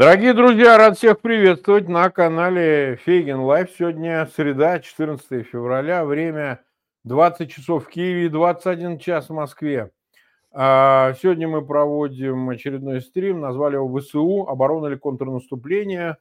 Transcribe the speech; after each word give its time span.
Дорогие 0.00 0.32
друзья, 0.32 0.78
рад 0.78 0.96
всех 0.96 1.20
приветствовать 1.20 1.86
на 1.86 2.08
канале 2.08 2.98
Фейгин 3.04 3.40
Live. 3.40 3.68
Сегодня 3.78 4.26
среда, 4.34 4.78
14 4.78 5.46
февраля, 5.46 6.06
время 6.06 6.62
20 7.04 7.50
часов 7.50 7.84
в 7.84 7.88
Киеве, 7.88 8.30
21 8.30 8.98
час 8.98 9.28
в 9.28 9.34
Москве. 9.34 9.90
А, 10.52 11.12
сегодня 11.20 11.48
мы 11.48 11.60
проводим 11.60 12.48
очередной 12.48 13.02
стрим, 13.02 13.40
назвали 13.40 13.74
его 13.74 14.00
ВСУ, 14.00 14.46
оборона 14.48 14.86
или 14.86 14.96
контрнаступление. 14.96 16.16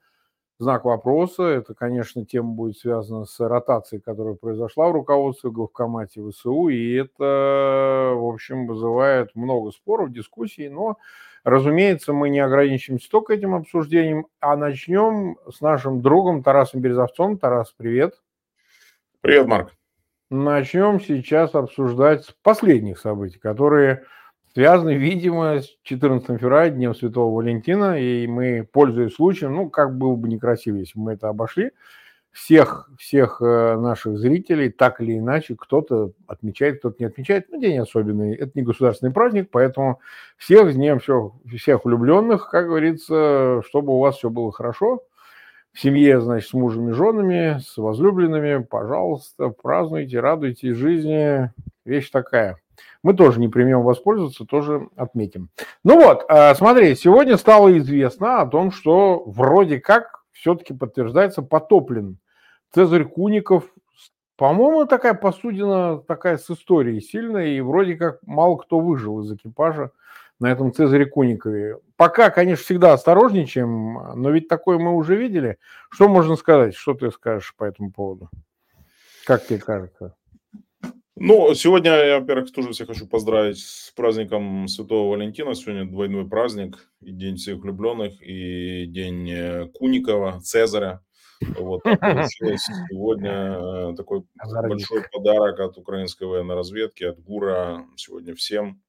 Знак 0.57 0.83
вопроса, 0.83 1.43
это, 1.43 1.73
конечно, 1.73 2.25
тема 2.25 2.49
будет 2.49 2.77
связана 2.77 3.23
с 3.23 3.39
ротацией, 3.39 4.01
которая 4.01 4.33
произошла 4.33 4.89
в 4.89 4.91
руководстве 4.91 5.51
Главкомате 5.51 6.21
ВСУ, 6.29 6.67
и 6.67 6.95
это, 6.95 8.11
в 8.13 8.29
общем, 8.29 8.67
вызывает 8.67 9.33
много 9.35 9.71
споров, 9.71 10.11
дискуссий, 10.11 10.67
но 10.67 10.97
Разумеется, 11.43 12.13
мы 12.13 12.29
не 12.29 12.39
ограничимся 12.39 13.09
только 13.09 13.33
этим 13.33 13.55
обсуждением, 13.55 14.27
а 14.39 14.55
начнем 14.55 15.37
с 15.51 15.61
нашим 15.61 16.01
другом 16.01 16.43
Тарасом 16.43 16.81
Березовцом. 16.81 17.37
Тарас, 17.37 17.73
привет. 17.75 18.15
Привет, 19.21 19.47
Марк. 19.47 19.71
Начнем 20.29 20.99
сейчас 20.99 21.55
обсуждать 21.55 22.35
последних 22.43 22.99
событий, 22.99 23.39
которые 23.39 24.03
связаны, 24.53 24.95
видимо, 24.95 25.61
с 25.61 25.77
14 25.83 26.39
февраля, 26.39 26.69
Днем 26.69 26.93
Святого 26.93 27.35
Валентина, 27.35 27.99
и 27.99 28.27
мы, 28.27 28.67
пользуясь 28.71 29.15
случаем, 29.15 29.55
ну, 29.55 29.69
как 29.69 29.97
было 29.97 30.15
бы 30.15 30.27
некрасиво, 30.27 30.75
если 30.75 30.99
бы 30.99 31.05
мы 31.05 31.13
это 31.13 31.29
обошли, 31.29 31.71
всех, 32.31 32.89
всех 32.97 33.41
э, 33.41 33.75
наших 33.77 34.17
зрителей 34.17 34.69
так 34.69 35.01
или 35.01 35.17
иначе 35.17 35.55
кто-то 35.55 36.11
отмечает, 36.27 36.79
кто-то 36.79 36.97
не 36.99 37.05
отмечает. 37.05 37.47
Ну, 37.49 37.59
день 37.59 37.79
особенный, 37.79 38.35
это 38.35 38.51
не 38.55 38.61
государственный 38.61 39.11
праздник, 39.11 39.49
поэтому 39.51 39.99
всех 40.37 40.71
с 40.71 40.75
днем 40.75 40.99
всех, 40.99 41.31
всех 41.57 41.85
влюбленных, 41.85 42.49
как 42.49 42.67
говорится, 42.67 43.61
чтобы 43.65 43.93
у 43.93 43.99
вас 43.99 44.17
все 44.17 44.29
было 44.29 44.51
хорошо. 44.51 45.03
В 45.71 45.79
семье, 45.79 46.19
значит, 46.19 46.49
с 46.49 46.53
мужем 46.53 46.89
и 46.89 46.93
женами, 46.93 47.59
с 47.59 47.77
возлюбленными, 47.77 48.63
пожалуйста, 48.63 49.49
празднуйте, 49.49 50.19
радуйтесь 50.19 50.75
жизни. 50.75 51.51
Вещь 51.85 52.09
такая. 52.09 52.57
Мы 53.03 53.13
тоже 53.13 53.39
не 53.39 53.47
примем 53.47 53.81
воспользоваться, 53.81 54.45
тоже 54.45 54.89
отметим. 54.95 55.49
Ну 55.83 55.95
вот, 55.95 56.25
э, 56.29 56.53
смотри, 56.55 56.95
сегодня 56.95 57.37
стало 57.37 57.77
известно 57.77 58.41
о 58.41 58.47
том, 58.47 58.71
что 58.71 59.23
вроде 59.25 59.79
как 59.79 60.18
все-таки 60.39 60.73
подтверждается 60.73 61.41
потоплен. 61.41 62.17
Цезарь 62.73 63.05
Куников, 63.05 63.65
по-моему, 64.35 64.85
такая 64.85 65.13
посудина, 65.13 65.99
такая 65.99 66.37
с 66.37 66.49
историей 66.49 67.01
сильная, 67.01 67.47
и 67.47 67.61
вроде 67.61 67.95
как 67.95 68.19
мало 68.23 68.57
кто 68.57 68.79
выжил 68.79 69.21
из 69.21 69.31
экипажа 69.31 69.91
на 70.39 70.51
этом 70.51 70.71
Цезаре 70.71 71.05
Куникове. 71.05 71.79
Пока, 71.97 72.29
конечно, 72.29 72.63
всегда 72.63 72.93
осторожничаем, 72.93 74.21
но 74.21 74.29
ведь 74.29 74.47
такое 74.47 74.77
мы 74.77 74.95
уже 74.95 75.15
видели. 75.15 75.57
Что 75.89 76.07
можно 76.07 76.37
сказать? 76.37 76.75
Что 76.75 76.93
ты 76.93 77.11
скажешь 77.11 77.53
по 77.57 77.65
этому 77.65 77.91
поводу? 77.91 78.29
Как 79.25 79.45
тебе 79.45 79.59
кажется? 79.59 80.15
Ну, 81.21 81.53
сегодня 81.53 81.91
я, 81.91 82.19
во-первых, 82.21 82.49
тоже 82.53 82.71
всех 82.71 82.87
хочу 82.87 83.05
поздравить 83.05 83.59
с 83.59 83.91
праздником 83.91 84.69
Святого 84.69 85.11
Валентина. 85.11 85.53
Сегодня 85.53 85.83
двойной 85.83 86.25
праздник. 86.25 86.89
И 87.01 87.11
День 87.11 87.35
всех 87.35 87.57
влюбленных, 87.59 88.21
и 88.21 88.85
День 88.85 89.29
э, 89.29 89.67
Куникова, 89.67 90.39
Цезаря. 90.41 91.01
Вот 91.41 91.83
получилось. 91.83 92.65
Сегодня 92.89 93.31
э, 93.91 93.95
такой 93.97 94.23
большой 94.69 95.03
подарок 95.11 95.59
от 95.59 95.77
украинской 95.77 96.23
военной 96.23 96.55
разведки, 96.55 97.03
от 97.03 97.19
ГУРа. 97.19 97.85
Сегодня 97.97 98.33
всем 98.33 98.81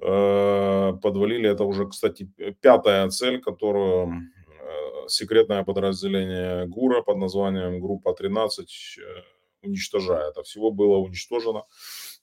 э, 0.00 0.92
подвалили. 1.00 1.48
Это 1.48 1.62
уже, 1.62 1.86
кстати, 1.86 2.28
пятая 2.60 3.08
цель, 3.10 3.40
которую 3.40 4.22
секретное 5.06 5.62
подразделение 5.62 6.66
ГУРа 6.66 7.02
под 7.02 7.18
названием 7.18 7.80
Группа 7.80 8.14
13 8.14 8.68
уничтожает. 9.62 10.36
А 10.36 10.42
всего 10.42 10.70
было 10.70 10.96
уничтожено 10.98 11.64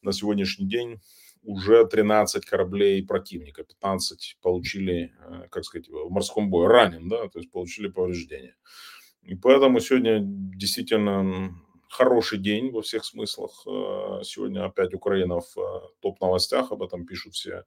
на 0.02 0.14
сегодняшний 0.14 0.68
день 0.68 1.00
уже 1.44 1.86
13 1.86 2.46
кораблей 2.46 3.06
противника, 3.06 3.64
15 3.64 4.38
получили, 4.42 5.14
э, 5.20 5.48
как 5.50 5.64
сказать, 5.64 5.88
в 5.90 6.10
морском 6.10 6.50
бою, 6.50 6.68
ранен, 6.68 7.08
да, 7.08 7.28
то 7.30 7.40
есть 7.40 7.52
получили 7.52 7.88
повреждения. 7.88 8.56
И 9.24 9.36
поэтому 9.36 9.80
сегодня 9.80 10.20
действительно 10.22 11.56
хороший 11.90 12.38
день 12.38 12.72
во 12.72 12.82
всех 12.82 13.04
смыслах. 13.04 13.64
Э, 13.66 14.22
сегодня 14.24 14.66
опять 14.66 14.94
Украина 14.94 15.40
в 15.42 15.58
э, 15.58 15.82
топ-новостях, 16.02 16.72
об 16.72 16.84
этом 16.84 17.06
пишут 17.06 17.34
все 17.34 17.64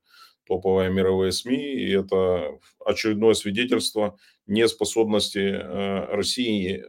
топовые 0.46 0.90
мировые 0.90 1.32
СМИ, 1.32 1.56
и 1.56 1.92
это 1.92 2.58
очередное 2.84 3.34
свидетельство 3.34 4.16
неспособности 4.46 5.38
э, 5.38 6.04
России 6.14 6.84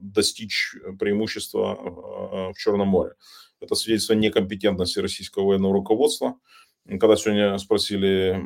достичь 0.00 0.74
преимущества 0.98 1.74
в 2.52 2.54
Черном 2.56 2.88
море. 2.88 3.14
Это 3.60 3.74
свидетельство 3.74 4.14
некомпетентности 4.14 4.98
российского 4.98 5.48
военного 5.48 5.74
руководства. 5.74 6.36
Когда 6.86 7.16
сегодня 7.16 7.58
спросили 7.58 8.40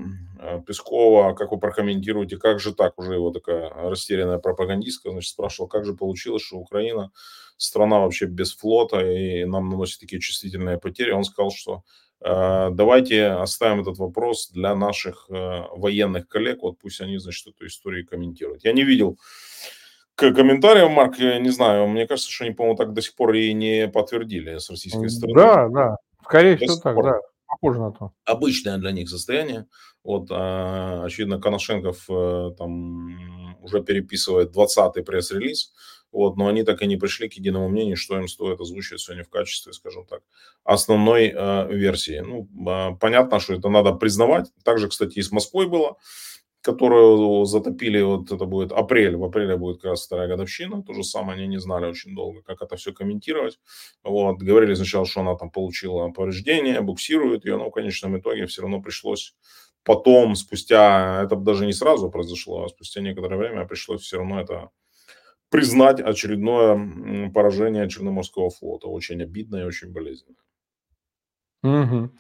Пескова, 0.67 1.35
как 1.35 1.53
вы 1.53 1.59
прокомментируете, 1.59 2.39
как 2.39 2.59
же 2.59 2.75
так, 2.75 2.99
уже 2.99 3.15
его 3.15 3.31
такая 3.31 3.69
растерянная 3.69 4.39
пропагандистка, 4.39 5.11
значит, 5.11 5.31
спрашивал, 5.31 5.69
как 5.69 5.85
же 5.85 5.95
получилось, 5.95 6.43
что 6.43 6.57
Украина 6.57 7.13
страна 7.61 8.01
вообще 8.01 8.27
без 8.27 8.57
флота 8.57 9.01
и 9.01 9.45
нам 9.45 9.69
наносит 9.69 10.01
такие 10.01 10.21
чувствительные 10.21 10.79
потери. 10.79 11.11
Он 11.11 11.25
сказал, 11.25 11.51
что 11.51 11.83
Э, 12.23 12.69
давайте 12.71 13.29
оставим 13.29 13.81
этот 13.81 13.99
вопрос 13.99 14.51
для 14.51 14.75
наших 14.75 15.27
э, 15.31 15.63
военных 15.75 16.29
коллег. 16.29 16.63
Вот 16.63 16.79
пусть 16.79 17.01
они, 17.01 17.19
значит, 17.19 17.47
эту 17.47 17.67
историю 17.67 18.07
комментируют. 18.07 18.65
Я 18.65 18.73
не 18.73 18.85
видел 18.85 19.19
к 20.17 20.33
комментариям, 20.33 20.93
Марк, 20.93 21.19
я 21.19 21.39
не 21.39 21.49
знаю, 21.49 21.87
мне 21.89 22.07
кажется, 22.07 22.31
что 22.31 22.45
они, 22.45 22.53
по-моему, 22.53 22.77
так 22.77 22.93
до 22.93 23.01
сих 23.01 23.15
пор 23.15 23.33
и 23.33 23.55
не 23.55 23.89
подтвердили 23.89 24.59
с 24.59 24.69
российской 24.69 25.09
стороны. 25.09 25.35
Да, 25.35 25.69
да, 25.69 25.97
скорее 26.23 26.59
всего 26.59 26.77
так, 26.77 26.97
да, 27.03 27.21
похоже 27.47 27.81
на 27.81 27.93
то. 27.93 28.13
Обычное 28.27 28.77
для 28.77 28.93
них 28.93 29.09
состояние. 29.09 29.67
Вот, 30.05 30.29
а, 30.31 31.05
очевидно, 31.05 31.41
Коношенков 31.41 32.05
э, 32.11 32.51
там 32.59 33.57
уже 33.63 33.83
переписывает 33.83 34.55
20-й 34.55 35.03
пресс-релиз, 35.03 35.73
вот, 36.13 36.37
но 36.37 36.49
они 36.49 36.63
так 36.63 36.83
и 36.83 36.87
не 36.87 36.97
пришли 36.97 37.29
к 37.29 37.35
единому 37.35 37.69
мнению, 37.69 37.97
что 37.97 38.19
им 38.19 38.29
стоит 38.29 38.61
озвучивать 38.61 39.01
сегодня 39.01 39.25
в 39.25 39.29
качестве, 39.29 39.73
скажем 39.73 40.07
так, 40.07 40.23
основной 40.65 41.33
э, 41.35 41.73
версии. 41.73 42.21
Ну, 42.21 42.49
э, 42.69 42.97
понятно, 43.01 43.41
что 43.41 43.55
это 43.55 43.69
надо 43.69 43.93
признавать. 43.93 44.51
Также, 44.65 44.89
кстати, 44.89 45.19
и 45.19 45.23
с 45.23 45.31
Москвой 45.31 45.69
было, 45.69 45.97
которую 46.63 47.45
затопили, 47.47 48.03
вот 48.03 48.31
это 48.31 48.45
будет 48.45 48.73
апрель, 48.73 49.17
в 49.17 49.25
апреле 49.25 49.57
будет 49.57 49.81
как 49.81 49.93
раз 49.93 50.05
вторая 50.05 50.29
годовщина, 50.29 50.83
то 50.83 50.93
же 50.93 51.03
самое 51.03 51.39
они 51.39 51.47
не 51.49 51.59
знали 51.59 51.87
очень 51.87 52.15
долго, 52.15 52.43
как 52.43 52.61
это 52.61 52.77
все 52.77 52.93
комментировать. 52.93 53.59
Вот, 54.03 54.39
говорили 54.39 54.75
сначала, 54.75 55.07
что 55.07 55.21
она 55.21 55.37
там 55.37 55.51
получила 55.51 56.11
повреждение, 56.11 56.81
буксирует 56.83 57.47
ее, 57.47 57.57
но 57.57 57.71
в 57.71 57.73
конечном 57.73 58.19
итоге 58.19 58.47
все 58.47 58.63
равно 58.63 58.83
пришлось 58.83 59.35
потом, 59.85 60.35
спустя, 60.35 61.23
это 61.25 61.37
даже 61.37 61.65
не 61.67 61.73
сразу 61.73 62.11
произошло, 62.11 62.65
а 62.65 62.69
спустя 62.69 63.01
некоторое 63.01 63.37
время 63.37 63.65
пришлось 63.67 64.03
все 64.03 64.19
равно 64.19 64.41
это 64.41 64.71
признать 65.51 66.01
очередное 66.01 67.31
поражение 67.31 67.89
Черноморского 67.89 68.51
флота. 68.51 68.89
Очень 68.89 69.23
обидно 69.23 69.57
и 69.57 69.65
очень 69.65 69.93
болезненно. 69.93 70.37
Угу. 71.63 72.11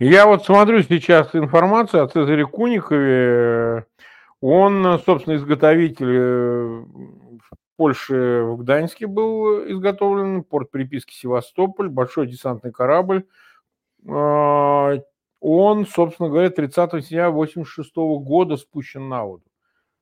Я 0.00 0.26
вот 0.26 0.44
смотрю 0.44 0.82
сейчас 0.82 1.34
информацию 1.34 2.02
о 2.02 2.08
Цезаре 2.08 2.46
Куникове. 2.46 3.86
Он, 4.40 5.00
собственно, 5.04 5.36
изготовитель 5.36 6.14
э, 6.14 6.64
в 6.64 7.50
Польше, 7.76 8.42
в 8.42 8.58
Гданьске 8.58 9.06
был 9.06 9.70
изготовлен, 9.70 10.42
порт 10.42 10.70
приписки 10.70 11.14
Севастополь, 11.14 11.88
большой 11.88 12.26
десантный 12.26 12.72
корабль. 12.72 13.26
А, 14.08 14.94
он, 15.40 15.86
собственно 15.86 16.28
говоря, 16.28 16.50
30 16.50 16.90
сентября 17.04 17.28
1986 17.28 17.96
года 18.24 18.56
спущен 18.56 19.08
на 19.08 19.24
воду. 19.24 19.44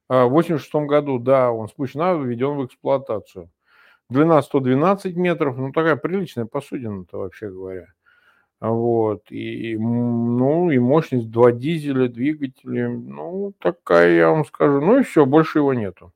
А, 0.09 0.25
в 0.25 0.29
1986 0.29 0.89
году, 0.89 1.19
да, 1.19 1.51
он 1.51 1.69
спущен 1.69 2.23
введен 2.23 2.57
в 2.57 2.67
эксплуатацию. 2.67 3.51
Длина 4.09 4.41
112 4.41 5.17
метров, 5.17 5.57
ну 5.57 5.73
такая 5.73 5.97
приличная 5.97 6.47
посудина-то, 6.47 7.19
вообще 7.19 7.51
говоря. 7.51 7.87
Вот, 8.61 9.31
и, 9.31 9.77
ну, 9.77 10.71
и 10.71 10.79
мощность 10.79 11.31
2 11.31 11.53
дизеля, 11.53 12.09
двигатели, 12.09 12.87
ну, 12.87 13.53
такая, 13.59 14.15
я 14.15 14.31
вам 14.31 14.47
скажу, 14.47 14.81
ну 14.81 14.99
и 14.99 15.03
все, 15.03 15.27
больше 15.27 15.59
его 15.59 15.75
нету. 15.75 16.13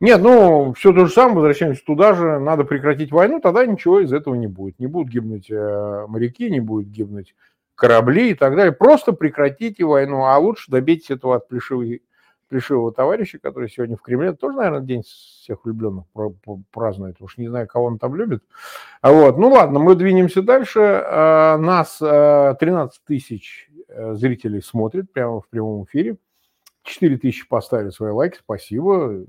Нет, 0.00 0.20
ну, 0.22 0.72
все 0.74 0.92
то 0.92 1.06
же 1.06 1.12
самое, 1.12 1.36
возвращаемся 1.36 1.84
туда 1.84 2.14
же, 2.14 2.38
надо 2.38 2.64
прекратить 2.64 3.10
войну, 3.10 3.40
тогда 3.40 3.64
ничего 3.66 4.00
из 4.00 4.12
этого 4.12 4.34
не 4.34 4.46
будет. 4.46 4.78
Не 4.78 4.86
будут 4.86 5.10
гибнуть 5.10 5.50
э, 5.50 6.06
моряки, 6.06 6.50
не 6.50 6.60
будет 6.60 6.88
гибнуть 6.90 7.34
корабли 7.74 8.30
и 8.30 8.34
так 8.34 8.54
далее. 8.54 8.72
Просто 8.72 9.12
прекратите 9.12 9.84
войну, 9.84 10.24
а 10.24 10.36
лучше 10.38 10.70
добейтесь 10.70 11.10
этого 11.10 11.36
от 11.36 11.48
плешивой, 11.48 12.02
плешивого 12.48 12.92
товарища, 12.92 13.38
который 13.38 13.68
сегодня 13.68 13.96
в 13.96 14.02
Кремле. 14.02 14.32
тоже, 14.32 14.56
наверное, 14.56 14.80
день 14.80 15.02
всех 15.02 15.64
влюбленных 15.64 16.04
празднует. 16.70 17.16
Уж 17.20 17.38
не 17.38 17.48
знаю, 17.48 17.66
кого 17.66 17.86
он 17.86 17.98
там 17.98 18.14
любит. 18.14 18.42
А 19.00 19.12
вот. 19.12 19.38
Ну 19.38 19.50
ладно, 19.50 19.78
мы 19.78 19.94
двинемся 19.94 20.42
дальше. 20.42 20.80
А, 20.80 21.56
нас 21.58 21.98
13 21.98 22.02
а, 22.04 22.88
тысяч 23.06 23.70
э, 23.88 24.14
зрителей 24.14 24.62
смотрит 24.62 25.12
прямо 25.12 25.40
в 25.40 25.48
прямом 25.48 25.84
эфире. 25.84 26.16
4 26.84 27.16
тысячи 27.18 27.48
поставили 27.48 27.90
свои 27.90 28.12
лайки, 28.12 28.38
спасибо. 28.38 29.24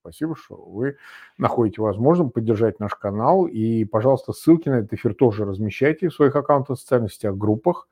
Спасибо, 0.00 0.36
что 0.36 0.54
вы 0.54 0.96
находите 1.36 1.82
возможным 1.82 2.30
поддержать 2.30 2.80
наш 2.80 2.94
канал. 2.94 3.46
И, 3.46 3.84
пожалуйста, 3.84 4.32
ссылки 4.32 4.68
на 4.68 4.76
этот 4.76 4.94
эфир 4.94 5.12
тоже 5.12 5.44
размещайте 5.44 6.08
в 6.08 6.14
своих 6.14 6.34
аккаунтах, 6.34 6.78
в 6.78 6.80
социальных 6.80 7.12
сетях, 7.12 7.36
группах. 7.36 7.88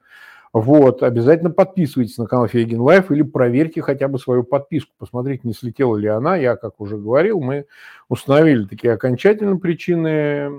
Вот, 0.58 1.02
обязательно 1.02 1.50
подписывайтесь 1.50 2.16
на 2.16 2.26
канал 2.26 2.48
Фейгин 2.48 2.80
Live 2.80 3.10
или 3.10 3.20
проверьте 3.20 3.82
хотя 3.82 4.08
бы 4.08 4.18
свою 4.18 4.42
подписку, 4.42 4.90
посмотрите, 4.96 5.42
не 5.44 5.52
слетела 5.52 5.96
ли 5.96 6.08
она. 6.08 6.34
Я, 6.34 6.56
как 6.56 6.80
уже 6.80 6.96
говорил, 6.96 7.42
мы 7.42 7.66
установили 8.08 8.64
такие 8.64 8.94
окончательные 8.94 9.58
причины 9.58 10.50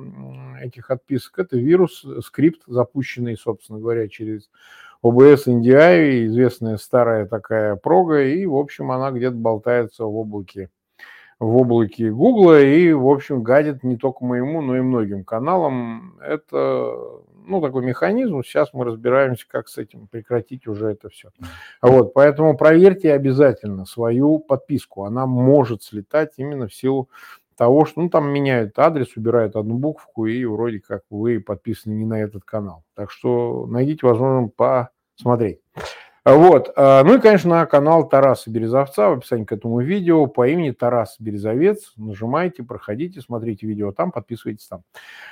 этих 0.61 0.91
отписок. 0.91 1.39
Это 1.39 1.57
вирус, 1.57 2.05
скрипт, 2.23 2.61
запущенный, 2.67 3.35
собственно 3.37 3.79
говоря, 3.79 4.07
через 4.07 4.51
OBS 5.03 5.47
NDI, 5.47 6.27
известная 6.27 6.77
старая 6.77 7.25
такая 7.25 7.75
прога, 7.75 8.21
и, 8.21 8.45
в 8.45 8.55
общем, 8.55 8.91
она 8.91 9.09
где-то 9.09 9.35
болтается 9.35 10.03
в 10.03 10.15
облаке 10.15 10.69
в 11.39 11.55
облаке 11.57 12.11
Гугла 12.11 12.61
и, 12.61 12.93
в 12.93 13.07
общем, 13.07 13.41
гадит 13.41 13.83
не 13.83 13.97
только 13.97 14.25
моему, 14.25 14.61
но 14.61 14.77
и 14.77 14.81
многим 14.81 15.23
каналам. 15.23 16.19
Это, 16.19 16.95
ну, 17.47 17.61
такой 17.61 17.83
механизм. 17.83 18.43
Сейчас 18.43 18.73
мы 18.73 18.85
разбираемся, 18.85 19.45
как 19.47 19.67
с 19.67 19.77
этим 19.77 20.07
прекратить 20.07 20.67
уже 20.67 20.87
это 20.87 21.09
все. 21.09 21.29
Вот, 21.81 22.13
поэтому 22.13 22.57
проверьте 22.57 23.13
обязательно 23.13 23.85
свою 23.85 24.39
подписку. 24.39 25.05
Она 25.05 25.25
может 25.25 25.83
слетать 25.83 26.33
именно 26.37 26.67
в 26.67 26.73
силу 26.73 27.09
того, 27.55 27.85
что, 27.85 28.01
ну, 28.01 28.09
там 28.09 28.29
меняют 28.29 28.77
адрес, 28.77 29.17
убирают 29.17 29.55
одну 29.55 29.77
букву, 29.77 30.27
и 30.27 30.45
вроде 30.45 30.79
как 30.79 31.01
вы 31.09 31.39
подписаны 31.39 31.93
не 31.93 32.05
на 32.05 32.21
этот 32.21 32.43
канал. 32.43 32.83
Так 32.93 33.09
что 33.09 33.65
найдите 33.65 34.05
возможность 34.05 34.53
посмотреть. 35.15 35.59
Вот. 36.27 36.73
А, 36.75 37.05
ну 37.05 37.15
и, 37.15 37.21
конечно, 37.21 37.65
канал 37.67 38.09
Тараса 38.09 38.51
Березовца 38.51 39.07
в 39.07 39.13
описании 39.13 39.45
к 39.45 39.53
этому 39.53 39.79
видео 39.79 40.27
по 40.27 40.45
имени 40.45 40.71
Тарас 40.71 41.15
Березовец. 41.19 41.93
Нажимайте, 41.95 42.63
проходите, 42.63 43.21
смотрите 43.21 43.65
видео 43.65 43.93
там, 43.93 44.11
подписывайтесь 44.11 44.67
там. 44.67 44.83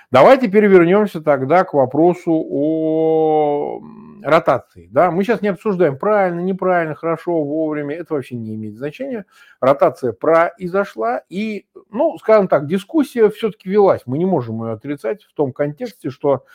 Давайте 0.09 0.47
теперь 0.47 0.67
вернемся 0.67 1.19
тогда 1.19 1.65
к 1.65 1.73
вопросу 1.73 2.31
о 2.31 3.81
ротации. 4.23 4.87
Да? 4.89 5.11
Мы 5.11 5.25
сейчас 5.25 5.41
не 5.41 5.49
обсуждаем 5.49 5.97
правильно, 5.97 6.39
неправильно, 6.39 6.95
хорошо, 6.95 7.43
вовремя. 7.43 7.93
Это 7.93 8.13
вообще 8.13 8.35
не 8.35 8.55
имеет 8.55 8.77
значения. 8.77 9.25
Ротация 9.59 10.13
произошла. 10.13 11.23
И, 11.27 11.65
ну, 11.89 12.17
скажем 12.19 12.47
так, 12.47 12.67
дискуссия 12.67 13.29
все-таки 13.31 13.67
велась. 13.69 14.03
Мы 14.05 14.17
не 14.17 14.25
можем 14.25 14.63
ее 14.63 14.71
отрицать 14.71 15.25
в 15.25 15.33
том 15.33 15.51
контексте, 15.51 16.09
что 16.09 16.45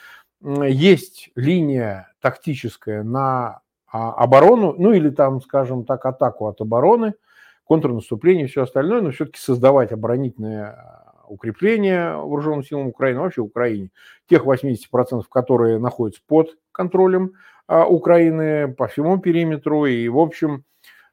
есть 0.42 1.28
линия 1.34 2.14
тактическая 2.22 3.02
на 3.02 3.60
а, 3.92 4.12
оборону, 4.12 4.74
ну 4.78 4.92
или 4.92 5.10
там, 5.10 5.40
скажем 5.40 5.84
так, 5.84 6.06
атаку 6.06 6.46
от 6.46 6.60
обороны, 6.60 7.14
контрнаступление 7.64 8.44
и 8.44 8.48
все 8.48 8.62
остальное, 8.62 9.00
но 9.00 9.10
все-таки 9.10 9.40
создавать 9.40 9.92
оборонительное 9.92 10.66
а, 10.66 11.24
укрепление 11.28 12.14
вооруженным 12.14 12.62
силам 12.62 12.88
Украины, 12.88 13.20
вообще 13.20 13.40
Украине, 13.40 13.90
тех 14.28 14.44
80%, 14.44 15.22
которые 15.30 15.78
находятся 15.78 16.22
под 16.26 16.56
контролем 16.72 17.32
а, 17.66 17.86
Украины 17.86 18.72
по 18.72 18.86
всему 18.86 19.18
периметру 19.18 19.86
и, 19.86 20.08
в 20.08 20.18
общем, 20.18 20.64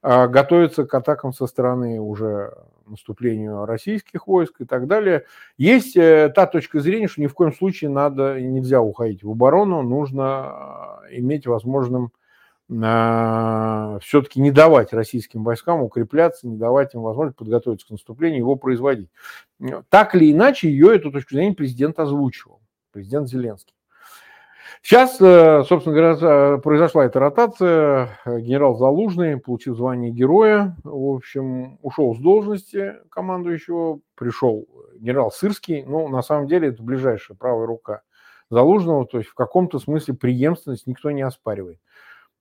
готовятся 0.04 0.86
к 0.86 0.94
атакам 0.94 1.34
со 1.34 1.48
стороны 1.48 2.00
уже 2.00 2.54
наступлению 2.86 3.66
российских 3.66 4.28
войск 4.28 4.62
и 4.62 4.66
так 4.66 4.88
далее. 4.88 5.26
Есть 5.58 5.98
э, 5.98 6.32
та 6.34 6.46
точка 6.46 6.80
зрения, 6.80 7.08
что 7.08 7.20
ни 7.20 7.28
в 7.28 7.34
коем 7.34 7.52
случае 7.52 7.90
надо, 7.90 8.40
нельзя 8.40 8.80
уходить 8.80 9.24
в 9.24 9.32
оборону, 9.32 9.82
нужно 9.82 11.00
иметь 11.12 11.48
возможным 11.48 12.12
все-таки 12.70 14.42
не 14.42 14.52
давать 14.52 14.92
российским 14.92 15.44
войскам 15.44 15.82
укрепляться, 15.82 16.48
не 16.48 16.58
давать 16.58 16.94
им 16.96 17.02
возможность 17.02 17.38
подготовиться 17.38 17.88
к 17.88 17.92
наступлению, 17.92 18.40
его 18.40 18.56
производить. 18.58 19.10
Так 19.90 20.16
или 20.16 20.32
иначе, 20.32 20.70
ее, 20.70 20.96
эту 20.96 21.12
точку 21.12 21.36
зрения, 21.36 21.56
президент 21.56 21.98
озвучивал, 21.98 22.62
президент 22.92 23.30
Зеленский. 23.30 23.74
Сейчас, 24.82 25.20
э, 25.20 25.64
собственно 25.68 25.96
говоря, 25.96 26.58
произошла 26.60 27.06
эта 27.06 27.20
ротация. 27.20 28.20
Генерал 28.26 28.78
Залужный, 28.78 29.38
получив 29.38 29.76
звание 29.76 30.12
героя, 30.12 30.76
в 30.84 31.16
общем, 31.16 31.80
ушел 31.82 32.16
с 32.16 32.20
должности 32.20 32.96
командующего, 33.10 34.00
пришел 34.16 34.68
генерал 34.96 35.32
Сырский. 35.32 35.84
Ну, 35.84 36.08
на 36.10 36.22
самом 36.22 36.48
деле, 36.48 36.70
это 36.70 36.84
ближайшая 36.84 37.36
правая 37.38 37.66
рука 37.66 38.02
Залужного, 38.50 39.06
то 39.06 39.18
есть 39.18 39.30
в 39.30 39.34
каком-то 39.34 39.80
смысле 39.80 40.14
преемственность 40.14 40.88
никто 40.88 41.12
не 41.12 41.22
оспаривает. 41.22 41.80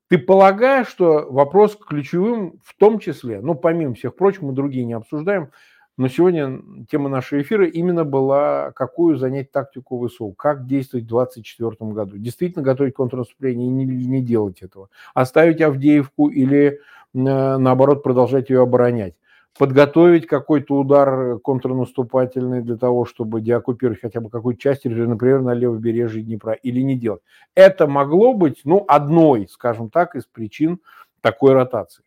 Ты 0.09 0.19
полагаешь, 0.19 0.87
что 0.89 1.27
вопрос 1.31 1.77
ключевым 1.77 2.61
в 2.65 2.75
том 2.77 3.01
числе, 3.01 3.41
ну, 3.41 3.55
помимо 3.55 3.95
всех 3.95 4.15
прочих, 4.15 4.43
мы 4.43 4.53
другие 4.53 4.85
не 4.85 4.93
обсуждаем, 4.93 5.51
но 5.97 6.09
сегодня 6.09 6.61
тема 6.91 7.09
нашего 7.09 7.41
эфира 7.41 7.67
именно 7.67 8.05
была, 8.05 8.71
какую 8.73 9.17
занять 9.17 9.51
тактику 9.51 10.07
ВСУ, 10.07 10.33
как 10.33 10.67
действовать 10.67 11.07
в 11.07 11.09
2024 11.09 11.93
году. 11.93 12.19
Действительно 12.19 12.63
готовить 12.63 12.95
контрнаступление 12.95 13.67
и 13.67 13.71
не, 13.71 13.85
не 13.85 14.23
делать 14.23 14.63
этого. 14.63 14.91
Оставить 15.15 15.63
Авдеевку 15.63 16.29
или, 16.29 16.67
э, 16.69 16.79
наоборот, 17.15 18.03
продолжать 18.03 18.51
ее 18.51 18.63
оборонять 18.63 19.15
подготовить 19.59 20.27
какой-то 20.27 20.75
удар 20.75 21.39
контрнаступательный 21.39 22.63
для 22.63 22.77
того, 22.77 23.05
чтобы 23.05 23.41
деоккупировать 23.41 24.01
хотя 24.01 24.21
бы 24.21 24.31
какую-то 24.31 24.61
часть 24.61 24.85
например, 24.85 25.41
на 25.41 25.55
левобережье 25.55 26.23
Днепра, 26.23 26.53
или 26.53 26.81
не 26.81 26.97
делать. 26.97 27.23
Это 27.55 27.87
могло 27.87 28.35
быть, 28.35 28.61
ну, 28.65 28.85
одной, 28.89 29.49
скажем 29.51 29.91
так, 29.91 30.15
из 30.15 30.27
причин 30.27 30.81
такой 31.21 31.53
ротации. 31.53 32.05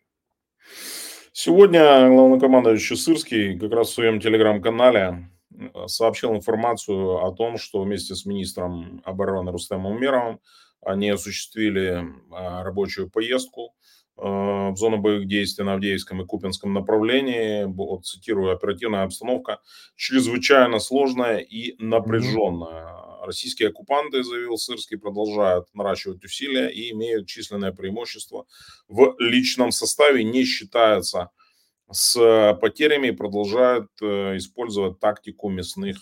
Сегодня 1.31 2.09
главнокомандующий 2.09 2.97
Сырский 2.97 3.57
как 3.57 3.71
раз 3.71 3.89
в 3.89 3.93
своем 3.93 4.19
телеграм-канале 4.19 5.29
э, 5.51 5.87
сообщил 5.87 6.35
информацию 6.35 7.23
о 7.23 7.31
том, 7.31 7.57
что 7.57 7.81
вместе 7.81 8.15
с 8.15 8.25
министром 8.25 9.01
обороны 9.05 9.51
Рустемом 9.51 9.93
Умеровым 9.93 10.39
они 10.81 11.09
осуществили 11.09 12.05
а, 12.31 12.63
рабочую 12.63 13.09
поездку 13.09 13.73
Э, 13.73 13.98
в 14.21 14.75
зону 14.75 14.97
боевых 14.97 15.27
действий 15.27 15.63
на 15.63 15.73
Авдеевском 15.73 16.21
и 16.21 16.25
Купинском 16.25 16.73
направлении. 16.73 17.63
Вот, 17.65 18.05
цитирую, 18.05 18.51
оперативная 18.51 19.03
обстановка 19.03 19.59
чрезвычайно 19.95 20.79
сложная 20.79 21.37
и 21.37 21.75
напряженная. 21.81 22.95
Российские 23.23 23.69
оккупанты, 23.69 24.23
заявил 24.23 24.57
Сырский, 24.57 24.97
продолжают 24.97 25.67
наращивать 25.73 26.23
усилия 26.23 26.69
и 26.69 26.91
имеют 26.91 27.27
численное 27.27 27.71
преимущество 27.71 28.45
в 28.87 29.15
личном 29.19 29.71
составе, 29.71 30.23
не 30.23 30.43
считаются 30.45 31.29
с 31.91 32.57
потерями 32.61 33.07
и 33.07 33.11
продолжают 33.11 33.89
э, 34.01 34.37
использовать 34.37 34.99
тактику 34.99 35.49
мясных 35.49 35.97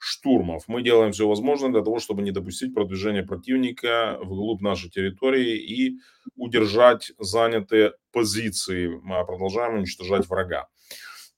штурмов. 0.00 0.64
Мы 0.66 0.82
делаем 0.82 1.12
все 1.12 1.28
возможное 1.28 1.70
для 1.70 1.82
того, 1.82 1.98
чтобы 1.98 2.22
не 2.22 2.30
допустить 2.30 2.74
продвижения 2.74 3.22
противника 3.22 4.18
вглубь 4.22 4.62
нашей 4.62 4.88
территории 4.90 5.58
и 5.58 5.98
удержать 6.36 7.12
занятые 7.18 7.92
позиции. 8.10 8.88
Мы 9.02 9.24
продолжаем 9.26 9.74
уничтожать 9.74 10.26
врага. 10.26 10.68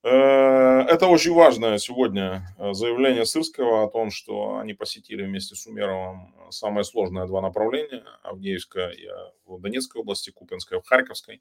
Э, 0.05 0.81
это 0.89 1.07
очень 1.07 1.33
важное 1.33 1.79
сегодня 1.79 2.43
э, 2.59 2.73
заявление 2.73 3.25
Сырского 3.25 3.85
о 3.85 3.89
том, 3.89 4.11
что 4.11 4.59
они 4.59 4.75
посетили 4.75 5.23
вместе 5.23 5.55
с 5.55 5.65
Умеровым 5.67 6.35
самое 6.51 6.83
сложное 6.83 7.27
два 7.27 7.41
направления, 7.41 8.03
Авдеевская 8.25 8.91
и 8.91 9.07
э, 9.07 9.13
в 9.47 9.61
Донецкой 9.61 10.01
области, 10.01 10.31
Купинская 10.31 10.81
в 10.81 10.87
Харьковской, 10.87 11.41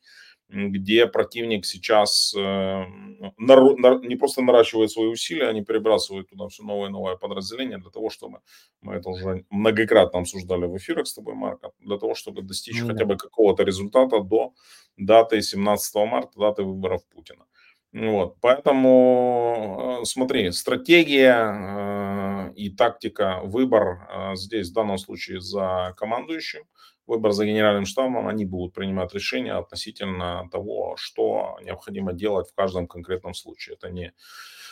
где 0.50 1.08
противник 1.08 1.66
сейчас 1.66 2.34
не 2.36 4.16
просто 4.16 4.42
наращивает 4.42 4.92
свои 4.92 5.08
усилия, 5.08 5.48
они 5.48 5.64
перебрасывают 5.64 6.30
туда 6.30 6.48
все 6.48 6.64
новое 6.64 6.90
и 6.90 6.92
новое 6.92 7.16
подразделение 7.16 7.78
для 7.78 7.90
того, 7.90 8.10
чтобы, 8.10 8.42
мы 8.82 8.96
это 8.96 9.10
уже 9.10 9.46
многократно 9.50 10.20
обсуждали 10.20 10.66
в 10.66 10.78
эфирах 10.78 11.08
с 11.08 11.14
тобой, 11.14 11.36
Марк, 11.36 11.64
для 11.80 11.98
того, 11.98 12.16
чтобы 12.16 12.42
достичь 12.42 12.82
mm-hmm. 12.82 12.88
хотя 12.88 13.06
бы 13.06 13.18
какого-то 13.18 13.64
результата 13.64 14.20
до 14.20 14.54
даты 14.98 15.42
17 15.42 15.96
марта, 15.96 16.38
даты 16.38 16.64
выборов 16.64 17.02
Путина. 17.08 17.46
Вот, 17.94 18.38
поэтому 18.40 20.00
э, 20.02 20.06
смотри, 20.06 20.52
стратегия 20.52 22.50
э, 22.50 22.54
и 22.56 22.70
тактика, 22.70 23.42
выбор 23.44 24.08
э, 24.10 24.36
здесь 24.36 24.70
в 24.70 24.74
данном 24.74 24.98
случае 24.98 25.42
за 25.42 25.94
командующим, 25.98 26.62
выбор 27.06 27.34
за 27.34 27.46
генеральным 27.46 27.86
штабом, 27.86 28.30
они 28.30 28.46
будут 28.46 28.74
принимать 28.74 29.14
решения 29.14 29.52
относительно 29.54 30.48
того, 30.54 30.96
что 30.98 31.58
необходимо 31.64 32.14
делать 32.14 32.50
в 32.50 32.54
каждом 32.56 32.88
конкретном 32.88 33.34
случае. 33.34 33.76
Это 33.76 33.90
не 33.90 34.14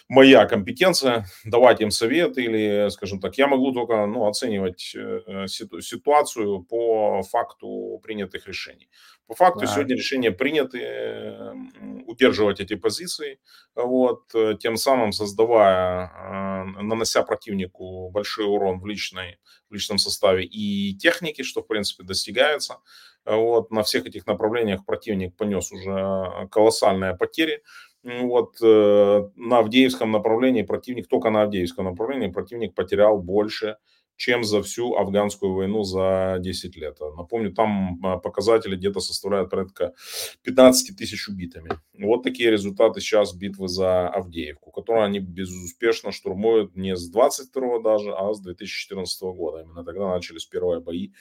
моя 0.09 0.45
компетенция 0.45 1.25
давать 1.45 1.81
им 1.81 1.91
советы 1.91 2.43
или, 2.43 2.89
скажем 2.89 3.19
так, 3.19 3.37
я 3.37 3.47
могу 3.47 3.71
только 3.71 4.05
ну, 4.07 4.27
оценивать 4.27 4.93
э, 4.95 5.45
ситуацию 5.47 6.63
по 6.63 7.21
факту 7.21 7.99
принятых 8.03 8.47
решений. 8.47 8.89
По 9.27 9.35
факту 9.35 9.61
да. 9.61 9.67
сегодня 9.67 9.95
решения 9.95 10.31
приняты 10.31 11.53
удерживать 12.07 12.59
эти 12.59 12.75
позиции, 12.75 13.39
вот, 13.75 14.23
тем 14.59 14.75
самым 14.75 15.11
создавая, 15.11 16.07
э, 16.07 16.81
нанося 16.81 17.21
противнику 17.21 18.09
большой 18.09 18.45
урон 18.45 18.79
в, 18.79 18.87
личной, 18.87 19.37
в 19.69 19.73
личном 19.75 19.99
составе 19.99 20.43
и 20.43 20.97
технике, 20.97 21.43
что 21.43 21.61
в 21.61 21.67
принципе 21.67 22.03
достигается. 22.03 22.77
Вот, 23.25 23.69
на 23.69 23.83
всех 23.83 24.07
этих 24.07 24.25
направлениях 24.25 24.85
противник 24.85 25.35
понес 25.35 25.71
уже 25.71 26.47
колоссальные 26.49 27.15
потери. 27.15 27.61
Вот 28.03 28.57
э, 28.61 29.29
на 29.35 29.59
Авдеевском 29.59 30.11
направлении 30.11 30.61
противник, 30.61 31.07
только 31.07 31.29
на 31.29 31.41
Авдеевском 31.43 31.85
направлении 31.85 32.27
противник 32.27 32.73
потерял 32.73 33.21
больше, 33.21 33.77
чем 34.19 34.43
за 34.43 34.61
всю 34.61 34.95
афганскую 34.95 35.53
войну 35.53 35.83
за 35.83 36.37
10 36.39 36.75
лет. 36.75 36.97
Напомню, 37.17 37.53
там 37.53 37.99
а, 38.03 38.17
показатели 38.17 38.75
где-то 38.75 38.99
составляют 38.99 39.49
порядка 39.49 39.93
15 40.43 40.97
тысяч 40.97 41.29
убитыми. 41.29 41.69
Вот 41.97 42.23
такие 42.23 42.51
результаты 42.51 42.99
сейчас 42.99 43.33
битвы 43.33 43.69
за 43.69 44.09
Авдеевку, 44.09 44.71
которую 44.71 45.05
они 45.05 45.19
безуспешно 45.19 46.11
штурмуют 46.11 46.75
не 46.75 46.97
с 46.97 47.09
22 47.09 47.79
даже, 47.79 48.11
а 48.11 48.33
с 48.33 48.41
2014 48.41 49.21
года. 49.21 49.61
Именно 49.61 49.85
тогда 49.85 50.09
начались 50.09 50.45
первые 50.45 50.81
бои 50.81 51.11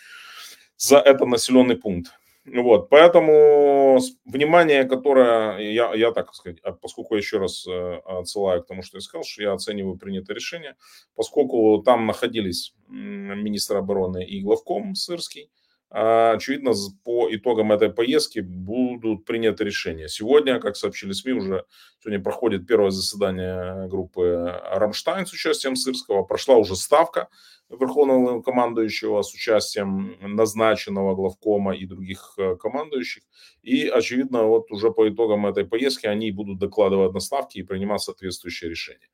за 0.77 0.99
этот 0.99 1.29
населенный 1.29 1.77
пункт. 1.77 2.18
Вот, 2.55 2.89
поэтому 2.89 3.99
внимание, 4.25 4.85
которое, 4.85 5.59
я, 5.59 5.93
я 5.95 6.13
так 6.13 6.35
сказать, 6.35 6.59
поскольку 6.81 7.17
еще 7.17 7.39
раз 7.39 7.67
э, 7.67 8.01
отсылаю 8.05 8.63
к 8.63 8.67
тому, 8.67 8.83
что 8.83 8.97
я 8.97 9.01
сказал, 9.01 9.25
что 9.25 9.43
я 9.43 9.53
оцениваю 9.53 9.97
принятое 9.99 10.35
решение, 10.35 10.77
поскольку 11.15 11.83
там 11.85 12.07
находились 12.07 12.75
министр 12.89 13.77
обороны 13.77 14.25
и 14.25 14.41
главком 14.41 14.95
Сырский, 14.95 15.51
очевидно, 15.91 16.73
по 17.05 17.29
итогам 17.35 17.73
этой 17.73 17.91
поездки 17.91 18.41
будут 18.41 19.25
приняты 19.25 19.65
решения. 19.65 20.09
Сегодня, 20.09 20.61
как 20.61 20.77
сообщили 20.77 21.13
СМИ, 21.13 21.33
уже 21.33 21.65
сегодня 22.01 22.23
проходит 22.23 22.67
первое 22.67 22.91
заседание 22.91 23.89
группы 23.89 24.61
«Рамштайн» 24.65 25.27
с 25.27 25.33
участием 25.33 25.77
Сырского. 25.77 26.25
Прошла 26.25 26.57
уже 26.57 26.77
ставка 26.77 27.29
верховного 27.71 28.41
командующего 28.43 29.23
с 29.23 29.33
участием 29.35 30.17
назначенного 30.21 31.15
главкома 31.15 31.75
и 31.75 31.87
других 31.87 32.35
э, 32.39 32.57
командующих. 32.57 33.23
И, 33.63 33.89
очевидно, 33.89 34.45
вот 34.45 34.71
уже 34.71 34.91
по 34.91 35.09
итогам 35.09 35.47
этой 35.47 35.67
поездки 35.67 36.07
они 36.07 36.31
будут 36.31 36.59
докладывать 36.59 37.13
на 37.13 37.21
ставки 37.21 37.59
и 37.59 37.63
принимать 37.63 38.01
соответствующие 38.01 38.71
решения. 38.71 39.09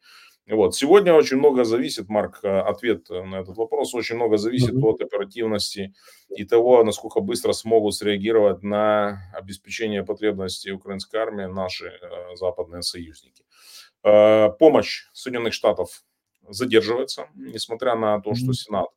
Вот. 0.46 0.74
Сегодня 0.74 1.14
очень 1.14 1.38
много 1.38 1.64
зависит, 1.64 2.08
Марк, 2.08 2.40
э, 2.42 2.48
ответ 2.48 3.08
на 3.08 3.40
этот 3.40 3.56
вопрос, 3.56 3.94
очень 3.94 4.16
много 4.16 4.36
зависит 4.36 4.74
mm-hmm. 4.74 4.84
от 4.84 5.00
оперативности 5.00 5.94
и 6.36 6.44
того, 6.44 6.84
насколько 6.84 7.20
быстро 7.20 7.52
смогут 7.52 7.94
среагировать 7.94 8.62
на 8.62 9.22
обеспечение 9.32 10.04
потребностей 10.04 10.72
украинской 10.72 11.16
армии 11.16 11.46
наши 11.46 11.86
э, 11.86 12.36
западные 12.36 12.82
союзники. 12.82 13.44
Э, 14.02 14.50
помощь 14.58 15.08
Соединенных 15.14 15.54
Штатов 15.54 16.04
задерживается, 16.46 17.28
несмотря 17.34 17.94
на 17.94 18.20
то, 18.20 18.34
что 18.34 18.52
Сенат 18.52 18.88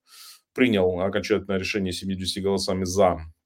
принял 0.54 1.00
окончательное 1.00 1.60
решение 1.60 1.94
70 1.94 2.44
голосами 2.44 2.84
за 2.84 3.20
Э, 3.20 3.37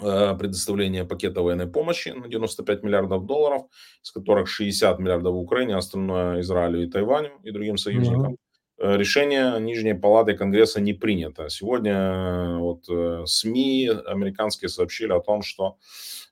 предоставление 0.00 1.04
пакета 1.04 1.42
военной 1.42 1.66
помощи 1.66 2.10
на 2.10 2.28
95 2.28 2.82
миллиардов 2.82 3.26
долларов, 3.26 3.62
из 4.02 4.10
которых 4.10 4.48
60 4.48 4.98
миллиардов 4.98 5.34
в 5.34 5.38
Украине, 5.38 5.76
остальное 5.76 6.40
Израилю 6.40 6.82
и 6.82 6.86
Тайваню 6.86 7.30
и 7.42 7.50
другим 7.50 7.76
союзникам. 7.76 8.32
Mm-hmm. 8.32 8.45
Решение 8.78 9.58
Нижней 9.60 9.94
Палаты 9.94 10.34
Конгресса 10.34 10.80
не 10.80 10.92
принято. 10.92 11.48
Сегодня 11.48 11.92
э, 11.92 12.58
вот 12.58 13.28
СМИ 13.28 13.90
американские 14.06 14.68
сообщили 14.68 15.12
о 15.12 15.20
том, 15.20 15.42
что 15.42 15.78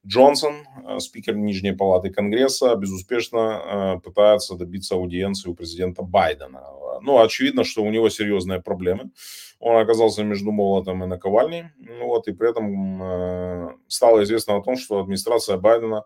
Джонсон, 0.07 0.67
спикер 0.99 1.37
Нижней 1.37 1.73
Палаты 1.73 2.11
Конгресса, 2.11 2.75
безуспешно 2.77 4.01
пытается 4.05 4.55
добиться 4.55 4.97
аудиенции 4.97 5.49
у 5.49 5.55
президента 5.55 6.03
Байдена. 6.03 6.63
Ну, 7.01 7.23
очевидно, 7.23 7.65
что 7.65 7.83
у 7.83 7.91
него 7.91 8.11
серьезные 8.11 8.61
проблемы 8.61 9.11
он 9.65 9.79
оказался 9.79 10.23
между 10.25 10.53
молотом 10.53 11.03
и 11.05 11.07
наковальней, 11.07 11.71
вот, 12.03 12.29
и 12.29 12.33
при 12.33 12.51
этом 12.51 13.03
э, 13.03 13.69
стало 13.89 14.23
известно 14.23 14.57
о 14.57 14.63
том, 14.63 14.77
что 14.77 15.01
администрация 15.01 15.57
Байдена 15.57 16.05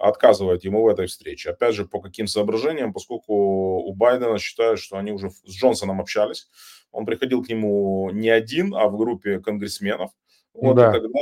отказывает 0.00 0.64
ему 0.64 0.82
в 0.82 0.88
этой 0.88 1.06
встрече. 1.06 1.50
Опять 1.50 1.74
же, 1.74 1.84
по 1.84 2.00
каким 2.00 2.26
соображениям, 2.26 2.92
поскольку 2.92 3.34
у 3.34 3.92
Байдена 3.94 4.38
считают, 4.38 4.80
что 4.80 4.96
они 4.96 5.12
уже 5.12 5.30
с 5.30 5.50
Джонсоном 5.50 6.00
общались, 6.00 6.48
он 6.90 7.06
приходил 7.06 7.44
к 7.44 7.48
нему 7.48 8.10
не 8.10 8.30
один, 8.30 8.74
а 8.74 8.88
в 8.88 8.96
группе 8.96 9.38
конгрессменов, 9.40 10.10
вот, 10.52 10.74
да. 10.74 10.90
и 10.90 11.00
тогда, 11.00 11.18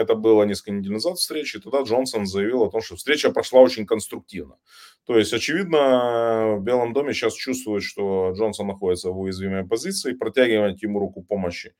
это 0.00 0.14
было 0.14 0.44
несколько 0.44 0.72
недель 0.72 0.92
назад 0.92 1.18
встречи, 1.18 1.56
и 1.56 1.60
тогда 1.60 1.82
Джонсон 1.82 2.26
заявил 2.26 2.62
о 2.62 2.70
том, 2.70 2.80
что 2.80 2.96
встреча 2.96 3.30
прошла 3.30 3.60
очень 3.60 3.86
конструктивно. 3.86 4.56
То 5.04 5.18
есть, 5.18 5.32
очевидно, 5.32 6.56
в 6.56 6.62
Белом 6.62 6.92
доме 6.92 7.12
сейчас 7.12 7.34
чувствуют, 7.34 7.82
что 7.82 8.32
Джонсон 8.32 8.68
находится 8.68 9.10
в 9.10 9.18
уязвимой 9.18 9.66
позиции, 9.66 10.12
протягивать 10.12 10.82
ему 10.82 11.00
руку 11.00 11.22
помощи 11.22 11.74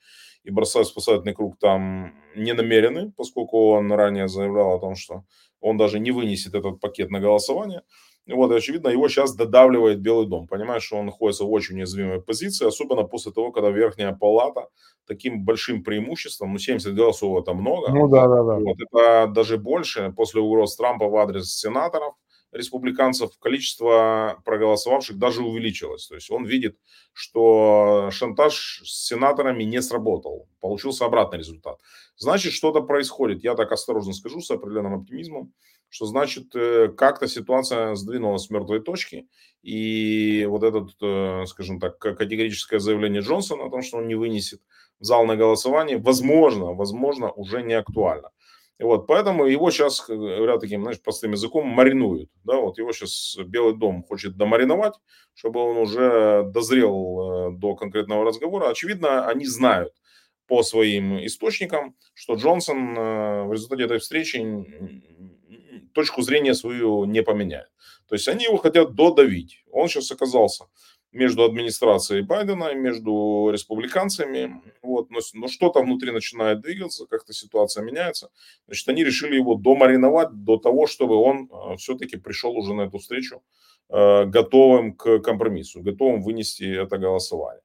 и 0.45 0.51
бросать 0.51 0.87
спасательный 0.87 1.35
круг 1.35 1.59
там 1.59 2.15
не 2.35 2.55
намерены, 2.55 3.13
поскольку 3.17 3.71
он 3.71 3.93
ранее 3.93 4.29
заявлял 4.29 4.73
о 4.73 4.81
том, 4.81 4.95
что 4.95 5.25
он 5.61 5.77
даже 5.77 5.99
не 5.99 6.11
вынесет 6.11 6.55
этот 6.55 6.81
пакет 6.81 7.11
на 7.11 7.21
голосование. 7.21 7.83
Вот, 8.29 8.53
очевидно, 8.53 8.89
его 8.89 9.09
сейчас 9.09 9.35
додавливает 9.35 10.01
Белый 10.01 10.27
дом. 10.27 10.47
Понимаешь, 10.47 10.83
что 10.83 10.97
он 10.97 11.07
находится 11.07 11.45
в 11.45 11.51
очень 11.51 11.77
уязвимой 11.77 12.21
позиции, 12.21 12.67
особенно 12.67 13.05
после 13.05 13.33
того, 13.33 13.53
когда 13.53 13.71
Верхняя 13.71 14.15
Палата 14.15 14.69
таким 15.07 15.45
большим 15.45 15.83
преимуществом, 15.83 16.53
ну, 16.53 16.59
70 16.59 16.95
голосов 16.95 17.43
это 17.43 17.55
много. 17.55 17.91
Ну, 17.91 18.09
да, 18.09 18.29
да, 18.29 18.43
да. 18.43 18.55
Вот, 18.57 18.77
это 18.79 19.33
даже 19.33 19.57
больше 19.57 20.13
после 20.15 20.43
угроз 20.43 20.77
Трампа 20.77 21.09
в 21.09 21.17
адрес 21.17 21.57
сенаторов 21.57 22.15
республиканцев, 22.53 23.39
количество 23.39 24.41
проголосовавших 24.45 25.19
даже 25.19 25.43
увеличилось. 25.43 26.07
То 26.07 26.15
есть 26.15 26.31
он 26.31 26.45
видит, 26.45 26.79
что 27.13 28.09
шантаж 28.11 28.83
с 28.85 29.07
сенаторами 29.07 29.65
не 29.65 29.83
сработал. 29.83 30.49
Получился 30.61 31.05
обратный 31.05 31.39
результат. 31.39 31.79
Значит, 32.17 32.53
что-то 32.53 32.81
происходит. 32.81 33.45
Я 33.45 33.55
так 33.55 33.71
осторожно 33.73 34.13
скажу 34.13 34.41
с 34.41 34.51
определенным 34.51 34.95
оптимизмом 34.95 35.53
что 35.91 36.07
значит 36.07 36.55
э, 36.55 36.89
как-то 36.89 37.27
ситуация 37.29 37.95
сдвинулась 37.95 38.45
с 38.45 38.51
мертвой 38.51 38.81
точки, 38.81 39.29
и 39.63 40.47
вот 40.49 40.63
это, 40.63 40.87
э, 41.03 41.47
скажем 41.47 41.81
так, 41.81 41.99
категорическое 41.99 42.79
заявление 42.79 43.23
Джонсона 43.23 43.67
о 43.67 43.71
том, 43.71 43.83
что 43.83 43.99
он 43.99 44.09
не 44.09 44.15
вынесет 44.15 44.61
зал 45.01 45.27
на 45.27 45.37
голосование, 45.37 45.99
возможно, 45.99 46.75
возможно, 46.75 47.31
уже 47.31 47.63
не 47.63 47.75
актуально. 47.75 48.31
И 48.79 48.85
вот, 48.85 49.09
поэтому 49.09 49.47
его 49.47 49.71
сейчас, 49.71 50.05
говоря 50.07 50.59
таким, 50.59 50.83
знаешь, 50.83 51.03
простым 51.03 51.33
языком, 51.33 51.67
маринуют. 51.67 52.31
Да, 52.45 52.59
вот 52.59 52.79
его 52.79 52.93
сейчас 52.93 53.37
Белый 53.45 53.77
дом 53.77 54.05
хочет 54.05 54.37
домариновать, 54.37 54.95
чтобы 55.35 55.61
он 55.61 55.79
уже 55.79 56.45
дозрел 56.53 57.49
э, 57.49 57.57
до 57.57 57.75
конкретного 57.75 58.25
разговора. 58.25 58.69
Очевидно, 58.69 59.27
они 59.27 59.47
знают 59.47 59.93
по 60.47 60.63
своим 60.63 61.19
источникам, 61.27 61.95
что 62.15 62.35
Джонсон 62.35 62.95
в 62.95 63.53
результате 63.53 63.85
этой 63.85 63.99
встречи 63.99 64.37
точку 65.99 66.23
зрения 66.23 66.55
свою 66.55 67.05
не 67.05 67.23
поменяет. 67.23 67.69
То 68.09 68.15
есть 68.15 68.29
они 68.29 68.45
его 68.45 68.57
хотят 68.57 68.95
додавить. 68.95 69.65
Он 69.73 69.89
сейчас 69.89 70.13
оказался 70.13 70.65
между 71.13 71.43
администрацией 71.43 72.23
Байдена 72.23 72.69
и 72.69 72.75
между 72.75 73.51
республиканцами. 73.53 74.63
Вот, 74.83 75.11
но, 75.11 75.19
но 75.35 75.49
что-то 75.49 75.81
внутри 75.81 76.13
начинает 76.13 76.61
двигаться, 76.61 77.07
как-то 77.07 77.33
ситуация 77.33 77.85
меняется. 77.85 78.31
Значит, 78.67 78.89
они 78.89 79.05
решили 79.05 79.37
его 79.37 79.55
домариновать 79.55 80.31
до 80.45 80.57
того, 80.57 80.87
чтобы 80.87 81.17
он 81.17 81.51
э, 81.51 81.77
все-таки 81.77 82.17
пришел 82.17 82.57
уже 82.57 82.75
на 82.75 82.83
эту 82.83 82.99
встречу 82.99 83.43
э, 83.89 84.25
готовым 84.27 84.93
к 84.95 85.19
компромиссу, 85.19 85.83
готовым 85.83 86.23
вынести 86.23 86.65
это 86.65 86.99
голосование. 86.99 87.63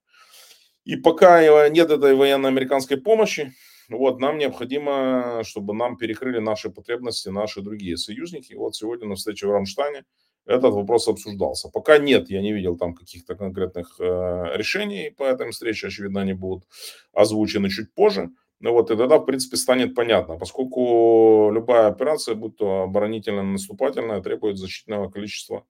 И 0.85 0.95
пока 0.95 1.69
нет 1.69 1.91
этой 1.91 2.15
военно-американской 2.15 2.97
помощи, 2.97 3.53
вот, 3.97 4.19
нам 4.19 4.37
необходимо, 4.37 5.41
чтобы 5.43 5.73
нам 5.73 5.97
перекрыли 5.97 6.39
наши 6.39 6.69
потребности, 6.69 7.29
наши 7.29 7.61
другие 7.61 7.97
союзники. 7.97 8.53
Вот 8.53 8.75
сегодня 8.75 9.07
на 9.07 9.15
встрече 9.15 9.47
в 9.47 9.51
Рамштане 9.51 10.03
этот 10.45 10.73
вопрос 10.73 11.07
обсуждался. 11.07 11.69
Пока 11.69 11.97
нет, 11.97 12.29
я 12.29 12.41
не 12.41 12.53
видел 12.53 12.77
там 12.77 12.93
каких-то 12.93 13.35
конкретных 13.35 13.99
э, 13.99 14.57
решений 14.57 15.09
по 15.17 15.23
этой 15.23 15.51
встрече. 15.51 15.87
Очевидно, 15.87 16.21
они 16.21 16.33
будут 16.33 16.65
озвучены 17.13 17.69
чуть 17.69 17.93
позже. 17.93 18.29
Ну 18.59 18.71
вот, 18.71 18.91
и 18.91 18.95
тогда, 18.95 19.17
в 19.17 19.25
принципе, 19.25 19.57
станет 19.57 19.95
понятно, 19.95 20.37
поскольку 20.37 21.51
любая 21.53 21.87
операция, 21.87 22.35
будь 22.35 22.55
то 22.57 22.83
оборонительная, 22.83 23.43
наступательная, 23.43 24.21
требует 24.21 24.57
значительного 24.57 25.09
количества 25.09 25.65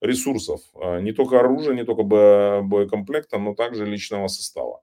ресурсов. 0.00 0.60
Э, 0.74 1.00
не 1.00 1.12
только 1.12 1.40
оружия, 1.40 1.74
не 1.74 1.84
только 1.84 2.02
боекомплекта, 2.02 3.38
но 3.38 3.54
также 3.54 3.86
личного 3.86 4.28
состава. 4.28 4.82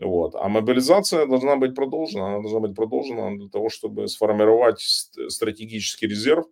Вот. 0.00 0.34
А 0.34 0.48
мобилизация 0.48 1.26
должна 1.26 1.56
быть 1.56 1.74
продолжена. 1.74 2.28
Она 2.28 2.40
должна 2.40 2.60
быть 2.60 2.74
продолжена 2.74 3.36
для 3.36 3.48
того, 3.48 3.68
чтобы 3.68 4.08
сформировать 4.08 4.80
стратегический 4.80 6.06
резерв, 6.06 6.46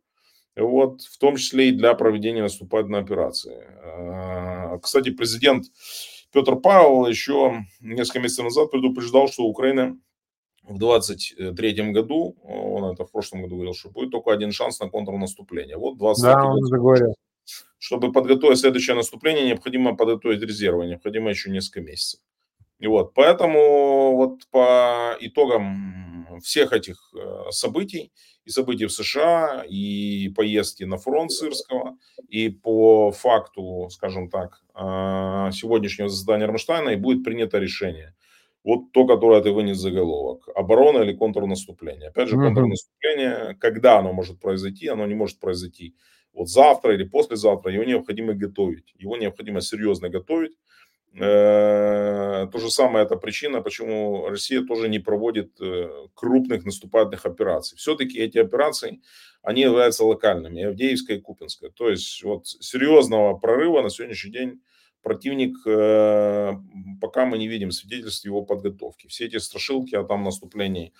вот, 0.54 1.02
в 1.02 1.18
том 1.18 1.36
числе 1.36 1.70
и 1.70 1.72
для 1.72 1.94
проведения 1.94 2.42
наступательной 2.42 3.00
операции. 3.00 3.64
А, 3.82 4.78
кстати, 4.78 5.10
президент 5.10 5.66
Петр 6.32 6.56
Павел 6.56 7.06
еще 7.06 7.64
несколько 7.80 8.20
месяцев 8.20 8.44
назад 8.44 8.70
предупреждал, 8.70 9.28
что 9.28 9.44
Украина 9.44 9.98
в 10.62 10.78
23 10.78 11.92
году, 11.92 12.36
он 12.42 12.92
это 12.92 13.06
в 13.06 13.10
прошлом 13.10 13.42
году 13.42 13.54
говорил, 13.54 13.74
что 13.74 13.88
будет 13.88 14.10
только 14.10 14.30
один 14.30 14.52
шанс 14.52 14.78
на 14.80 14.90
контрнаступление. 14.90 15.78
Вот 15.78 15.96
23 15.96 16.32
да, 16.32 16.44
он 16.44 16.60
год. 16.80 16.98
Чтобы 17.78 18.12
подготовить 18.12 18.58
следующее 18.58 18.94
наступление, 18.94 19.46
необходимо 19.46 19.96
подготовить 19.96 20.42
резервы, 20.42 20.86
необходимо 20.86 21.30
еще 21.30 21.50
несколько 21.50 21.80
месяцев. 21.80 22.20
И 22.78 22.86
вот, 22.86 23.14
поэтому 23.14 24.16
вот 24.16 24.46
по 24.50 25.16
итогам 25.20 26.38
всех 26.42 26.72
этих 26.72 27.12
э, 27.14 27.50
событий, 27.50 28.12
и 28.44 28.50
событий 28.50 28.86
в 28.86 28.92
США, 28.92 29.64
и 29.68 30.28
поездки 30.36 30.84
на 30.84 30.96
фронт 30.96 31.32
Сырского, 31.32 31.96
и 32.28 32.48
по 32.48 33.10
факту, 33.10 33.88
скажем 33.90 34.30
так, 34.30 34.62
э, 34.74 35.50
сегодняшнего 35.52 36.08
заседания 36.08 36.46
Рамштайна, 36.46 36.90
и 36.90 36.96
будет 36.96 37.24
принято 37.24 37.58
решение. 37.58 38.14
Вот 38.64 38.92
то, 38.92 39.06
которое 39.06 39.40
ты 39.40 39.50
вынес 39.50 39.78
заголовок. 39.78 40.48
Оборона 40.54 41.02
или 41.02 41.14
контрнаступление. 41.14 42.08
Опять 42.10 42.28
же, 42.28 42.36
контрнаступление, 42.36 43.56
когда 43.60 43.98
оно 43.98 44.12
может 44.12 44.40
произойти, 44.40 44.88
оно 44.88 45.06
не 45.06 45.14
может 45.14 45.40
произойти 45.40 45.94
вот 46.38 46.48
завтра 46.48 46.94
или 46.94 47.04
послезавтра, 47.04 47.72
его 47.72 47.84
необходимо 47.84 48.34
готовить. 48.34 48.94
Его 48.96 49.16
необходимо 49.16 49.60
серьезно 49.60 50.08
готовить. 50.08 50.52
Э, 51.14 52.46
то 52.52 52.58
же 52.58 52.70
самое 52.70 53.04
это 53.04 53.16
причина, 53.16 53.62
почему 53.62 54.28
Россия 54.28 54.62
тоже 54.62 54.88
не 54.88 54.98
проводит 54.98 55.60
э, 55.60 55.88
крупных 56.14 56.64
наступательных 56.64 57.26
операций. 57.26 57.76
Все-таки 57.78 58.18
эти 58.18 58.38
операции, 58.38 59.00
они 59.42 59.62
являются 59.62 60.04
локальными, 60.04 60.62
Авдеевская 60.62 61.16
и 61.16 61.20
Купинская. 61.20 61.70
То 61.70 61.88
есть 61.88 62.22
вот 62.22 62.46
серьезного 62.46 63.34
прорыва 63.38 63.82
на 63.82 63.90
сегодняшний 63.90 64.32
день 64.32 64.60
противник, 65.02 65.56
э, 65.66 66.52
пока 67.00 67.24
мы 67.24 67.38
не 67.38 67.48
видим 67.48 67.70
свидетельств 67.70 68.24
его 68.26 68.42
подготовки. 68.42 69.06
Все 69.08 69.26
эти 69.26 69.38
страшилки 69.38 69.94
о 69.94 70.04
там 70.04 70.24
наступлении 70.24 70.92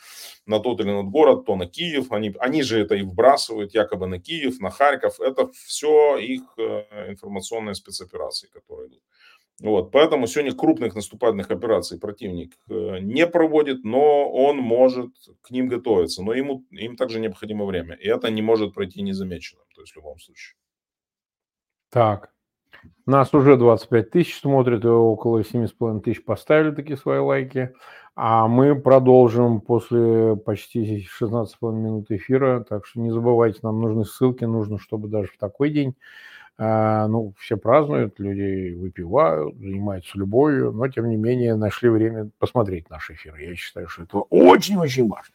на 0.46 0.58
тот 0.58 0.80
или 0.80 0.90
на 0.90 1.02
город, 1.02 1.44
то 1.44 1.54
на 1.56 1.66
Киев, 1.66 2.10
они, 2.12 2.34
они 2.40 2.62
же 2.62 2.80
это 2.80 2.94
и 2.94 3.02
вбрасывают 3.02 3.74
якобы 3.74 4.06
на 4.06 4.18
Киев, 4.18 4.58
на 4.60 4.70
Харьков. 4.70 5.20
Это 5.20 5.50
все 5.52 6.16
их 6.16 6.42
информационные 6.56 7.74
спецоперации, 7.74 8.48
которые 8.48 8.88
идут. 8.88 9.02
Вот, 9.60 9.90
поэтому 9.90 10.28
сегодня 10.28 10.54
крупных 10.54 10.94
наступательных 10.94 11.50
операций 11.50 11.98
противник 11.98 12.54
э, 12.70 13.00
не 13.00 13.26
проводит, 13.26 13.82
но 13.82 14.30
он 14.30 14.58
может 14.58 15.10
к 15.40 15.50
ним 15.50 15.66
готовиться. 15.66 16.22
Но 16.22 16.32
ему, 16.32 16.64
им 16.70 16.96
также 16.96 17.18
необходимо 17.18 17.64
время. 17.64 17.96
И 17.96 18.06
это 18.06 18.30
не 18.30 18.40
может 18.40 18.74
пройти 18.74 19.02
незамеченным, 19.02 19.64
то 19.74 19.80
есть 19.80 19.92
в 19.92 19.96
любом 19.96 20.20
случае. 20.20 20.56
Так, 21.90 22.30
нас 23.04 23.34
уже 23.34 23.56
25 23.56 24.10
тысяч 24.10 24.38
смотрят, 24.38 24.84
и 24.84 24.88
около 24.88 25.40
7,5 25.40 26.02
тысяч 26.02 26.24
поставили 26.24 26.72
такие 26.72 26.96
свои 26.96 27.18
лайки. 27.18 27.72
А 28.14 28.46
мы 28.46 28.80
продолжим 28.80 29.60
после 29.60 30.36
почти 30.36 31.06
16,5 31.20 31.72
минут 31.72 32.10
эфира. 32.10 32.64
Так 32.68 32.86
что 32.86 33.00
не 33.00 33.10
забывайте, 33.10 33.60
нам 33.62 33.80
нужны 33.80 34.04
ссылки, 34.04 34.44
нужно, 34.44 34.78
чтобы 34.78 35.08
даже 35.08 35.28
в 35.28 35.38
такой 35.38 35.70
день 35.70 35.96
ну, 36.58 37.34
все 37.38 37.56
празднуют, 37.56 38.18
люди 38.18 38.74
выпивают, 38.74 39.56
занимаются 39.58 40.18
любовью, 40.18 40.72
но, 40.72 40.88
тем 40.88 41.08
не 41.08 41.16
менее, 41.16 41.54
нашли 41.54 41.88
время 41.88 42.30
посмотреть 42.38 42.90
наш 42.90 43.10
эфир. 43.10 43.36
Я 43.36 43.54
считаю, 43.54 43.86
что 43.88 44.02
это 44.02 44.18
очень-очень 44.18 45.08
важно. 45.08 45.34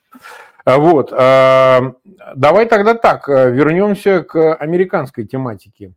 А, 0.65 0.77
вот. 0.77 1.13
А, 1.13 1.93
давай 2.35 2.65
тогда 2.67 2.93
так, 2.93 3.29
вернемся 3.29 4.23
к 4.23 4.53
американской 4.55 5.25
тематике. 5.25 5.93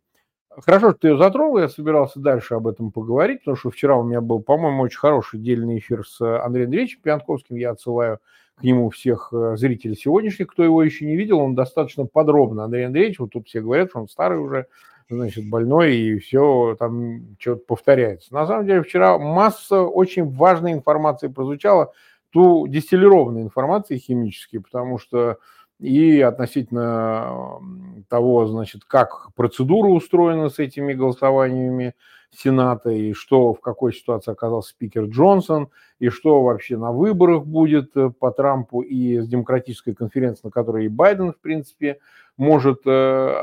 Хорошо, 0.64 0.90
что 0.90 1.00
ты 1.00 1.08
ее 1.08 1.18
затронул, 1.18 1.58
я 1.58 1.68
собирался 1.68 2.18
дальше 2.18 2.54
об 2.54 2.66
этом 2.66 2.90
поговорить, 2.90 3.40
потому 3.40 3.56
что 3.56 3.70
вчера 3.70 3.96
у 3.96 4.04
меня 4.04 4.22
был, 4.22 4.40
по-моему, 4.40 4.82
очень 4.82 4.98
хороший 4.98 5.38
дельный 5.38 5.78
эфир 5.78 6.06
с 6.06 6.18
Андреем 6.20 6.68
Андреевичем 6.68 7.00
Пьянковским, 7.02 7.56
я 7.56 7.72
отсылаю 7.72 8.20
к 8.56 8.62
нему 8.62 8.88
всех 8.88 9.34
э, 9.34 9.56
зрителей 9.58 9.96
сегодняшних, 9.96 10.46
кто 10.46 10.64
его 10.64 10.82
еще 10.82 11.04
не 11.04 11.14
видел, 11.14 11.40
он 11.40 11.54
достаточно 11.54 12.06
подробно, 12.06 12.64
Андрей 12.64 12.86
Андреевич, 12.86 13.18
вот 13.18 13.32
тут 13.32 13.48
все 13.48 13.60
говорят, 13.60 13.90
что 13.90 14.00
он 14.00 14.08
старый 14.08 14.38
уже, 14.38 14.66
значит, 15.08 15.48
больной, 15.48 15.96
и 15.96 16.18
все 16.18 16.76
там 16.78 17.36
что-то 17.38 17.62
повторяется. 17.66 18.34
На 18.34 18.46
самом 18.46 18.66
деле 18.66 18.82
вчера 18.82 19.18
масса 19.18 19.82
очень 19.82 20.30
важной 20.34 20.72
информации 20.72 21.28
прозвучала, 21.28 21.92
ту 22.30 22.66
дистиллированной 22.66 23.42
информации 23.42 23.98
химической, 23.98 24.58
потому 24.58 24.98
что 24.98 25.38
и 25.78 26.20
относительно 26.20 27.60
того, 28.08 28.46
значит, 28.46 28.84
как 28.84 29.32
процедура 29.34 29.88
устроена 29.88 30.48
с 30.48 30.58
этими 30.58 30.92
голосованиями 30.94 31.94
Сената, 32.30 32.90
и 32.90 33.12
что 33.12 33.54
в 33.54 33.60
какой 33.60 33.94
ситуации 33.94 34.32
оказался 34.32 34.70
спикер 34.70 35.04
Джонсон, 35.04 35.68
и 35.98 36.08
что 36.08 36.42
вообще 36.42 36.76
на 36.76 36.92
выборах 36.92 37.46
будет 37.46 37.96
э, 37.96 38.10
по 38.10 38.30
Трампу 38.30 38.82
и 38.82 39.18
с 39.20 39.28
демократической 39.28 39.94
конференции, 39.94 40.42
на 40.44 40.50
которой 40.50 40.84
и 40.86 40.88
Байден, 40.88 41.32
в 41.32 41.38
принципе, 41.38 41.98
может 42.36 42.82
э, 42.84 43.34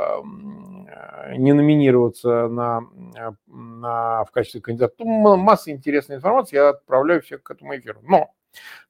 не 1.38 1.54
номинироваться 1.54 2.48
на, 2.48 2.82
на, 3.48 4.26
в 4.26 4.32
качестве 4.32 4.62
кандидата. 4.62 4.94
Масса 5.04 5.72
интересной 5.72 6.18
информации, 6.18 6.58
я 6.58 6.70
отправляю 6.70 7.22
всех 7.22 7.42
к 7.42 7.52
этому 7.52 7.76
эфиру. 7.76 8.00
Но 8.04 8.32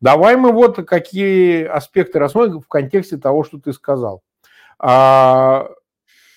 давай 0.01 0.35
мы 0.35 0.51
вот 0.51 0.85
какие 0.87 1.63
аспекты 1.63 2.19
рассмотрим 2.19 2.61
в 2.61 2.67
контексте 2.67 3.17
того, 3.17 3.43
что 3.43 3.59
ты 3.59 3.73
сказал. 3.73 4.23
А, 4.79 5.69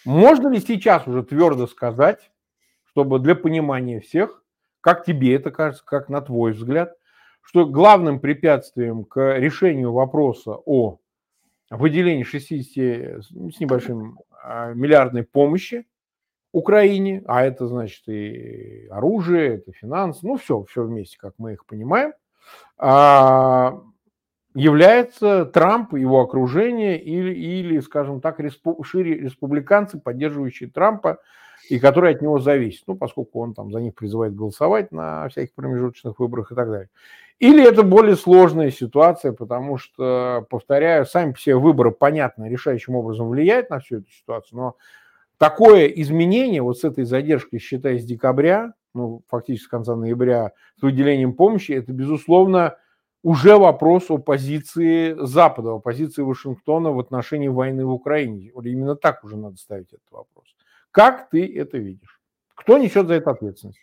можно 0.05 0.49
ли 0.49 0.61
сейчас 0.61 1.07
уже 1.07 1.23
твердо 1.23 1.67
сказать, 1.67 2.31
чтобы 2.85 3.19
для 3.19 3.35
понимания 3.35 4.01
всех, 4.01 4.43
как 4.81 5.05
тебе 5.05 5.35
это 5.35 5.51
кажется, 5.51 5.85
как 5.85 6.09
на 6.09 6.21
твой 6.21 6.53
взгляд, 6.53 6.95
что 7.43 7.67
главным 7.67 8.21
препятствием 8.21 9.05
к 9.05 9.37
решению 9.39 9.93
вопроса 9.93 10.53
о 10.65 10.99
выделении 11.71 12.23
60 12.23 13.25
с 13.25 13.61
небольшим 13.61 14.19
а, 14.43 14.73
миллиардной 14.73 15.25
помощи 15.25 15.87
Украине, 16.53 17.23
а 17.27 17.45
это 17.45 17.67
значит 17.67 18.09
и 18.09 18.87
оружие, 18.91 19.57
это 19.57 19.73
финансы, 19.73 20.21
ну 20.27 20.37
все, 20.37 20.63
все 20.65 20.85
вместе, 20.85 21.19
как 21.19 21.35
мы 21.39 21.53
их 21.53 21.67
понимаем, 21.67 22.15
является 24.55 25.45
Трамп, 25.45 25.95
его 25.95 26.21
окружение 26.21 27.01
или, 27.01 27.35
или 27.35 27.81
скажем 27.81 28.21
так, 28.21 28.41
респу, 28.41 28.83
шире 28.83 29.15
республиканцы, 29.19 29.99
поддерживающие 29.99 30.71
Трампа, 30.71 31.19
и 31.69 31.79
которые 31.79 32.15
от 32.15 32.23
него 32.23 32.39
зависят, 32.39 32.85
ну, 32.87 32.97
поскольку 32.97 33.41
он 33.41 33.53
там 33.55 33.73
за 33.73 33.81
них 33.81 33.95
призывает 33.95 34.35
голосовать 34.35 34.93
на 34.93 35.29
всяких 35.29 35.55
промежуточных 35.55 36.19
выборах 36.19 36.53
и 36.53 36.55
так 36.55 36.71
далее. 36.71 36.89
Или 37.39 37.67
это 37.69 37.83
более 37.83 38.17
сложная 38.17 38.71
ситуация, 38.71 39.33
потому 39.33 39.77
что, 39.77 40.47
повторяю, 40.49 41.05
сами 41.05 41.33
все 41.33 41.57
выборы, 41.57 41.91
понятно, 41.91 42.49
решающим 42.49 42.95
образом 42.95 43.29
влияют 43.29 43.69
на 43.69 43.81
всю 43.81 43.99
эту 43.99 44.11
ситуацию, 44.11 44.59
но 44.59 44.77
такое 45.37 45.87
изменение 45.87 46.63
вот 46.63 46.79
с 46.79 46.85
этой 46.85 47.05
задержкой, 47.05 47.59
считая 47.59 47.99
с 47.99 48.05
декабря, 48.05 48.73
ну, 48.97 49.23
фактически 49.29 49.67
с 49.67 49.69
конца 49.69 49.95
ноября, 49.95 50.53
с 50.79 50.83
выделением 50.83 51.35
помощи, 51.35 51.73
это, 51.73 51.93
безусловно, 51.93 52.77
уже 53.23 53.57
вопрос 53.57 54.11
о 54.11 54.19
позиции 54.19 55.15
Запада, 55.19 55.71
о 55.73 55.81
позиции 55.81 56.23
Вашингтона 56.23 56.91
в 56.91 56.99
отношении 56.99 57.49
войны 57.49 57.85
в 57.85 57.91
Украине. 57.91 58.53
Именно 58.55 58.97
так 58.97 59.25
уже 59.25 59.37
надо 59.37 59.57
ставить 59.57 59.93
этот 59.93 60.11
вопрос. 60.11 60.47
Как 60.91 61.29
ты 61.31 61.47
это 61.57 61.79
видишь? 61.79 62.21
Кто 62.55 62.79
несет 62.79 63.07
за 63.07 63.15
это 63.15 63.31
ответственность? 63.33 63.79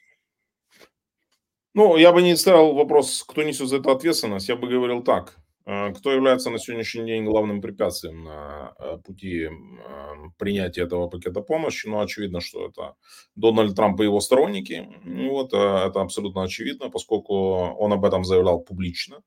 Ну, 1.76 1.98
я 1.98 2.12
бы 2.12 2.22
не 2.22 2.36
ставил 2.36 2.74
вопрос, 2.74 3.24
кто 3.28 3.44
несет 3.44 3.68
за 3.68 3.78
это 3.78 3.92
ответственность. 3.92 4.50
Я 4.50 4.56
бы 4.56 4.68
говорил 4.68 5.04
так. 5.04 5.36
Э, 5.66 5.94
кто 5.94 6.12
является 6.12 6.50
на 6.50 6.60
сегодняшний 6.60 7.06
день 7.06 7.26
главным 7.26 7.62
препятствием 7.62 8.24
на 8.24 8.74
э, 8.80 8.98
пути 8.98 9.50
принятия 10.38 10.84
этого 10.84 11.08
пакета 11.08 11.42
помощи? 11.42 11.88
Ну, 11.88 12.02
очевидно, 12.02 12.42
что 12.42 12.68
это 12.68 12.96
Дональд 13.36 13.76
Трамп 13.76 14.02
и 14.02 14.04
его 14.04 14.20
сторонники. 14.20 14.88
Вот, 15.04 15.54
э, 15.54 15.58
это 15.58 16.02
абсолютно 16.02 16.44
очевидно, 16.44 16.90
поскольку 16.90 17.36
он 17.36 17.94
об 17.94 18.06
этом 18.06 18.26
заявлял 18.26 18.60
публично 18.60 19.22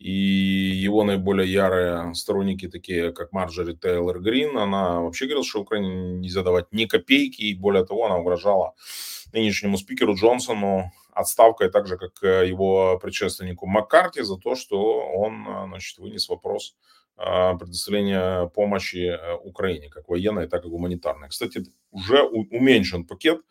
и 0.00 0.10
его 0.10 1.04
наиболее 1.04 1.52
ярые 1.52 2.14
сторонники, 2.14 2.68
такие 2.68 3.12
как 3.12 3.32
Марджори 3.32 3.74
Тейлор 3.76 4.18
Грин, 4.20 4.56
она 4.56 5.00
вообще 5.00 5.26
говорила, 5.26 5.44
что 5.44 5.60
Украине 5.60 6.18
нельзя 6.18 6.42
давать 6.42 6.72
ни 6.72 6.86
копейки, 6.86 7.42
и 7.42 7.54
более 7.54 7.84
того, 7.84 8.06
она 8.06 8.16
угрожала 8.16 8.72
нынешнему 9.32 9.76
спикеру 9.76 10.14
Джонсону 10.14 10.90
отставкой, 11.12 11.70
так 11.70 11.86
же, 11.86 11.98
как 11.98 12.22
его 12.22 12.98
предшественнику 12.98 13.66
Маккарти, 13.66 14.22
за 14.22 14.38
то, 14.38 14.54
что 14.54 15.00
он 15.00 15.46
значит, 15.68 15.98
вынес 15.98 16.30
вопрос 16.30 16.76
предоставления 17.16 18.46
помощи 18.46 19.18
Украине, 19.44 19.90
как 19.90 20.08
военной, 20.08 20.48
так 20.48 20.64
и 20.64 20.68
гуманитарной. 20.68 21.28
Кстати, 21.28 21.66
уже 21.90 22.22
уменьшен 22.22 23.04
пакет 23.04 23.42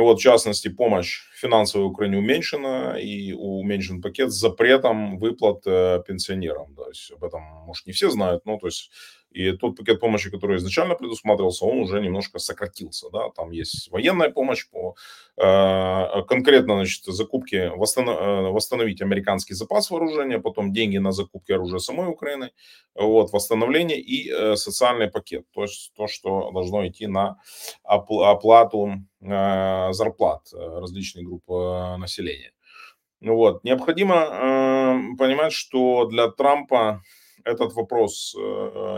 вот, 0.00 0.18
в 0.18 0.22
частности, 0.22 0.68
помощь 0.68 1.22
финансовой 1.34 1.86
Украине 1.86 2.18
уменьшена, 2.18 2.98
и 2.98 3.32
уменьшен 3.32 4.02
пакет 4.02 4.32
с 4.32 4.40
запретом 4.40 5.18
выплат 5.18 5.62
э, 5.66 6.02
пенсионерам. 6.06 6.74
То 6.74 6.88
есть 6.88 7.12
об 7.12 7.22
этом, 7.22 7.42
может, 7.66 7.86
не 7.86 7.92
все 7.92 8.10
знают, 8.10 8.44
но 8.44 8.58
то 8.58 8.66
есть 8.66 8.90
И 9.34 9.52
тот 9.52 9.76
пакет 9.76 10.00
помощи, 10.00 10.30
который 10.30 10.56
изначально 10.58 10.94
предусматривался, 10.94 11.64
он 11.64 11.80
уже 11.80 12.00
немножко 12.00 12.38
сократился. 12.38 13.10
Да? 13.10 13.30
Там 13.30 13.50
есть 13.50 13.90
военная 13.90 14.30
помощь 14.30 14.68
по 14.70 14.94
э, 15.36 16.22
конкретно 16.28 16.74
значит, 16.74 17.04
закупке, 17.04 17.70
восстанов, 17.70 18.16
э, 18.20 18.50
восстановить 18.52 19.02
американский 19.02 19.54
запас 19.54 19.90
вооружения, 19.90 20.38
потом 20.38 20.72
деньги 20.72 20.98
на 20.98 21.10
закупки 21.10 21.50
оружия 21.50 21.80
самой 21.80 22.08
Украины, 22.08 22.50
вот, 22.94 23.32
восстановление 23.32 24.00
и 24.00 24.30
э, 24.30 24.54
социальный 24.54 25.10
пакет. 25.10 25.46
То 25.52 25.62
есть 25.62 25.92
то, 25.96 26.06
что 26.06 26.52
должно 26.52 26.86
идти 26.86 27.08
на 27.08 27.38
оплату 27.82 28.92
э, 29.20 29.92
зарплат 29.92 30.42
э, 30.52 30.78
различных 30.78 31.24
групп 31.24 31.50
э, 31.50 31.96
населения. 31.96 32.52
Вот. 33.20 33.64
Необходимо 33.64 34.14
э, 34.14 35.16
понимать, 35.18 35.52
что 35.52 36.04
для 36.04 36.28
Трампа 36.28 37.02
этот 37.44 37.74
вопрос 37.74 38.34
э, 38.36 38.40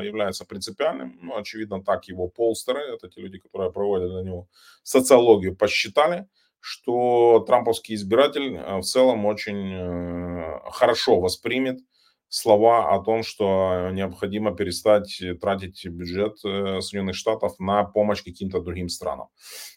является 0.04 0.44
принципиальным. 0.44 1.18
Ну, 1.20 1.36
очевидно, 1.36 1.82
так 1.82 2.06
его 2.06 2.28
полстеры, 2.28 2.80
это 2.80 3.08
те 3.08 3.20
люди, 3.20 3.38
которые 3.38 3.72
проводят 3.72 4.10
для 4.10 4.22
него 4.22 4.48
социологию, 4.82 5.56
посчитали, 5.56 6.28
что 6.60 7.44
трамповский 7.46 7.94
избиратель 7.96 8.56
э, 8.56 8.78
в 8.78 8.82
целом 8.82 9.26
очень 9.26 9.72
э, 9.74 10.60
хорошо 10.70 11.20
воспримет 11.20 11.80
слова 12.28 12.92
о 12.92 13.02
том, 13.02 13.22
что 13.22 13.90
необходимо 13.92 14.54
перестать 14.54 15.22
тратить 15.40 15.86
бюджет 15.86 16.38
Соединенных 16.38 17.14
Штатов 17.14 17.58
на 17.60 17.84
помощь 17.84 18.22
каким-то 18.22 18.60
другим 18.60 18.88
странам. 18.88 19.28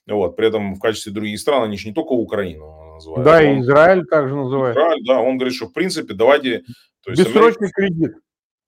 Вот. 0.08 0.36
При 0.36 0.48
этом 0.48 0.74
в 0.74 0.80
качестве 0.80 1.12
других 1.12 1.40
стран 1.40 1.64
они 1.64 1.78
же 1.78 1.88
не 1.88 1.94
только 1.94 2.14
Украину 2.14 2.96
называют. 2.96 3.24
Да, 3.24 3.38
он, 3.38 3.58
и 3.58 3.62
Израиль 3.62 4.06
также 4.06 4.36
называют. 4.36 4.76
Израиль, 4.76 5.06
да, 5.06 5.20
он 5.22 5.38
говорит, 5.38 5.56
что 5.56 5.68
в 5.68 5.74
принципе 5.74 6.16
давайте... 6.16 6.64
То 7.04 7.12
есть 7.12 7.24
Бессрочный 7.24 7.70
Америка, 7.70 7.74
кредит. 7.76 8.12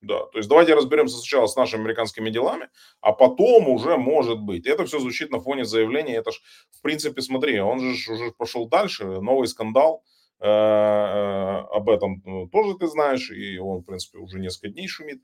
Да, 0.02 0.26
то 0.26 0.38
есть 0.40 0.50
давайте 0.50 0.74
разберемся 0.74 1.18
сначала 1.18 1.46
с 1.46 1.56
нашими 1.56 1.82
американскими 1.82 2.32
делами, 2.32 2.70
а 3.02 3.12
потом 3.12 3.70
уже 3.70 3.98
может 3.98 4.40
быть. 4.40 4.66
Это 4.66 4.86
все 4.86 5.00
звучит 5.00 5.32
на 5.32 5.40
фоне 5.40 5.64
заявления. 5.64 6.16
Это 6.16 6.32
ж, 6.32 6.42
в 6.72 6.82
принципе, 6.82 7.22
смотри, 7.22 7.60
он 7.60 7.80
же 7.80 8.12
уже 8.12 8.32
пошел 8.32 8.68
дальше, 8.68 9.06
новый 9.06 9.48
скандал 9.48 10.04
э, 10.40 10.48
э, 10.48 10.50
об 10.50 11.90
этом 11.90 12.22
ну, 12.26 12.48
тоже 12.48 12.78
ты 12.80 12.88
знаешь, 12.88 13.30
и 13.30 13.60
он, 13.60 13.82
в 13.82 13.86
принципе, 13.86 14.18
уже 14.18 14.40
несколько 14.40 14.70
дней 14.70 14.88
шумит 14.88 15.22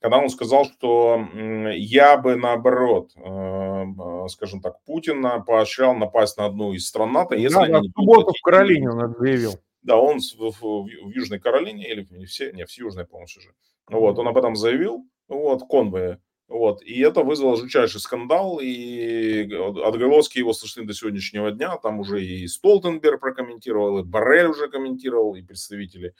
когда 0.00 0.18
он 0.18 0.28
сказал, 0.28 0.64
что 0.64 1.26
я 1.74 2.16
бы 2.18 2.36
наоборот, 2.36 3.10
э, 3.16 4.28
скажем 4.28 4.60
так, 4.60 4.82
Путина 4.84 5.40
поощрял 5.40 5.94
напасть 5.94 6.36
на 6.36 6.46
одну 6.46 6.72
из 6.72 6.86
стран 6.86 7.12
НАТО, 7.12 7.34
если 7.34 7.56
да, 7.56 7.62
они... 7.62 7.88
в 7.88 7.92
субботу 7.92 8.32
в 8.32 8.42
Каролине 8.42 8.90
он 8.90 9.00
это 9.00 9.18
заявил. 9.18 9.52
Да, 9.82 9.96
он 9.96 10.18
в, 10.20 10.38
в, 10.38 10.60
в 10.60 11.10
Южной 11.10 11.40
Каролине, 11.40 11.90
или 11.90 12.06
не 12.10 12.26
все, 12.26 12.52
не, 12.52 12.64
в 12.64 12.70
Южной, 12.72 13.06
по-моему, 13.06 13.26
уже. 13.38 13.50
Вот, 13.88 14.18
он 14.18 14.28
об 14.28 14.38
этом 14.38 14.56
заявил, 14.56 15.06
вот, 15.28 15.62
конвое. 15.68 16.20
Вот, 16.48 16.82
и 16.82 17.00
это 17.00 17.22
вызвало 17.22 17.56
жутчайший 17.56 18.00
скандал, 18.00 18.58
и 18.58 19.52
отголоски 19.52 20.38
его 20.38 20.54
слышны 20.54 20.86
до 20.86 20.94
сегодняшнего 20.94 21.50
дня. 21.50 21.76
Там 21.76 22.00
уже 22.00 22.24
и 22.24 22.46
Столтенберг 22.46 23.20
прокомментировал, 23.20 23.98
и 23.98 24.02
Барель 24.02 24.46
уже 24.46 24.68
комментировал, 24.68 25.34
и 25.34 25.42
представители 25.42 26.14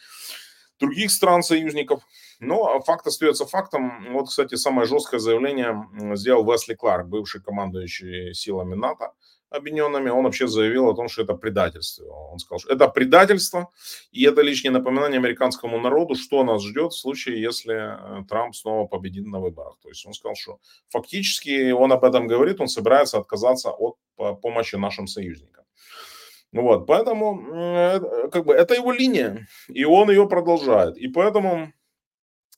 других 0.79 1.11
стран-союзников. 1.11 2.03
Но 2.41 2.79
факт 2.81 3.07
остается 3.07 3.47
фактом. 3.47 4.13
Вот, 4.13 4.29
кстати, 4.29 4.55
самое 4.57 4.87
жесткое 4.87 5.19
заявление 5.19 5.89
сделал 6.15 6.45
Весли 6.45 6.75
Кларк, 6.75 7.07
бывший 7.09 7.43
командующий 7.43 8.35
силами 8.35 8.75
НАТО 8.75 9.13
объединенными, 9.51 10.11
он 10.11 10.25
вообще 10.25 10.47
заявил 10.47 10.89
о 10.89 10.95
том, 10.95 11.09
что 11.09 11.23
это 11.23 11.35
предательство. 11.35 12.05
Он 12.33 12.39
сказал, 12.39 12.59
что 12.61 12.73
это 12.73 12.89
предательство, 12.89 13.69
и 14.13 14.25
это 14.25 14.43
лишнее 14.43 14.73
напоминание 14.73 15.19
американскому 15.19 15.81
народу, 15.81 16.15
что 16.15 16.45
нас 16.45 16.63
ждет 16.63 16.93
в 16.93 16.99
случае, 16.99 17.41
если 17.41 18.21
э, 18.21 18.25
Трамп 18.29 18.55
снова 18.55 18.87
победит 18.87 19.27
на 19.27 19.41
выборах. 19.41 19.79
То 19.83 19.89
есть 19.89 20.07
он 20.07 20.13
сказал, 20.13 20.37
что 20.37 20.59
фактически 20.89 21.71
он 21.71 21.93
об 21.93 22.05
этом 22.05 22.27
говорит, 22.27 22.61
он 22.61 22.69
собирается 22.69 23.19
отказаться 23.19 23.71
от 23.71 23.97
помощи 24.41 24.77
нашим 24.77 25.07
союзникам. 25.07 25.65
Вот, 26.53 26.87
поэтому 26.87 27.55
э, 27.55 28.29
как 28.31 28.47
бы 28.47 28.55
это 28.55 28.75
его 28.75 28.93
линия, 28.93 29.47
и 29.69 29.85
он 29.85 30.11
ее 30.11 30.27
продолжает. 30.29 30.97
И 30.97 31.09
поэтому 31.09 31.73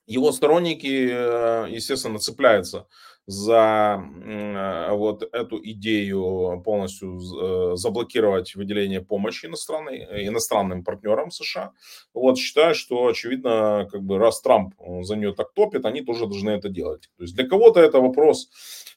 его 0.06 0.32
сторонники, 0.32 1.08
э, 1.10 1.66
естественно, 1.70 2.18
цепляются 2.18 2.86
за 3.30 4.02
э, 4.24 4.92
вот 4.92 5.22
эту 5.22 5.60
идею 5.62 6.60
полностью 6.64 7.20
заблокировать 7.76 8.56
выделение 8.56 9.00
помощи 9.00 9.46
иностранной, 9.46 10.26
иностранным 10.26 10.82
партнерам 10.82 11.30
США. 11.30 11.70
Вот 12.12 12.38
считаю, 12.38 12.74
что 12.74 13.06
очевидно, 13.06 13.88
как 13.90 14.02
бы 14.02 14.18
раз 14.18 14.40
Трамп 14.40 14.74
за 15.02 15.16
нее 15.16 15.32
так 15.32 15.52
топит, 15.54 15.84
они 15.84 16.02
тоже 16.02 16.26
должны 16.26 16.50
это 16.50 16.68
делать. 16.68 17.08
То 17.16 17.22
есть 17.22 17.34
для 17.36 17.46
кого-то 17.46 17.80
это 17.80 18.00
вопрос 18.00 18.50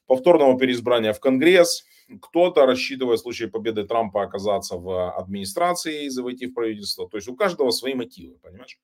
повторного 0.08 0.58
переизбрания 0.58 1.13
в 1.13 1.19
Конгресс, 1.19 1.86
кто-то 2.22 2.65
рассчитывает 2.65 3.19
в 3.19 3.24
случае 3.24 3.50
победы 3.50 3.84
Трампа 3.84 4.24
оказаться 4.24 4.78
в 4.78 5.12
администрации 5.12 6.06
и 6.06 6.19
войти 6.19 6.48
в 6.48 6.54
правительство. 6.54 7.08
То 7.08 7.17
есть 7.17 7.30
у 7.30 7.36
каждого 7.36 7.72
свои 7.72 7.93
мотивы, 7.93 8.36
понимаешь? 8.41 8.80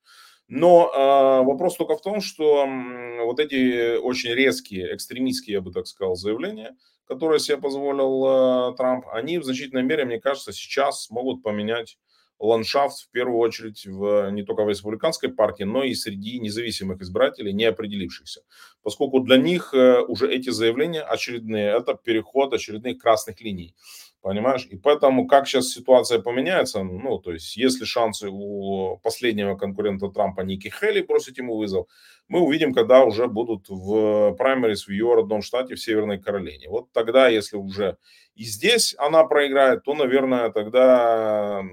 Но 0.50 0.92
э, 0.92 1.46
вопрос 1.46 1.78
только 1.78 1.96
в 1.96 2.02
том, 2.02 2.22
что 2.22 2.66
э, 2.66 3.24
вот 3.24 3.40
эти 3.40 3.98
очень 3.98 4.32
резкие, 4.32 4.96
экстремистские, 4.96 5.54
я 5.56 5.62
бы 5.62 5.72
так 5.72 5.86
сказал, 5.86 6.16
заявления, 6.16 6.76
которые 7.08 7.40
себе 7.40 7.58
позволил 7.58 8.72
э, 8.72 8.76
Трамп, 8.76 9.06
они 9.14 9.38
в 9.38 9.44
значительной 9.44 9.84
мере, 9.84 10.06
мне 10.06 10.20
кажется, 10.20 10.52
сейчас 10.52 11.12
могут 11.12 11.44
поменять 11.44 12.00
ландшафт 12.40 12.98
в 13.04 13.12
первую 13.12 13.38
очередь 13.38 13.86
в, 13.86 14.32
не 14.32 14.44
только 14.44 14.64
в 14.64 14.70
республиканской 14.70 15.30
партии, 15.30 15.64
но 15.64 15.84
и 15.84 15.94
среди 15.94 16.40
независимых 16.40 17.02
избирателей, 17.02 17.54
не 17.54 17.66
определившихся. 17.66 18.42
Поскольку 18.82 19.20
для 19.20 19.38
них 19.38 19.74
э, 19.74 20.02
уже 20.02 20.34
эти 20.34 20.50
заявления 20.50 21.02
очередные, 21.02 21.78
это 21.78 21.94
переход 21.94 22.54
очередных 22.54 22.98
красных 22.98 23.40
линий. 23.42 23.76
Понимаешь? 24.22 24.68
И 24.70 24.76
поэтому, 24.76 25.28
как 25.28 25.48
сейчас 25.48 25.70
ситуация 25.70 26.20
поменяется, 26.20 26.84
ну, 26.84 27.20
то 27.20 27.32
есть, 27.32 27.56
если 27.56 27.86
шансы 27.86 28.28
у 28.30 28.98
последнего 28.98 29.56
конкурента 29.56 30.10
Трампа 30.10 30.42
Ники 30.42 30.68
Хелли 30.68 31.02
бросить 31.02 31.38
ему 31.38 31.58
вызов, 31.58 31.88
мы 32.28 32.42
увидим, 32.42 32.74
когда 32.74 33.06
уже 33.06 33.28
будут 33.28 33.70
в 33.70 34.34
праймерис 34.34 34.88
в 34.88 34.90
ее 34.90 35.16
родном 35.16 35.42
штате, 35.42 35.76
в 35.76 35.82
Северной 35.82 36.20
Каролине. 36.20 36.68
Вот 36.70 36.92
тогда, 36.92 37.30
если 37.30 37.56
уже 37.56 37.98
и 38.36 38.44
здесь 38.44 38.94
она 38.98 39.24
проиграет, 39.24 39.84
то, 39.84 39.94
наверное, 39.94 40.50
тогда 40.50 41.64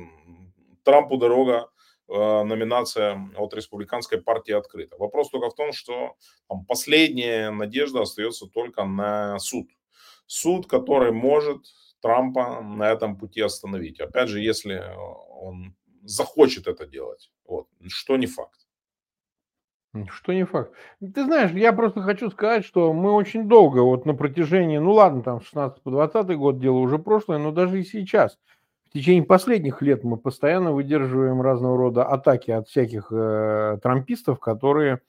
Трампу 0.84 1.16
дорога, 1.16 1.68
э, 2.08 2.42
номинация 2.44 3.28
от 3.36 3.54
республиканской 3.54 4.22
партии 4.22 4.52
открыта. 4.52 4.96
Вопрос 4.98 5.30
только 5.30 5.50
в 5.50 5.54
том, 5.56 5.72
что 5.72 6.14
там, 6.48 6.64
последняя 6.64 7.50
надежда 7.50 8.02
остается 8.02 8.46
только 8.46 8.84
на 8.84 9.36
суд. 9.40 9.68
Суд, 10.26 10.68
который 10.68 11.10
может 11.10 11.66
Трампа 12.06 12.60
на 12.62 12.90
этом 12.90 13.16
пути 13.16 13.40
остановить. 13.40 14.00
Опять 14.00 14.28
же, 14.28 14.40
если 14.40 14.82
он 15.30 15.74
захочет 16.02 16.66
это 16.66 16.86
делать, 16.86 17.30
вот, 17.46 17.68
что 17.86 18.16
не 18.16 18.26
факт. 18.26 18.60
Что 20.10 20.34
не 20.34 20.44
факт. 20.44 20.72
Ты 21.00 21.24
знаешь, 21.24 21.52
я 21.52 21.72
просто 21.72 22.02
хочу 22.02 22.30
сказать, 22.30 22.64
что 22.64 22.92
мы 22.92 23.12
очень 23.12 23.48
долго, 23.48 23.80
вот 23.80 24.04
на 24.04 24.14
протяжении, 24.14 24.78
ну 24.78 24.92
ладно, 24.92 25.22
там 25.22 25.40
16 25.40 25.82
по 25.82 25.90
20 25.90 26.36
год 26.36 26.58
дело 26.58 26.76
уже 26.76 26.98
прошлое, 26.98 27.38
но 27.38 27.50
даже 27.50 27.80
и 27.80 27.84
сейчас– 27.84 28.38
в 28.88 28.92
течение 28.92 29.24
последних 29.24 29.82
лет 29.82 30.04
мы 30.04 30.16
постоянно 30.16 30.72
выдерживаем 30.72 31.42
разного 31.42 31.76
рода 31.76 32.04
атаки 32.04 32.50
от 32.50 32.68
всяких 32.68 33.08
э, 33.10 33.78
трампистов, 33.82 34.38
которые 34.38 35.00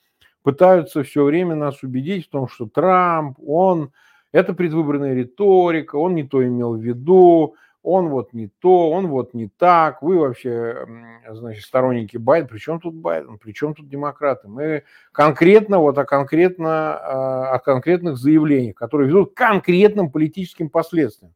пытаются 0.43 1.03
все 1.03 1.23
время 1.23 1.55
нас 1.55 1.83
убедить 1.83 2.27
в 2.27 2.29
том, 2.29 2.47
что 2.47 2.67
Трамп, 2.67 3.38
он, 3.45 3.93
это 4.31 4.53
предвыборная 4.53 5.13
риторика, 5.13 5.95
он 5.95 6.15
не 6.15 6.23
то 6.23 6.45
имел 6.45 6.75
в 6.75 6.81
виду, 6.81 7.55
он 7.83 8.09
вот 8.09 8.33
не 8.33 8.49
то, 8.59 8.91
он 8.91 9.07
вот 9.07 9.33
не 9.33 9.47
так, 9.47 10.01
вы 10.01 10.19
вообще, 10.19 10.85
значит, 11.29 11.63
сторонники 11.63 12.17
Байдена, 12.17 12.49
при 12.49 12.59
чем 12.59 12.81
тут 12.81 12.95
Байден, 12.95 13.37
при 13.37 13.53
чем 13.53 13.73
тут 13.73 13.87
демократы? 13.87 14.49
Мы 14.49 14.83
конкретно 15.13 15.79
вот 15.79 15.97
о, 15.97 16.03
конкретно, 16.03 16.97
а, 16.97 17.51
о 17.53 17.59
конкретных 17.59 18.17
заявлениях, 18.17 18.75
которые 18.75 19.07
ведут 19.07 19.33
к 19.33 19.37
конкретным 19.37 20.11
политическим 20.11 20.69
последствиям. 20.69 21.33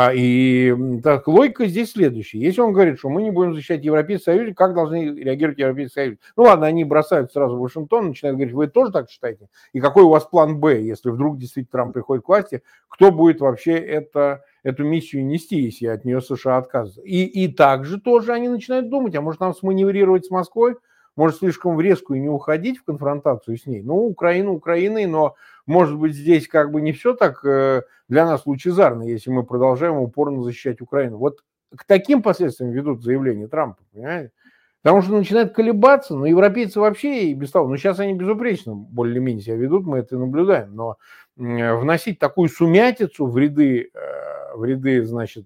А, 0.00 0.12
и 0.14 0.72
так, 1.02 1.26
логика 1.26 1.66
здесь 1.66 1.90
следующая. 1.90 2.38
Если 2.38 2.60
он 2.60 2.72
говорит, 2.72 3.00
что 3.00 3.08
мы 3.08 3.20
не 3.20 3.32
будем 3.32 3.54
защищать 3.54 3.84
Европейский 3.84 4.22
Союз, 4.22 4.54
как 4.54 4.72
должны 4.72 5.12
реагировать 5.12 5.58
Европейский 5.58 5.92
Союз? 5.92 6.18
Ну 6.36 6.44
ладно, 6.44 6.66
они 6.68 6.84
бросают 6.84 7.32
сразу 7.32 7.56
в 7.56 7.60
Вашингтон, 7.60 8.06
начинают 8.06 8.36
говорить, 8.36 8.54
вы 8.54 8.68
тоже 8.68 8.92
так 8.92 9.10
считаете? 9.10 9.48
И 9.72 9.80
какой 9.80 10.04
у 10.04 10.10
вас 10.10 10.24
план 10.24 10.60
Б, 10.60 10.80
если 10.82 11.10
вдруг 11.10 11.36
действительно 11.36 11.72
Трамп 11.72 11.94
приходит 11.94 12.24
к 12.24 12.28
власти? 12.28 12.62
Кто 12.88 13.10
будет 13.10 13.40
вообще 13.40 13.72
это, 13.72 14.44
эту 14.62 14.84
миссию 14.84 15.26
нести, 15.26 15.56
если 15.56 15.88
от 15.88 16.04
нее 16.04 16.20
США 16.20 16.58
отказываются? 16.58 17.02
И, 17.02 17.24
и 17.24 17.48
также 17.52 18.00
тоже 18.00 18.32
они 18.32 18.48
начинают 18.48 18.90
думать, 18.90 19.16
а 19.16 19.20
может 19.20 19.40
нам 19.40 19.52
сманеврировать 19.52 20.26
с 20.26 20.30
Москвой? 20.30 20.76
Может 21.16 21.38
слишком 21.38 21.74
в 21.74 21.80
резкую 21.80 22.20
не 22.20 22.28
уходить 22.28 22.78
в 22.78 22.84
конфронтацию 22.84 23.58
с 23.58 23.66
ней? 23.66 23.82
Ну, 23.82 23.96
Украина 23.96 24.52
Украиной, 24.52 25.06
но 25.06 25.34
может 25.68 25.98
быть, 25.98 26.14
здесь 26.14 26.48
как 26.48 26.72
бы 26.72 26.80
не 26.80 26.92
все 26.92 27.14
так 27.14 27.44
э, 27.44 27.82
для 28.08 28.24
нас 28.24 28.46
лучезарно, 28.46 29.02
если 29.02 29.30
мы 29.30 29.44
продолжаем 29.44 29.98
упорно 29.98 30.42
защищать 30.42 30.80
Украину. 30.80 31.18
Вот 31.18 31.44
к 31.76 31.84
таким 31.84 32.22
последствиям 32.22 32.70
ведут 32.70 33.02
заявления 33.02 33.48
Трампа, 33.48 33.82
понимаете? 33.92 34.32
Потому 34.82 35.02
что 35.02 35.12
начинает 35.12 35.52
колебаться, 35.52 36.16
но 36.16 36.24
европейцы 36.24 36.80
вообще 36.80 37.24
и 37.24 37.34
без 37.34 37.50
того, 37.50 37.68
ну 37.68 37.76
сейчас 37.76 37.98
они 37.98 38.14
безупречно 38.14 38.74
более-менее 38.74 39.42
себя 39.42 39.56
ведут, 39.56 39.84
мы 39.84 39.98
это 39.98 40.16
наблюдаем, 40.16 40.74
но 40.74 40.96
вносить 41.36 42.18
такую 42.18 42.48
сумятицу 42.48 43.26
в 43.26 43.36
ряды, 43.36 43.90
э, 43.92 44.56
в 44.56 44.64
ряды, 44.64 45.04
значит, 45.04 45.44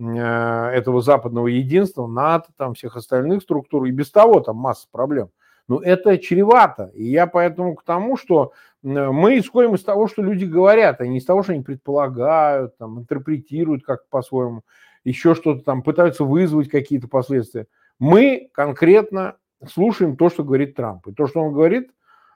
э, 0.00 0.04
этого 0.04 1.00
западного 1.00 1.46
единства, 1.46 2.08
НАТО, 2.08 2.48
там 2.56 2.74
всех 2.74 2.96
остальных 2.96 3.42
структур, 3.42 3.84
и 3.84 3.92
без 3.92 4.10
того 4.10 4.40
там 4.40 4.56
масса 4.56 4.88
проблем. 4.90 5.30
Но 5.70 5.80
это 5.80 6.18
чревато. 6.18 6.90
И 6.94 7.04
я 7.04 7.28
поэтому 7.28 7.76
к 7.76 7.84
тому, 7.84 8.16
что 8.16 8.52
мы 8.82 9.38
исходим 9.38 9.76
из 9.76 9.84
того, 9.84 10.08
что 10.08 10.20
люди 10.20 10.44
говорят, 10.44 11.00
а 11.00 11.06
не 11.06 11.18
из 11.18 11.24
того, 11.24 11.44
что 11.44 11.52
они 11.52 11.62
предполагают, 11.62 12.76
там, 12.76 12.98
интерпретируют 12.98 13.84
как 13.84 14.08
по-своему, 14.08 14.62
еще 15.04 15.36
что-то 15.36 15.62
там, 15.62 15.84
пытаются 15.84 16.24
вызвать 16.24 16.68
какие-то 16.68 17.06
последствия. 17.06 17.68
Мы 18.00 18.50
конкретно 18.52 19.36
слушаем 19.72 20.16
то, 20.16 20.28
что 20.28 20.42
говорит 20.42 20.74
Трамп. 20.74 21.06
И 21.06 21.12
то, 21.12 21.28
что 21.28 21.40
он 21.40 21.52
говорит, 21.52 21.92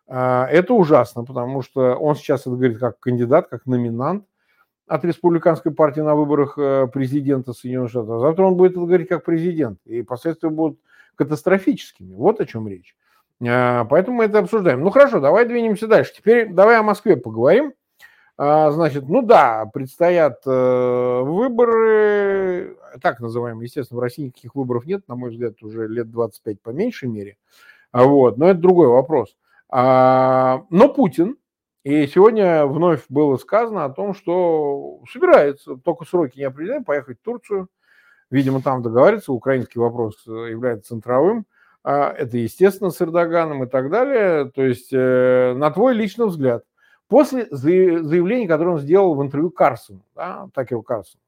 а, 0.06 0.46
это 0.46 0.72
ужасно, 0.72 1.24
потому 1.24 1.62
что 1.62 1.96
он 1.96 2.14
сейчас 2.14 2.42
это 2.42 2.50
говорит 2.50 2.78
как 2.78 3.00
кандидат, 3.00 3.48
как 3.48 3.66
номинант 3.66 4.26
от 4.86 5.04
республиканской 5.04 5.72
партии 5.74 6.02
на 6.02 6.14
выборах 6.14 6.56
э, 6.56 6.86
президента 6.86 7.52
Соединенных 7.52 7.90
Штатов. 7.90 8.10
А 8.10 8.20
завтра 8.20 8.44
он 8.44 8.54
будет 8.54 8.72
это 8.72 8.80
говорить 8.82 9.08
как 9.08 9.24
президент, 9.24 9.80
и 9.86 10.02
последствия 10.02 10.50
будут 10.50 10.78
катастрофическими. 11.16 12.14
Вот 12.14 12.40
о 12.40 12.46
чем 12.46 12.68
речь. 12.68 12.94
А, 13.42 13.84
поэтому 13.84 14.18
мы 14.18 14.24
это 14.24 14.40
обсуждаем. 14.40 14.82
Ну 14.82 14.90
хорошо, 14.90 15.20
давай 15.20 15.46
двинемся 15.46 15.86
дальше. 15.86 16.12
Теперь 16.14 16.52
давай 16.52 16.78
о 16.78 16.82
Москве 16.82 17.16
поговорим. 17.16 17.74
А, 18.36 18.70
значит, 18.72 19.08
ну 19.08 19.22
да, 19.22 19.64
предстоят 19.72 20.40
э, 20.44 21.20
выборы, 21.22 22.76
так 23.00 23.20
называемые, 23.20 23.66
естественно, 23.66 24.00
в 24.00 24.02
России 24.02 24.24
никаких 24.24 24.56
выборов 24.56 24.86
нет, 24.86 25.06
на 25.06 25.14
мой 25.14 25.30
взгляд, 25.30 25.62
уже 25.62 25.86
лет 25.86 26.10
25 26.10 26.60
по 26.60 26.70
меньшей 26.70 27.08
мере. 27.08 27.36
Вот, 27.92 28.36
но 28.36 28.50
это 28.50 28.60
другой 28.60 28.88
вопрос. 28.88 29.36
А, 29.68 30.64
но 30.70 30.92
Путин, 30.92 31.36
и 31.84 32.08
сегодня 32.08 32.66
вновь 32.66 33.04
было 33.08 33.36
сказано 33.36 33.84
о 33.84 33.90
том, 33.90 34.14
что 34.14 35.00
собирается, 35.12 35.76
только 35.76 36.04
сроки 36.04 36.38
не 36.38 36.44
определены, 36.44 36.84
поехать 36.84 37.18
в 37.20 37.24
Турцию. 37.24 37.68
Видимо, 38.30 38.62
там 38.62 38.82
договориться, 38.82 39.32
украинский 39.32 39.80
вопрос 39.80 40.26
является 40.26 40.88
центровым. 40.88 41.46
А, 41.84 42.10
это, 42.10 42.38
естественно, 42.38 42.90
с 42.90 43.00
Эрдоганом 43.00 43.64
и 43.64 43.66
так 43.66 43.90
далее. 43.90 44.50
То 44.50 44.64
есть, 44.64 44.92
э, 44.92 45.54
на 45.54 45.70
твой 45.70 45.94
личный 45.94 46.26
взгляд, 46.26 46.64
после 47.08 47.46
заявления, 47.50 48.48
которое 48.48 48.72
он 48.72 48.80
сделал 48.80 49.14
в 49.14 49.22
интервью 49.22 49.50
Карсону, 49.50 50.02
да, 50.16 50.48
Такеру 50.54 50.82
Карсону, 50.82 51.20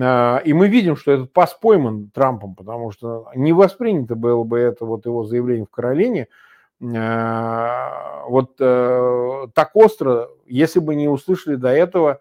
а, 0.00 0.42
и 0.44 0.52
мы 0.52 0.68
видим, 0.68 0.96
что 0.96 1.12
этот 1.12 1.32
пас 1.32 1.54
пойман 1.54 2.10
Трампом, 2.12 2.54
потому 2.54 2.90
что 2.90 3.28
не 3.34 3.52
воспринято 3.52 4.14
было 4.16 4.42
бы 4.44 4.58
это 4.58 4.84
вот 4.84 5.06
его 5.06 5.24
заявление 5.24 5.66
в 5.66 5.70
Каролине– 5.70 6.28
Э, 6.82 8.24
вот 8.26 8.56
э, 8.58 9.46
так 9.54 9.70
остро, 9.74 10.28
если 10.46 10.80
бы 10.80 10.94
не 10.94 11.08
услышали 11.08 11.54
до 11.56 11.68
этого 11.68 12.20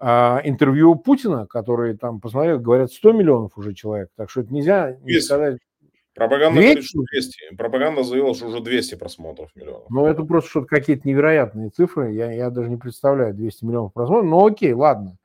интервью 0.00 0.94
Путина, 0.94 1.48
который 1.48 1.96
там, 1.96 2.20
посмотрел, 2.20 2.60
говорят, 2.60 2.92
100 2.92 3.12
миллионов 3.14 3.58
уже 3.58 3.74
человек. 3.74 4.10
Так 4.14 4.30
что 4.30 4.42
это 4.42 4.54
нельзя 4.54 4.96
не 5.02 5.18
сказать. 5.18 5.58
Пропаганда 6.18 6.60
200? 6.60 6.66
говорит, 6.66 6.84
что 6.84 7.02
200. 7.12 7.56
Пропаганда 7.56 8.02
заявила, 8.02 8.34
что 8.34 8.46
уже 8.48 8.60
200 8.60 8.96
просмотров 8.96 9.50
миллионов. 9.54 9.84
Ну, 9.88 10.06
это 10.06 10.24
просто 10.24 10.50
что-то 10.50 10.66
какие-то 10.66 11.06
невероятные 11.06 11.70
цифры. 11.70 12.12
Я, 12.12 12.32
я 12.32 12.50
даже 12.50 12.68
не 12.68 12.76
представляю 12.76 13.34
200 13.34 13.64
миллионов 13.64 13.92
просмотров. 13.92 14.26
Но 14.26 14.44
окей, 14.44 14.72
ладно. 14.72 15.16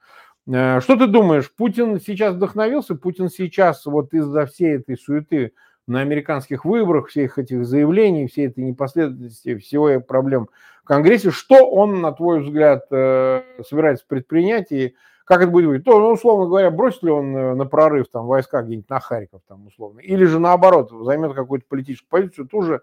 Э, 0.47 0.81
что 0.81 0.95
ты 0.95 1.07
думаешь, 1.07 1.51
Путин 1.51 1.99
сейчас 1.99 2.35
вдохновился? 2.35 2.93
Путин 2.93 3.29
сейчас 3.29 3.85
вот 3.85 4.13
из-за 4.13 4.45
всей 4.45 4.75
этой 4.75 4.95
суеты 4.95 5.53
на 5.87 6.01
американских 6.01 6.63
выборах, 6.63 7.07
всех 7.07 7.39
этих 7.39 7.65
заявлений, 7.65 8.27
всей 8.27 8.47
этой 8.47 8.63
непоследовательности, 8.63 9.57
всего 9.57 9.99
проблем 9.99 10.47
в 10.83 10.87
Конгрессе. 10.87 11.31
Что 11.31 11.67
он, 11.67 12.01
на 12.01 12.11
твой 12.11 12.41
взгляд, 12.41 12.85
э, 12.91 13.41
собирается 13.67 14.05
предпринять 14.07 14.71
и 14.71 14.95
как 15.25 15.41
это 15.41 15.51
будет 15.51 15.65
выглядеть? 15.65 15.85
То, 15.85 15.99
ну, 15.99 16.13
условно 16.13 16.47
говоря, 16.47 16.69
бросит 16.71 17.03
ли 17.03 17.11
он 17.11 17.35
э, 17.35 17.55
на 17.55 17.65
прорыв 17.65 18.07
там 18.09 18.25
войска 18.25 18.61
где-нибудь 18.61 18.89
на 18.89 18.99
Харьков, 18.99 19.41
там, 19.47 19.67
условно, 19.67 19.99
или 19.99 20.25
же 20.25 20.39
наоборот, 20.39 20.91
займет 20.91 21.33
какую-то 21.33 21.65
политическую 21.67 22.09
позицию, 22.09 22.47
тоже, 22.47 22.81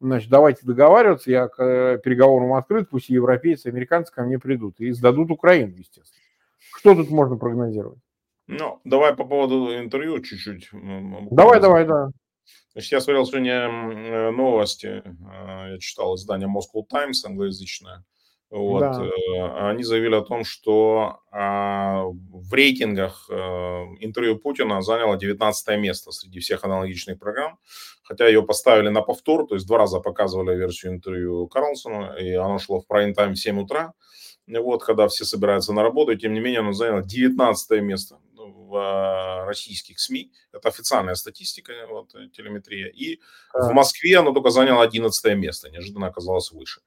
значит, 0.00 0.30
давайте 0.30 0.66
договариваться, 0.66 1.30
я 1.30 1.48
к 1.48 1.62
э, 1.62 1.98
переговорам 2.02 2.54
открыт, 2.54 2.88
пусть 2.90 3.10
и 3.10 3.14
европейцы, 3.14 3.68
и 3.68 3.72
американцы 3.72 4.12
ко 4.12 4.22
мне 4.22 4.38
придут 4.38 4.80
и 4.80 4.90
сдадут 4.92 5.30
Украину, 5.30 5.76
естественно. 5.76 6.22
Что 6.76 6.94
тут 6.94 7.10
можно 7.10 7.36
прогнозировать? 7.36 7.98
Ну, 8.46 8.80
давай 8.84 9.14
по 9.14 9.24
поводу 9.24 9.78
интервью 9.78 10.20
чуть-чуть. 10.20 10.70
Давай, 11.30 11.60
давай, 11.60 11.86
да. 11.86 12.08
Значит, 12.72 12.92
я 12.92 13.00
смотрел 13.00 13.26
сегодня 13.26 13.52
э, 13.52 14.30
новости, 14.30 15.02
я 15.04 15.78
читал 15.78 16.14
издание 16.16 16.48
Moscow 16.48 16.82
Times 16.88 17.24
англоязычное. 17.24 18.04
Вот, 18.52 18.80
да. 18.80 19.02
Э, 19.02 19.70
они 19.70 19.82
заявили 19.82 20.14
о 20.14 20.20
том, 20.20 20.44
что 20.44 21.20
а, 21.30 22.04
в 22.04 22.52
рейтингах 22.52 23.26
э, 23.30 23.34
интервью 24.00 24.38
Путина 24.38 24.82
заняло 24.82 25.16
19 25.16 25.78
место 25.78 26.12
среди 26.12 26.38
всех 26.38 26.62
аналогичных 26.62 27.18
программ, 27.18 27.58
хотя 28.02 28.26
ее 28.26 28.42
поставили 28.42 28.90
на 28.90 29.00
повтор, 29.00 29.46
то 29.46 29.54
есть 29.54 29.66
два 29.66 29.78
раза 29.78 30.00
показывали 30.00 30.54
версию 30.54 30.92
интервью 30.92 31.48
Карлсона, 31.48 32.14
и 32.20 32.34
оно 32.34 32.58
шло 32.58 32.82
в 32.82 32.86
прайм-тайм 32.86 33.32
в 33.32 33.38
7 33.38 33.58
утра, 33.58 33.94
вот, 34.46 34.84
когда 34.84 35.08
все 35.08 35.24
собираются 35.24 35.72
на 35.72 35.82
работу, 35.82 36.12
и 36.12 36.18
тем 36.18 36.34
не 36.34 36.40
менее 36.40 36.60
оно 36.60 36.74
заняло 36.74 37.02
19 37.02 37.80
место 37.80 38.18
в 38.36 38.76
а, 38.76 39.44
российских 39.44 40.00
СМИ. 40.00 40.32
Это 40.52 40.68
официальная 40.68 41.14
статистика, 41.14 41.72
вот, 41.88 42.14
э, 42.14 42.28
телеметрия. 42.36 42.88
И 42.88 43.20
а. 43.52 43.68
в 43.68 43.72
Москве 43.74 44.18
оно 44.18 44.32
только 44.32 44.50
заняло 44.50 44.82
11 44.82 45.36
место, 45.36 45.70
неожиданно 45.70 46.06
оказалось 46.06 46.50
выше. 46.52 46.80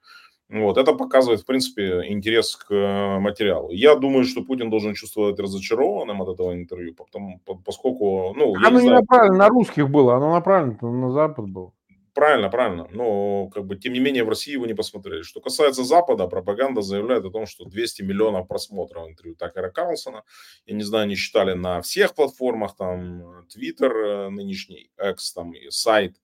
Вот, 0.47 0.77
это 0.77 0.93
показывает, 0.93 1.41
в 1.41 1.45
принципе, 1.45 2.03
интерес 2.08 2.55
к 2.55 2.71
э, 2.71 3.19
материалу. 3.19 3.71
Я 3.71 3.95
думаю, 3.95 4.25
что 4.25 4.43
Путин 4.43 4.69
должен 4.69 4.93
чувствовать 4.93 5.39
разочарованным 5.39 6.21
от 6.21 6.29
этого 6.29 6.53
интервью, 6.53 6.93
потому, 6.93 7.41
поскольку... 7.65 8.34
Ну, 8.36 8.55
оно 8.63 8.79
не, 8.79 8.86
не 8.86 8.91
направлено 8.91 9.38
на 9.38 9.49
русских 9.49 9.89
было, 9.89 10.15
оно 10.15 10.31
направлено 10.34 10.91
на 10.91 11.12
Запад 11.12 11.49
было. 11.49 11.73
Правильно, 12.15 12.49
правильно. 12.49 12.88
Но, 12.91 13.49
как 13.49 13.65
бы, 13.65 13.75
тем 13.75 13.91
не 13.91 13.99
менее, 13.99 14.23
в 14.23 14.29
России 14.29 14.53
его 14.53 14.65
не 14.65 14.73
посмотрели. 14.73 15.23
Что 15.23 15.41
касается 15.41 15.84
Запада, 15.84 16.27
пропаганда 16.27 16.81
заявляет 16.81 17.25
о 17.25 17.29
том, 17.29 17.45
что 17.45 17.65
200 17.65 18.03
миллионов 18.03 18.47
просмотров 18.47 19.10
интервью 19.10 19.36
Такера 19.36 19.69
Карлсона. 19.69 20.23
Я 20.65 20.75
не 20.75 20.84
знаю, 20.84 21.03
они 21.03 21.15
считали 21.15 21.53
на 21.53 21.81
всех 21.81 22.15
платформах, 22.15 22.77
там, 22.77 23.43
Twitter 23.49 23.91
э, 23.91 24.29
нынешний, 24.29 24.91
X, 24.97 25.34
там, 25.34 25.51
и 25.51 25.69
сайт 25.71 26.15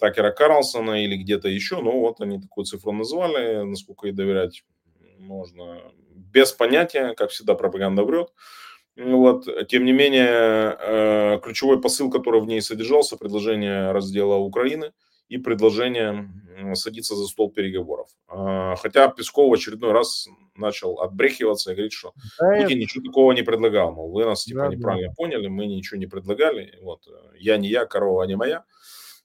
Такера 0.00 0.32
Карлсона 0.32 1.04
или 1.04 1.16
где-то 1.16 1.48
еще. 1.48 1.80
Но 1.80 2.00
вот 2.00 2.20
они 2.20 2.40
такую 2.40 2.64
цифру 2.64 2.92
назвали, 2.92 3.62
насколько 3.62 4.06
ей 4.06 4.12
доверять 4.12 4.64
можно 5.18 5.78
без 6.14 6.52
понятия, 6.52 7.14
как 7.14 7.30
всегда 7.30 7.54
пропаганда 7.54 8.02
врет. 8.02 8.28
Вот. 8.96 9.46
Тем 9.68 9.84
не 9.84 9.92
менее, 9.92 10.76
э, 10.78 11.40
ключевой 11.42 11.80
посыл, 11.80 12.10
который 12.10 12.40
в 12.40 12.46
ней 12.46 12.60
содержался, 12.60 13.16
предложение 13.16 13.92
раздела 13.92 14.36
Украины– 14.36 14.92
и 15.30 15.38
предложение 15.38 16.28
садиться 16.74 17.14
за 17.14 17.26
стол 17.26 17.50
переговоров. 17.52 18.08
А, 18.28 18.74
хотя 18.74 19.08
Песков 19.08 19.48
в 19.48 19.54
очередной 19.54 19.92
раз 19.92 20.26
начал 20.56 21.00
отбрехиваться 21.00 21.70
и 21.70 21.74
говорить, 21.74 21.92
что 21.92 22.12
да 22.38 22.48
Путин 22.48 22.64
это... 22.66 22.74
ничего 22.74 23.04
такого 23.04 23.32
не 23.32 23.42
предлагал. 23.42 23.92
Мол, 23.92 24.10
вы 24.10 24.24
нас 24.24 24.44
типа 24.44 24.62
да, 24.62 24.68
неправильно 24.68 25.08
да. 25.08 25.14
поняли, 25.16 25.46
мы 25.46 25.66
ничего 25.66 25.98
не 25.98 26.06
предлагали. 26.06 26.76
Вот, 26.82 27.06
я 27.38 27.56
не 27.56 27.68
я, 27.68 27.86
корова 27.86 28.24
не 28.24 28.36
моя. 28.36 28.64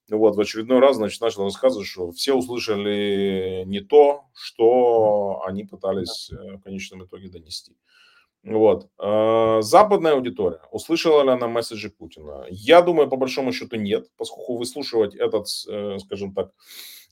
Вот, 0.09 0.35
в 0.35 0.39
очередной 0.39 0.79
раз, 0.79 0.97
значит, 0.97 1.19
начал 1.21 1.45
рассказывать, 1.45 1.87
что 1.87 2.11
все 2.11 2.33
услышали 2.33 3.63
не 3.65 3.81
то, 3.81 4.25
что 4.33 5.41
они 5.45 5.63
пытались 5.63 6.29
э, 6.31 6.57
в 6.57 6.61
конечном 6.61 7.05
итоге 7.05 7.29
донести. 7.29 7.75
Вот. 8.43 8.89
А, 8.99 9.61
западная 9.61 10.13
аудитория, 10.13 10.61
услышала 10.71 11.23
ли 11.23 11.29
она 11.31 11.47
месседжи 11.47 11.89
Путина? 11.89 12.45
Я 12.49 12.83
думаю, 12.83 13.09
по 13.09 13.17
большому 13.17 13.51
счету 13.51 13.75
нет, 13.77 14.07
поскольку 14.17 14.57
выслушивать 14.57 15.15
этот, 15.15 15.47
э, 15.67 15.97
скажем 15.99 16.33
так, 16.35 16.51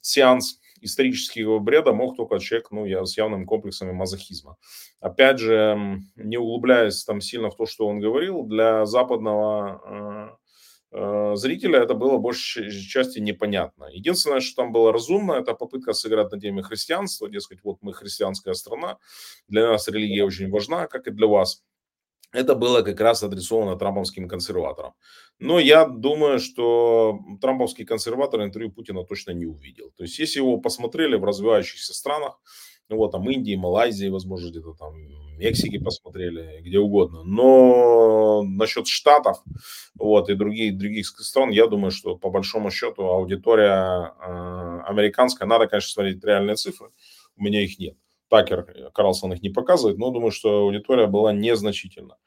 сеанс 0.02 0.60
исторического 0.82 1.60
бреда 1.60 1.94
мог 1.94 2.16
только 2.16 2.40
человек 2.40 2.70
ну, 2.72 2.86
я, 2.86 3.06
с 3.06 3.18
явным 3.18 3.46
комплексами 3.46 3.94
мазохизма. 3.94 4.58
Опять 5.00 5.40
же, 5.40 6.02
не 6.16 6.38
углубляясь 6.38 7.04
там 7.06 7.22
сильно 7.22 7.50
в 7.50 7.56
то, 7.56 7.66
что 7.66 7.88
он 7.88 8.00
говорил, 8.00 8.44
для 8.44 8.86
западного 8.86 9.82
Э, 9.86 10.43
зрителя 11.36 11.80
это 11.80 11.94
было 11.94 12.18
большей 12.18 12.72
части 12.72 13.20
непонятно. 13.20 13.86
Единственное, 13.92 14.42
что 14.42 14.64
там 14.64 14.72
было 14.72 14.92
разумно, 14.92 15.34
это 15.34 15.54
попытка 15.54 15.94
сыграть 15.94 16.32
на 16.32 16.40
теме 16.40 16.62
христианства, 16.62 17.30
дескать, 17.30 17.64
вот 17.64 17.78
мы 17.82 17.94
христианская 17.94 18.54
страна, 18.54 18.98
для 19.48 19.68
нас 19.68 19.88
религия 19.88 20.24
очень 20.24 20.50
важна, 20.50 20.88
как 20.88 21.08
и 21.08 21.12
для 21.12 21.28
вас. 21.28 21.64
Это 22.34 22.56
было 22.56 22.82
как 22.82 23.00
раз 23.00 23.22
адресовано 23.22 23.78
трамповским 23.78 24.28
консерваторам. 24.28 24.94
Но 25.40 25.60
я 25.60 25.86
думаю, 25.86 26.40
что 26.40 27.20
трамповский 27.42 27.86
консерватор 27.86 28.42
интервью 28.42 28.72
Путина 28.72 29.04
точно 29.04 29.32
не 29.32 29.46
увидел. 29.46 29.92
То 29.96 30.04
есть, 30.04 30.18
если 30.18 30.40
его 30.40 30.58
посмотрели 30.58 31.16
в 31.16 31.24
развивающихся 31.24 31.94
странах, 31.94 32.40
вот 32.90 33.12
там 33.12 33.30
Индии, 33.30 33.56
Малайзии, 33.56 34.10
возможно, 34.10 34.50
где-то 34.50 34.74
там 34.74 34.94
Мексики 35.38 35.78
посмотрели, 35.78 36.62
где 36.62 36.80
угодно. 36.80 37.24
Но 37.24 38.44
насчет 38.44 38.88
Штатов 38.88 39.44
вот, 39.96 40.30
и 40.30 40.36
других, 40.36 40.78
других 40.78 41.08
стран, 41.08 41.50
я 41.50 41.68
думаю, 41.68 41.92
что 41.92 42.16
по 42.16 42.30
большому 42.30 42.72
счету 42.72 43.04
аудитория 43.04 44.14
э, 44.20 44.82
американская, 44.86 45.48
надо, 45.48 45.68
конечно, 45.68 45.90
смотреть 45.90 46.24
реальные 46.24 46.56
цифры, 46.56 46.90
у 47.36 47.44
меня 47.44 47.64
их 47.64 47.80
нет. 47.80 47.98
Такер 48.30 48.92
Карлсон 48.94 49.34
их 49.34 49.42
не 49.44 49.50
показывает, 49.50 49.98
но 49.98 50.10
думаю, 50.10 50.32
что 50.32 50.62
аудитория 50.62 51.08
была 51.08 51.34
незначительна. 51.34 52.18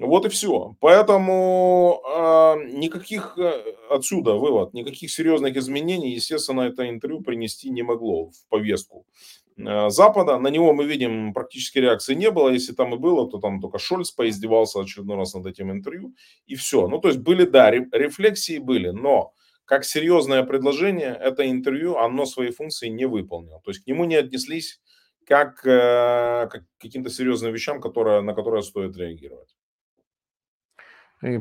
Вот 0.00 0.24
и 0.24 0.28
все. 0.30 0.76
Поэтому 0.80 2.00
э, 2.08 2.70
никаких 2.72 3.36
э, 3.36 3.74
отсюда 3.90 4.32
вывод, 4.34 4.72
никаких 4.72 5.10
серьезных 5.10 5.56
изменений, 5.56 6.14
естественно, 6.14 6.62
это 6.62 6.88
интервью 6.88 7.20
принести 7.20 7.68
не 7.68 7.82
могло 7.82 8.30
в 8.30 8.48
повестку 8.48 9.04
э, 9.04 9.39
Запада. 9.88 10.38
На 10.38 10.48
него 10.48 10.72
мы 10.72 10.84
видим 10.84 11.32
практически 11.32 11.78
реакции 11.78 12.14
не 12.14 12.30
было. 12.30 12.48
Если 12.48 12.72
там 12.72 12.94
и 12.94 12.98
было, 12.98 13.30
то 13.30 13.38
там 13.38 13.60
только 13.60 13.78
Шольц 13.78 14.10
поиздевался 14.10 14.80
очередной 14.80 15.16
раз 15.16 15.34
над 15.34 15.46
этим 15.46 15.70
интервью. 15.70 16.14
И 16.46 16.54
все. 16.54 16.88
Ну, 16.88 16.98
то 16.98 17.08
есть 17.08 17.20
были, 17.20 17.44
да, 17.44 17.70
рефлексии 17.70 18.58
были, 18.58 18.90
но 18.90 19.32
как 19.64 19.84
серьезное 19.84 20.42
предложение, 20.42 21.16
это 21.20 21.48
интервью, 21.48 21.96
оно 21.96 22.26
свои 22.26 22.50
функции 22.50 22.88
не 22.88 23.06
выполнило. 23.06 23.60
То 23.64 23.70
есть 23.70 23.84
к 23.84 23.86
нему 23.86 24.04
не 24.04 24.16
отнеслись 24.16 24.80
как, 25.26 25.64
э, 25.64 26.48
как 26.50 26.62
к 26.62 26.82
каким-то 26.82 27.08
серьезным 27.08 27.52
вещам, 27.52 27.80
которые, 27.80 28.20
на 28.20 28.34
которые 28.34 28.62
стоит 28.62 28.96
реагировать. 28.96 29.54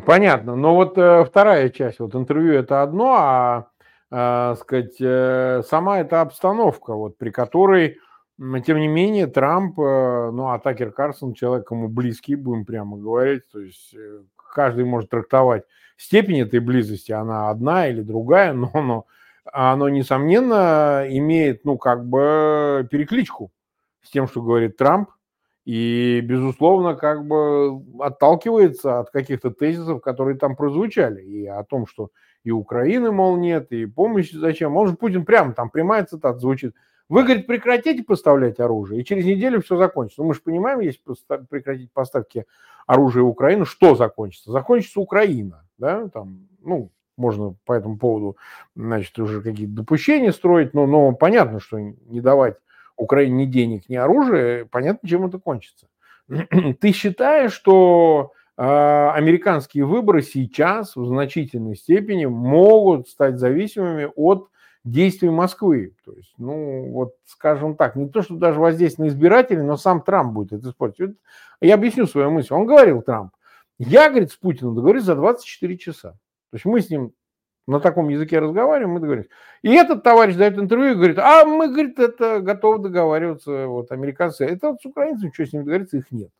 Понятно. 0.05 0.55
Но 0.55 0.75
вот 0.75 0.97
э, 0.97 1.23
вторая 1.25 1.69
часть, 1.69 1.99
вот 1.99 2.13
интервью 2.13 2.53
это 2.53 2.83
одно, 2.83 3.15
а, 3.17 3.67
э, 4.11 4.55
сказать, 4.59 4.95
э, 4.99 5.63
сама 5.65 6.01
эта 6.01 6.21
обстановка, 6.21 6.93
вот 6.93 7.17
при 7.17 7.31
которой, 7.31 7.97
тем 8.65 8.79
не 8.79 8.87
менее, 8.87 9.27
Трамп, 9.27 9.79
э, 9.79 10.31
ну, 10.31 10.49
а 10.49 10.59
Такер 10.59 10.91
Карсон 10.91 11.33
человек 11.33 11.69
ему 11.71 11.89
близкий, 11.89 12.35
будем 12.35 12.65
прямо 12.65 12.97
говорить, 12.97 13.43
то 13.51 13.59
есть 13.59 13.93
э, 13.93 14.21
каждый 14.53 14.85
может 14.85 15.09
трактовать 15.09 15.63
степень 15.97 16.39
этой 16.41 16.59
близости, 16.59 17.11
она 17.11 17.49
одна 17.49 17.87
или 17.87 18.01
другая, 18.01 18.53
но, 18.53 18.71
но 18.73 19.05
оно, 19.51 19.89
несомненно, 19.89 21.05
имеет, 21.09 21.65
ну, 21.65 21.77
как 21.77 22.05
бы 22.05 22.87
перекличку 22.89 23.51
с 24.01 24.09
тем, 24.09 24.27
что 24.27 24.41
говорит 24.41 24.77
Трамп, 24.77 25.09
и, 25.65 26.21
безусловно, 26.23 26.95
как 26.95 27.27
бы 27.27 27.83
отталкивается 27.99 28.99
от 28.99 29.09
каких-то 29.11 29.51
тезисов, 29.51 30.01
которые 30.01 30.37
там 30.37 30.55
прозвучали, 30.55 31.21
и 31.21 31.45
о 31.45 31.63
том, 31.63 31.85
что 31.85 32.09
и 32.43 32.51
Украины, 32.51 33.11
мол, 33.11 33.37
нет, 33.37 33.71
и 33.71 33.85
помощи 33.85 34.35
зачем. 34.35 34.77
Он 34.77 34.87
же 34.87 34.95
Путин 34.95 35.25
прямо 35.25 35.53
там, 35.53 35.69
прямая 35.69 36.05
цитата 36.05 36.39
звучит. 36.39 36.73
Вы, 37.09 37.23
говорит, 37.23 37.47
прекратите 37.47 38.03
поставлять 38.03 38.59
оружие, 38.59 39.01
и 39.01 39.05
через 39.05 39.25
неделю 39.25 39.61
все 39.61 39.77
закончится. 39.77 40.21
Ну, 40.21 40.27
мы 40.27 40.35
же 40.35 40.41
понимаем, 40.41 40.79
если 40.79 41.01
прекратить 41.49 41.91
поставки 41.91 42.45
оружия 42.85 43.23
в 43.23 43.27
Украину, 43.27 43.65
что 43.65 43.95
закончится? 43.95 44.51
Закончится 44.51 44.99
Украина, 44.99 45.65
да, 45.79 46.07
там, 46.09 46.47
ну, 46.61 46.91
можно 47.17 47.55
по 47.65 47.73
этому 47.73 47.97
поводу, 47.97 48.37
значит, 48.75 49.17
уже 49.17 49.41
какие-то 49.41 49.73
допущения 49.73 50.31
строить, 50.31 50.73
но, 50.75 50.85
но 50.85 51.11
понятно, 51.11 51.59
что 51.59 51.79
не 51.79 52.21
давать 52.21 52.57
Украине 52.95 53.45
ни 53.45 53.49
денег, 53.49 53.89
ни 53.89 53.95
оружия, 53.95 54.65
понятно, 54.65 55.09
чем 55.09 55.25
это 55.25 55.39
кончится. 55.39 55.87
Ты 56.27 56.91
считаешь, 56.91 57.53
что 57.53 58.33
э, 58.55 58.61
американские 58.61 59.85
выборы 59.85 60.21
сейчас 60.21 60.95
в 60.95 61.05
значительной 61.05 61.75
степени 61.75 62.25
могут 62.25 63.09
стать 63.09 63.39
зависимыми 63.39 64.09
от 64.15 64.49
действий 64.83 65.29
Москвы. 65.29 65.95
То 66.05 66.13
есть, 66.13 66.33
ну, 66.37 66.91
вот, 66.91 67.15
скажем 67.25 67.75
так, 67.75 67.95
не 67.95 68.07
то, 68.07 68.21
что 68.21 68.35
даже 68.35 68.59
воздействие 68.59 69.07
на 69.07 69.13
избирателей, 69.13 69.61
но 69.61 69.77
сам 69.77 70.01
Трамп 70.01 70.33
будет 70.33 70.53
это 70.53 70.69
использовать. 70.69 71.17
Я 71.61 71.75
объясню 71.75 72.07
свою 72.07 72.31
мысль. 72.31 72.53
Он 72.53 72.65
говорил, 72.65 73.01
Трамп, 73.01 73.33
я, 73.77 74.09
говорит, 74.09 74.31
с 74.31 74.35
Путиным 74.35 74.75
договорюсь 74.75 75.03
за 75.03 75.15
24 75.15 75.77
часа. 75.77 76.11
То 76.51 76.55
есть 76.55 76.65
мы 76.65 76.81
с 76.81 76.89
ним 76.89 77.13
на 77.69 77.79
таком 77.79 78.09
языке 78.09 78.39
разговариваем, 78.39 78.93
мы 78.93 78.99
договорились. 78.99 79.29
И 79.61 79.71
этот 79.71 80.01
товарищ 80.03 80.35
дает 80.35 80.57
интервью 80.57 80.91
и 80.91 80.95
говорит, 80.95 81.19
а 81.19 81.45
мы, 81.45 81.67
говорит, 81.67 81.99
это 81.99 82.39
готовы 82.39 82.79
договариваться, 82.79 83.67
вот 83.67 83.91
американцы, 83.91 84.45
это 84.45 84.71
вот 84.71 84.81
с 84.81 84.85
украинцами, 84.85 85.31
что 85.31 85.45
с 85.45 85.53
ними 85.53 85.63
договориться, 85.63 85.97
их 85.97 86.11
нет, 86.11 86.31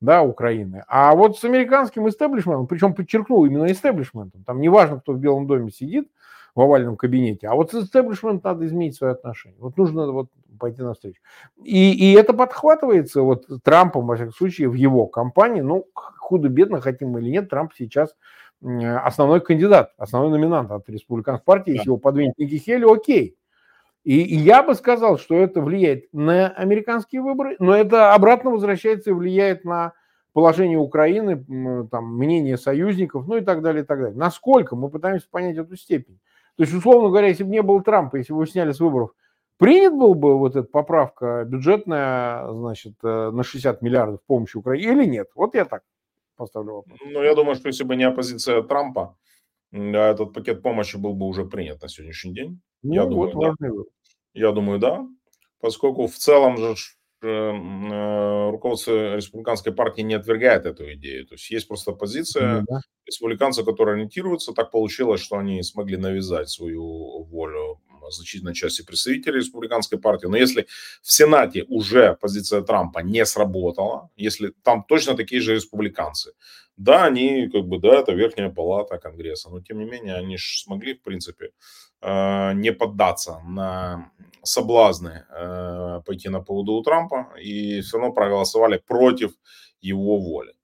да, 0.00 0.22
Украины. 0.22 0.84
А 0.88 1.14
вот 1.14 1.38
с 1.38 1.44
американским 1.44 2.08
истеблишментом, 2.08 2.66
причем 2.66 2.94
подчеркнул 2.94 3.46
именно 3.46 3.70
истеблишментом, 3.70 4.42
там 4.42 4.60
не 4.60 4.68
важно, 4.68 4.98
кто 4.98 5.12
в 5.12 5.18
Белом 5.18 5.46
доме 5.46 5.70
сидит 5.70 6.10
в 6.56 6.60
овальном 6.60 6.96
кабинете, 6.96 7.48
а 7.48 7.54
вот 7.54 7.70
с 7.70 7.74
истеблишментом 7.74 8.52
надо 8.52 8.66
изменить 8.66 8.96
свои 8.96 9.12
отношения. 9.12 9.56
Вот 9.60 9.76
нужно 9.76 10.10
вот 10.10 10.30
пойти 10.58 10.80
навстречу. 10.80 11.20
И, 11.62 11.92
и 11.92 12.14
это 12.14 12.32
подхватывается 12.32 13.20
вот 13.20 13.44
Трампом, 13.62 14.06
во 14.06 14.16
всяком 14.16 14.32
случае, 14.32 14.70
в 14.70 14.74
его 14.74 15.06
кампании, 15.06 15.60
ну, 15.60 15.86
худо-бедно, 15.92 16.80
хотим 16.80 17.10
мы 17.10 17.20
или 17.20 17.30
нет, 17.30 17.50
Трамп 17.50 17.72
сейчас 17.76 18.16
основной 18.62 19.42
кандидат, 19.42 19.92
основной 19.98 20.30
номинант 20.30 20.70
от 20.70 20.88
республиканской 20.88 21.44
партии, 21.44 21.72
да. 21.72 21.72
если 21.72 21.90
его 21.90 21.98
подвинет 21.98 22.38
Ники 22.38 22.56
Хелли, 22.56 22.90
окей. 22.90 23.36
И, 24.02 24.22
и 24.22 24.36
я 24.36 24.62
бы 24.62 24.74
сказал, 24.74 25.18
что 25.18 25.34
это 25.34 25.60
влияет 25.60 26.06
на 26.12 26.48
американские 26.48 27.20
выборы, 27.20 27.56
но 27.58 27.76
это 27.76 28.14
обратно 28.14 28.50
возвращается 28.50 29.10
и 29.10 29.12
влияет 29.12 29.64
на 29.64 29.92
положение 30.32 30.78
Украины, 30.78 31.86
там, 31.90 32.16
мнение 32.16 32.56
союзников, 32.56 33.26
ну 33.26 33.36
и 33.36 33.40
так 33.40 33.62
далее, 33.62 33.82
и 33.82 33.86
так 33.86 33.98
далее. 33.98 34.16
Насколько 34.16 34.74
мы 34.76 34.88
пытаемся 34.88 35.26
понять 35.30 35.58
эту 35.58 35.76
степень. 35.76 36.18
То 36.56 36.62
есть, 36.62 36.74
условно 36.74 37.08
говоря, 37.08 37.28
если 37.28 37.44
бы 37.44 37.50
не 37.50 37.62
было 37.62 37.82
Трампа, 37.82 38.16
если 38.16 38.32
бы 38.32 38.38
его 38.38 38.46
сняли 38.46 38.72
с 38.72 38.80
выборов, 38.80 39.10
принят 39.58 39.94
был 39.94 40.14
бы 40.14 40.38
вот 40.38 40.56
эта 40.56 40.68
поправка 40.68 41.44
бюджетная, 41.44 42.50
значит, 42.52 42.94
э, 43.02 43.30
на 43.30 43.42
60 43.42 43.82
миллиардов 43.82 44.20
помощи 44.26 44.56
Украине 44.56 44.92
или 44.92 45.04
нет? 45.04 45.28
Вот 45.34 45.54
я 45.54 45.64
так 45.64 45.82
поставлю 46.36 46.76
вопрос. 46.76 46.98
Ну, 47.04 47.22
я 47.22 47.34
думаю, 47.34 47.56
что 47.56 47.68
если 47.68 47.84
бы 47.84 47.96
не 47.96 48.04
оппозиция 48.04 48.62
Трампа, 48.62 49.16
этот 49.72 50.32
пакет 50.32 50.62
помощи 50.62 50.96
был 50.96 51.14
бы 51.14 51.26
уже 51.26 51.44
принят 51.44 51.82
на 51.82 51.88
сегодняшний 51.88 52.32
день. 52.32 52.60
Ну, 52.82 52.94
я 52.94 53.04
вот 53.04 53.32
думаю, 53.32 53.54
да. 53.58 53.68
Я 54.32 54.52
думаю, 54.52 54.78
да. 54.78 55.06
Поскольку 55.60 56.06
в 56.06 56.14
целом 56.14 56.56
же 56.56 56.74
руководство 58.50 59.16
республиканской 59.16 59.72
партии 59.72 60.02
не 60.02 60.14
отвергает 60.14 60.66
эту 60.66 60.92
идею. 60.94 61.26
То 61.26 61.34
есть 61.34 61.50
есть 61.50 61.68
просто 61.68 61.92
позиция 61.92 62.60
ну, 62.60 62.66
да. 62.68 62.80
республиканцев, 63.06 63.64
которые 63.64 63.94
ориентируются. 63.94 64.52
Так 64.52 64.70
получилось, 64.70 65.20
что 65.20 65.36
они 65.36 65.62
смогли 65.62 65.96
навязать 65.96 66.48
свою 66.48 67.24
волю 67.24 67.80
значительной 68.10 68.54
части 68.54 68.82
представителей 68.84 69.38
республиканской 69.38 69.98
партии. 69.98 70.26
Но 70.26 70.36
если 70.36 70.66
в 71.02 71.12
Сенате 71.12 71.64
уже 71.68 72.16
позиция 72.20 72.62
Трампа 72.62 73.00
не 73.00 73.24
сработала, 73.24 74.10
если 74.16 74.52
там 74.62 74.84
точно 74.86 75.14
такие 75.14 75.40
же 75.40 75.54
республиканцы, 75.54 76.32
да, 76.76 77.06
они 77.06 77.48
как 77.48 77.64
бы, 77.64 77.78
да, 77.78 78.00
это 78.00 78.12
верхняя 78.12 78.50
палата 78.50 78.98
Конгресса, 78.98 79.50
но 79.50 79.60
тем 79.60 79.78
не 79.78 79.86
менее 79.86 80.16
они 80.16 80.36
же 80.36 80.62
смогли, 80.62 80.94
в 80.94 81.02
принципе, 81.02 81.46
э, 81.46 81.95
не 82.02 82.72
поддаться 82.72 83.40
на 83.46 84.10
соблазны 84.42 85.24
э, 85.28 86.02
пойти 86.06 86.28
на 86.28 86.40
поводу 86.40 86.72
у 86.72 86.82
Трампа 86.82 87.32
и 87.40 87.80
все 87.80 87.98
равно 87.98 88.12
проголосовали 88.12 88.78
против 88.86 89.32
его 89.80 90.18
воли 90.18 90.56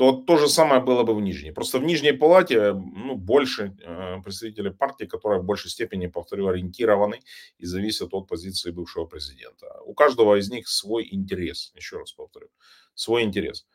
то 0.00 0.12
то 0.12 0.38
же 0.38 0.48
самое 0.48 0.80
было 0.80 1.02
бы 1.02 1.14
в 1.14 1.20
Нижней. 1.20 1.52
Просто 1.52 1.78
в 1.78 1.84
Нижней 1.84 2.12
Палате 2.12 2.72
ну, 2.72 3.16
больше 3.16 3.76
э, 3.82 4.22
представителей 4.24 4.70
партии, 4.70 5.04
которые 5.04 5.42
в 5.42 5.44
большей 5.44 5.70
степени, 5.70 6.06
повторю, 6.06 6.48
ориентированы 6.48 7.20
и 7.58 7.66
зависят 7.66 8.14
от 8.14 8.26
позиции 8.26 8.70
бывшего 8.70 9.04
президента. 9.04 9.66
У 9.84 9.92
каждого 9.92 10.38
из 10.38 10.50
них 10.50 10.68
свой 10.68 11.06
интерес, 11.12 11.72
еще 11.76 11.98
раз 11.98 12.12
повторю, 12.12 12.48
свой 12.94 13.24
интерес. 13.24 13.66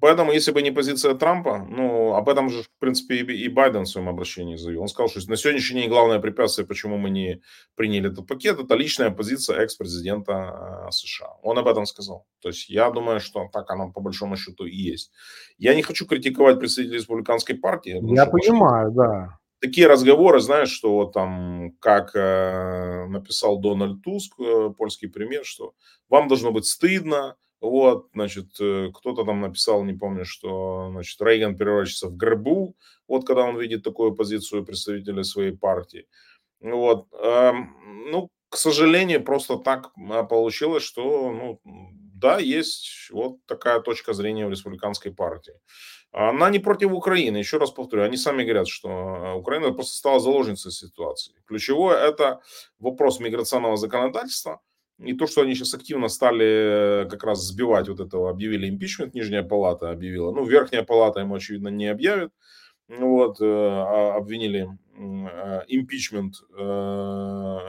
Поэтому, 0.00 0.32
если 0.32 0.52
бы 0.52 0.62
не 0.62 0.72
позиция 0.72 1.14
Трампа, 1.14 1.58
ну, 1.58 2.14
об 2.14 2.28
этом 2.28 2.50
же, 2.50 2.62
в 2.62 2.68
принципе, 2.78 3.16
и 3.16 3.48
Байден 3.48 3.82
в 3.82 3.88
своем 3.88 4.08
обращении 4.08 4.56
заявил. 4.56 4.82
Он 4.82 4.88
сказал, 4.88 5.08
что 5.08 5.20
на 5.30 5.36
сегодняшний 5.36 5.82
день 5.82 5.90
главное 5.90 6.18
препятствие, 6.18 6.66
почему 6.66 6.98
мы 6.98 7.10
не 7.10 7.40
приняли 7.76 8.10
этот 8.10 8.26
пакет, 8.26 8.58
это 8.58 8.74
личная 8.74 9.10
позиция 9.10 9.60
экс-президента 9.60 10.86
э, 10.88 10.90
США. 10.90 11.36
Он 11.42 11.58
об 11.58 11.68
этом 11.68 11.86
сказал. 11.86 12.26
То 12.40 12.48
есть 12.48 12.68
я 12.68 12.90
думаю, 12.90 13.20
что 13.20 13.48
так 13.52 13.70
оно 13.70 13.92
по 13.92 14.00
большому 14.00 14.36
счету 14.36 14.66
и 14.66 14.74
есть. 14.74 15.12
Я 15.58 15.74
не 15.74 15.82
хочу 15.82 16.06
критиковать 16.06 16.58
представителей 16.58 16.98
республиканской 16.98 17.54
партии. 17.54 18.00
Я 18.14 18.26
понимаю, 18.26 18.90
да. 18.92 19.38
Такие 19.60 19.86
разговоры, 19.86 20.40
знаешь, 20.40 20.70
что 20.70 21.04
там, 21.04 21.76
как 21.78 22.16
э, 22.16 23.06
написал 23.06 23.60
Дональд 23.60 24.02
Туск, 24.02 24.32
э, 24.40 24.70
польский 24.76 25.08
премьер, 25.08 25.44
что 25.44 25.74
вам 26.08 26.26
должно 26.26 26.50
быть 26.50 26.66
стыдно, 26.66 27.36
вот, 27.62 28.08
значит, 28.12 28.60
э, 28.60 28.90
кто-то 28.92 29.24
там 29.24 29.40
написал, 29.40 29.84
не 29.84 29.92
помню, 29.92 30.24
что, 30.24 30.88
значит, 30.90 31.22
Рейган 31.22 31.56
превращается 31.56 32.08
в 32.08 32.16
гробу, 32.16 32.74
вот 33.06 33.24
когда 33.24 33.44
он 33.44 33.56
видит 33.56 33.84
такую 33.84 34.14
позицию 34.16 34.64
представителя 34.64 35.22
своей 35.22 35.52
партии. 35.52 36.06
Вот, 36.60 37.06
эм, 37.12 37.74
ну, 38.10 38.30
к 38.48 38.56
сожалению, 38.56 39.24
просто 39.24 39.56
так 39.58 39.92
а, 40.10 40.24
получилось, 40.24 40.82
что, 40.82 41.30
ну, 41.30 41.60
да, 42.14 42.38
есть 42.38 43.10
вот 43.12 43.36
такая 43.46 43.80
точка 43.80 44.12
зрения 44.12 44.46
в 44.46 44.50
республиканской 44.50 45.12
партии. 45.12 45.54
Она 46.10 46.50
не 46.50 46.58
против 46.58 46.92
Украины, 46.92 47.36
еще 47.36 47.58
раз 47.58 47.70
повторю, 47.70 48.02
они 48.02 48.16
сами 48.16 48.42
говорят, 48.42 48.66
что 48.66 48.88
э, 48.88 49.34
Украина 49.34 49.72
просто 49.72 49.94
стала 49.94 50.18
заложницей 50.18 50.72
ситуации. 50.72 51.34
Ключевое– 51.46 51.96
это 52.10 52.40
вопрос 52.80 53.20
миграционного 53.20 53.76
законодательства– 53.76 54.60
И 55.04 55.14
то, 55.14 55.26
что 55.26 55.42
они 55.42 55.54
сейчас 55.54 55.74
активно 55.74 56.08
стали 56.08 57.08
как 57.08 57.24
раз 57.24 57.42
сбивать 57.42 57.88
вот 57.88 58.00
этого, 58.00 58.30
объявили 58.30 58.68
импичмент, 58.68 59.14
Нижняя 59.14 59.42
палата 59.42 59.90
объявила. 59.90 60.32
Ну, 60.32 60.44
Верхняя 60.44 60.84
палата 60.84 61.20
ему, 61.20 61.34
очевидно, 61.34 61.68
не 61.68 61.86
объявит. 61.86 62.30
Вот, 62.88 63.38
а 63.40 64.16
обвинили 64.16 64.68
импичмент 65.68 66.34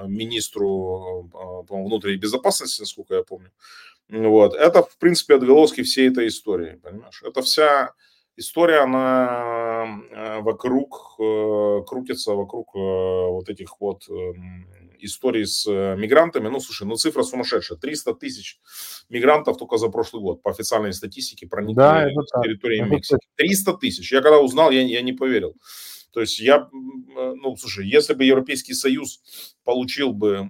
министру 0.07 1.29
внутренней 1.69 2.17
безопасности, 2.17 2.81
насколько 2.81 3.15
я 3.15 3.23
помню. 3.23 3.51
Вот. 4.09 4.53
Это, 4.53 4.83
в 4.83 4.97
принципе, 4.97 5.35
отголоски 5.35 5.81
всей 5.83 6.09
этой 6.09 6.27
истории, 6.27 6.79
понимаешь? 6.83 7.23
Это 7.23 7.41
вся 7.41 7.93
история, 8.35 8.79
она 8.79 10.01
э, 10.11 10.41
вокруг, 10.41 11.15
э, 11.19 11.81
крутится 11.87 12.33
вокруг 12.33 12.75
э, 12.75 12.79
вот 12.79 13.49
этих 13.49 13.79
вот 13.79 14.03
историй 15.05 15.45
с 15.45 15.65
мигрантами. 15.67 16.47
Ну, 16.47 16.59
слушай, 16.59 16.87
ну 16.87 16.95
цифра 16.95 17.23
сумасшедшая. 17.23 17.77
300 17.77 18.13
тысяч 18.15 18.59
мигрантов 19.09 19.57
только 19.57 19.77
за 19.77 19.89
прошлый 19.89 20.21
год 20.21 20.41
по 20.41 20.51
официальной 20.51 20.93
статистике 20.93 21.47
проникли 21.47 21.75
да, 21.75 22.05
на 22.05 22.43
территорию 22.43 22.87
Мексики. 22.87 23.25
300 23.35 23.73
тысяч. 23.73 24.11
Я 24.11 24.21
когда 24.21 24.39
узнал, 24.39 24.71
я, 24.71 24.81
я 24.81 25.01
не 25.01 25.13
поверил. 25.13 25.55
То 26.11 26.21
есть 26.21 26.39
я, 26.39 26.69
ну, 26.71 27.55
слушай, 27.57 27.87
если 27.87 28.13
бы 28.13 28.23
Европейский 28.23 28.73
Союз 28.73 29.21
получил 29.63 30.13
бы 30.13 30.49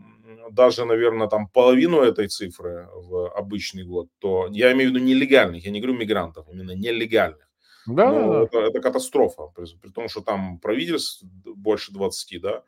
даже, 0.51 0.86
наверное, 0.86 1.28
там 1.28 1.47
половину 1.47 2.01
этой 2.01 2.28
цифры 2.28 2.89
в 2.93 3.30
обычный 3.34 3.84
год, 3.84 4.10
то 4.20 4.47
я 4.51 4.74
имею 4.74 4.91
в 4.91 4.93
виду 4.93 5.04
нелегальных, 5.04 5.66
я 5.66 5.72
не 5.72 5.80
говорю 5.80 5.97
мигрантов, 5.97 6.47
именно 6.51 6.72
нелегальных. 6.72 7.49
Да, 7.86 8.12
ну, 8.12 8.32
да, 8.32 8.43
Это, 8.43 8.60
это 8.60 8.80
катастрофа, 8.80 9.47
при, 9.56 9.66
при 9.82 9.89
том, 9.89 10.08
что 10.08 10.22
там 10.22 10.60
правительств 10.60 11.24
больше 11.45 11.91
20, 11.91 12.41
да, 12.41 12.64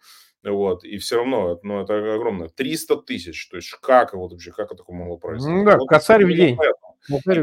вот, 0.52 0.84
и 0.84 0.98
все 0.98 1.18
равно, 1.18 1.60
ну, 1.64 1.82
это 1.82 2.16
огромное, 2.16 2.50
300 2.50 2.98
тысяч, 2.98 3.48
то 3.50 3.58
есть 3.58 3.72
как 3.82 4.14
вот 4.14 4.32
вообще, 4.32 4.52
как 4.52 4.68
это 4.68 4.78
такое 4.78 4.98
могло 4.98 5.18
произойти? 5.18 5.58
Ну, 5.58 5.66
да, 5.66 5.78
вот, 5.78 5.88
косарь 5.88 6.26
в 6.26 6.34
день. 6.34 6.58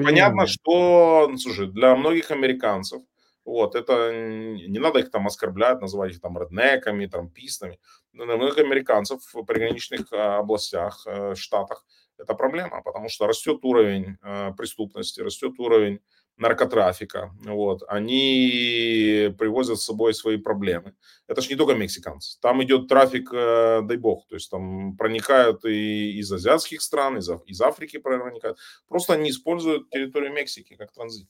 понятно, 0.05 0.47
что, 0.47 1.29
ну, 1.31 1.37
слушай, 1.39 1.67
для 1.67 1.95
многих 1.97 2.31
американцев, 2.31 3.03
вот, 3.45 3.75
это 3.75 4.13
не 4.13 4.79
надо 4.79 5.01
их 5.01 5.11
там 5.11 5.27
оскорблять, 5.27 5.81
называть 5.81 6.13
их 6.13 6.21
там 6.21 6.39
реднеками, 6.39 7.07
трампистами. 7.07 7.81
Для 8.13 8.37
многих 8.37 8.59
американцев 8.59 9.21
в 9.33 9.43
приграничных 9.45 10.13
а, 10.13 10.39
областях, 10.39 11.05
э, 11.07 11.35
штатах 11.35 11.85
это 12.19 12.35
проблема, 12.35 12.83
потому 12.83 13.09
что 13.09 13.27
растет 13.27 13.65
уровень 13.65 14.17
э, 14.23 14.53
преступности, 14.57 15.21
растет 15.21 15.59
уровень 15.59 16.01
наркотрафика, 16.37 17.31
вот, 17.45 17.83
они 17.89 19.35
привозят 19.39 19.79
с 19.79 19.85
собой 19.85 20.15
свои 20.15 20.37
проблемы. 20.37 20.95
Это 21.29 21.41
же 21.41 21.49
не 21.49 21.57
только 21.57 21.75
мексиканцы. 21.75 22.39
Там 22.41 22.63
идет 22.63 22.89
трафик, 22.89 23.31
э, 23.33 23.81
дай 23.83 23.97
бог, 23.97 24.27
то 24.29 24.35
есть 24.35 24.51
там 24.51 24.97
проникают 24.97 25.65
и 25.65 26.19
из 26.19 26.33
азиатских 26.33 26.83
стран, 26.83 27.19
из, 27.19 27.31
из 27.47 27.61
Африки 27.61 27.99
проникают. 27.99 28.59
Просто 28.89 29.15
они 29.15 29.31
используют 29.31 29.91
территорию 29.91 30.33
Мексики 30.33 30.75
как 30.77 30.93
транзит. 30.93 31.29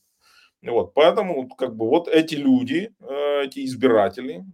Вот, 0.61 0.93
поэтому 0.93 1.49
как 1.49 1.75
бы 1.75 1.89
вот 1.89 2.07
эти 2.07 2.35
люди, 2.35 2.95
э, 3.01 3.43
эти 3.43 3.65
избиратели, 3.65 4.45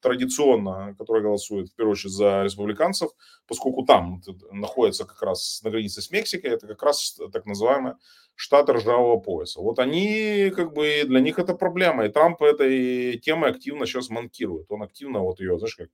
традиционно, 0.00 0.94
которые 0.98 1.22
голосуют 1.22 1.70
в 1.70 1.74
первую 1.74 1.92
очередь 1.92 2.12
за 2.12 2.42
республиканцев, 2.42 3.10
поскольку 3.46 3.84
там 3.84 4.20
находится 4.52 5.04
как 5.04 5.22
раз 5.22 5.60
на 5.64 5.70
границе 5.70 6.02
с 6.02 6.10
Мексикой, 6.10 6.50
это 6.50 6.66
как 6.66 6.82
раз 6.82 7.18
так 7.32 7.46
называемая 7.46 7.96
штат 8.34 8.68
ржавого 8.68 9.18
пояса. 9.18 9.60
Вот 9.60 9.78
они, 9.78 10.50
как 10.54 10.72
бы, 10.72 11.04
для 11.04 11.20
них 11.20 11.38
это 11.38 11.54
проблема. 11.54 12.06
И 12.06 12.08
Трамп 12.08 12.42
этой 12.42 13.18
темой 13.18 13.50
активно 13.50 13.86
сейчас 13.86 14.10
манкирует. 14.10 14.66
Он 14.70 14.82
активно 14.82 15.20
вот 15.20 15.40
ее, 15.40 15.58
знаешь, 15.58 15.76
как 15.76 15.88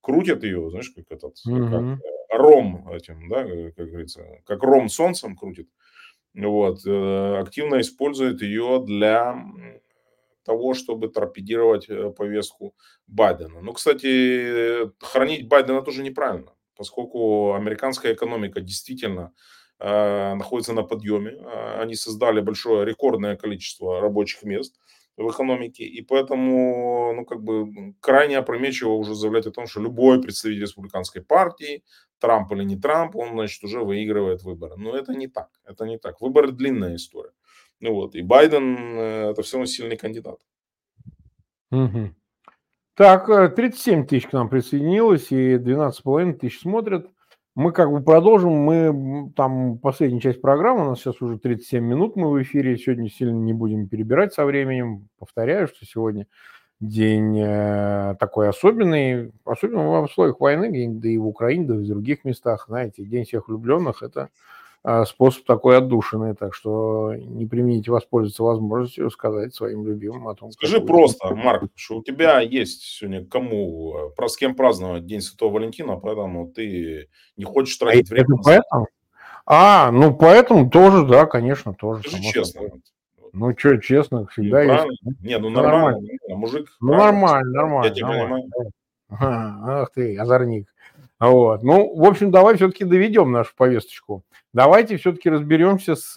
крутит 0.00 0.44
ее, 0.44 0.70
знаешь, 0.70 0.90
как 0.90 1.04
этот, 1.10 1.36
mm-hmm. 1.46 1.70
как 1.70 2.04
э, 2.04 2.36
ром 2.38 2.88
этим, 2.90 3.28
да, 3.28 3.44
как 3.76 3.88
говорится, 3.88 4.24
как 4.44 4.62
ром 4.62 4.88
солнцем 4.88 5.36
крутит. 5.36 5.68
Вот, 6.34 6.86
э, 6.86 7.38
активно 7.38 7.80
использует 7.80 8.40
ее 8.40 8.82
для 8.84 9.36
того, 10.50 10.74
чтобы 10.74 11.08
торпедировать 11.08 11.88
э, 11.88 12.10
повестку 12.10 12.74
Байдена. 13.06 13.60
Ну, 13.60 13.72
кстати, 13.72 14.90
хранить 15.00 15.48
Байдена 15.48 15.82
тоже 15.82 16.02
неправильно, 16.02 16.52
поскольку 16.76 17.54
американская 17.54 18.14
экономика 18.14 18.60
действительно 18.60 19.32
Э, 19.82 20.34
находится 20.34 20.74
на 20.74 20.82
подъеме. 20.82 21.30
Э, 21.30 21.80
они 21.80 21.94
создали 21.94 22.40
большое 22.40 22.84
рекордное 22.84 23.36
количество 23.36 24.00
рабочих 24.00 24.42
мест 24.42 24.78
в 25.16 25.30
экономике, 25.30 25.84
и 25.84 26.02
поэтому, 26.02 27.14
ну, 27.14 27.24
как 27.24 27.42
бы, 27.42 27.94
крайне 28.00 28.36
опрометчиво 28.36 28.90
уже 28.92 29.14
заявлять 29.14 29.46
о 29.46 29.50
том, 29.50 29.66
что 29.66 29.80
любой 29.80 30.20
представитель 30.20 30.62
республиканской 30.62 31.22
партии, 31.22 31.82
Трамп 32.18 32.52
или 32.52 32.62
не 32.64 32.76
Трамп, 32.76 33.16
он, 33.16 33.30
значит, 33.30 33.64
уже 33.64 33.80
выигрывает 33.80 34.42
выборы. 34.42 34.76
Но 34.76 34.94
это 34.94 35.14
не 35.14 35.28
так, 35.28 35.48
это 35.64 35.86
не 35.86 35.96
так. 35.98 36.20
Выборы 36.20 36.52
длинная 36.52 36.96
история. 36.96 37.32
Ну 37.80 37.94
вот, 37.94 38.14
и 38.14 38.22
Байден 38.22 38.76
э, 38.76 39.30
это 39.30 39.42
все 39.42 39.56
равно 39.56 39.66
сильный 39.66 39.96
кандидат. 39.96 40.40
Угу. 41.70 42.14
Так, 42.94 43.54
37 43.54 44.06
тысяч 44.06 44.26
к 44.26 44.32
нам 44.32 44.48
присоединилось, 44.48 45.32
и 45.32 45.54
12,5 45.54 46.34
тысяч 46.34 46.60
смотрят. 46.60 47.08
Мы 47.54 47.72
как 47.72 47.90
бы 47.90 48.02
продолжим, 48.02 48.52
мы 48.52 49.32
там 49.34 49.78
последняя 49.78 50.20
часть 50.20 50.40
программы, 50.40 50.82
у 50.82 50.90
нас 50.90 51.00
сейчас 51.00 51.20
уже 51.20 51.38
37 51.38 51.84
минут 51.84 52.16
мы 52.16 52.30
в 52.30 52.42
эфире, 52.42 52.76
сегодня 52.76 53.08
сильно 53.08 53.36
не 53.36 53.52
будем 53.52 53.88
перебирать 53.88 54.32
со 54.32 54.44
временем. 54.44 55.08
Повторяю, 55.18 55.66
что 55.66 55.84
сегодня 55.84 56.26
день 56.80 57.38
э, 57.38 58.16
такой 58.20 58.48
особенный, 58.48 59.32
особенно 59.44 60.00
в 60.00 60.04
условиях 60.04 60.40
войны, 60.40 60.70
да 60.94 61.08
и 61.08 61.18
в 61.18 61.26
Украине, 61.26 61.66
да 61.66 61.74
и 61.74 61.78
в 61.78 61.86
других 61.86 62.24
местах, 62.24 62.66
знаете, 62.68 63.04
День 63.04 63.24
всех 63.24 63.48
влюбленных– 63.48 64.02
это 64.04 64.30
способ 65.06 65.44
такой 65.44 65.76
отдушины, 65.76 66.34
так 66.34 66.54
что 66.54 67.14
не 67.14 67.44
примените 67.44 67.90
воспользоваться 67.90 68.42
возможностью 68.42 69.10
сказать 69.10 69.54
своим 69.54 69.86
любимым 69.86 70.28
о 70.28 70.34
том. 70.34 70.52
Скажи 70.52 70.80
просто, 70.80 71.28
вы... 71.28 71.36
Марк, 71.36 71.70
что 71.74 71.98
у 71.98 72.02
тебя 72.02 72.40
есть 72.40 72.82
сегодня 72.82 73.24
кому, 73.26 73.94
э, 73.94 74.10
про 74.16 74.28
с 74.28 74.36
кем 74.38 74.54
праздновать 74.54 75.04
День 75.04 75.20
Святого 75.20 75.54
Валентина, 75.54 75.96
поэтому 75.96 76.48
ты 76.48 77.08
не 77.36 77.44
хочешь 77.44 77.76
а 77.76 77.84
тратить 77.84 78.10
а 78.10 78.14
время. 78.14 78.26
Это 78.34 78.42
поэтому? 78.42 78.86
А, 79.44 79.90
ну 79.90 80.16
поэтому 80.16 80.70
тоже, 80.70 81.04
да, 81.06 81.26
конечно, 81.26 81.74
тоже. 81.74 82.02
Скажи 82.08 82.22
честно. 82.22 82.62
Ну 83.32 83.54
что, 83.56 83.76
честно, 83.76 84.26
всегда 84.28 84.64
ну, 84.64 84.72
есть. 84.72 85.02
Не, 85.20 85.38
ну 85.38 85.50
нормально, 85.50 86.00
нормально. 86.00 86.36
мужик. 86.36 86.68
Ну 86.80 86.94
нормально, 86.94 87.52
нормально. 87.52 87.88
Я 87.88 87.94
тебя 87.94 88.08
нормально. 88.08 88.46
понимаю. 89.08 89.82
Ах 89.82 89.90
ты, 89.92 90.16
озорник. 90.16 90.69
Вот. 91.20 91.62
Ну, 91.62 91.94
в 91.94 92.04
общем, 92.04 92.30
давай 92.30 92.56
все-таки 92.56 92.84
доведем 92.84 93.30
нашу 93.30 93.54
повесточку. 93.54 94.24
Давайте 94.52 94.96
все-таки 94.96 95.28
разберемся 95.28 95.94
с, 95.94 96.16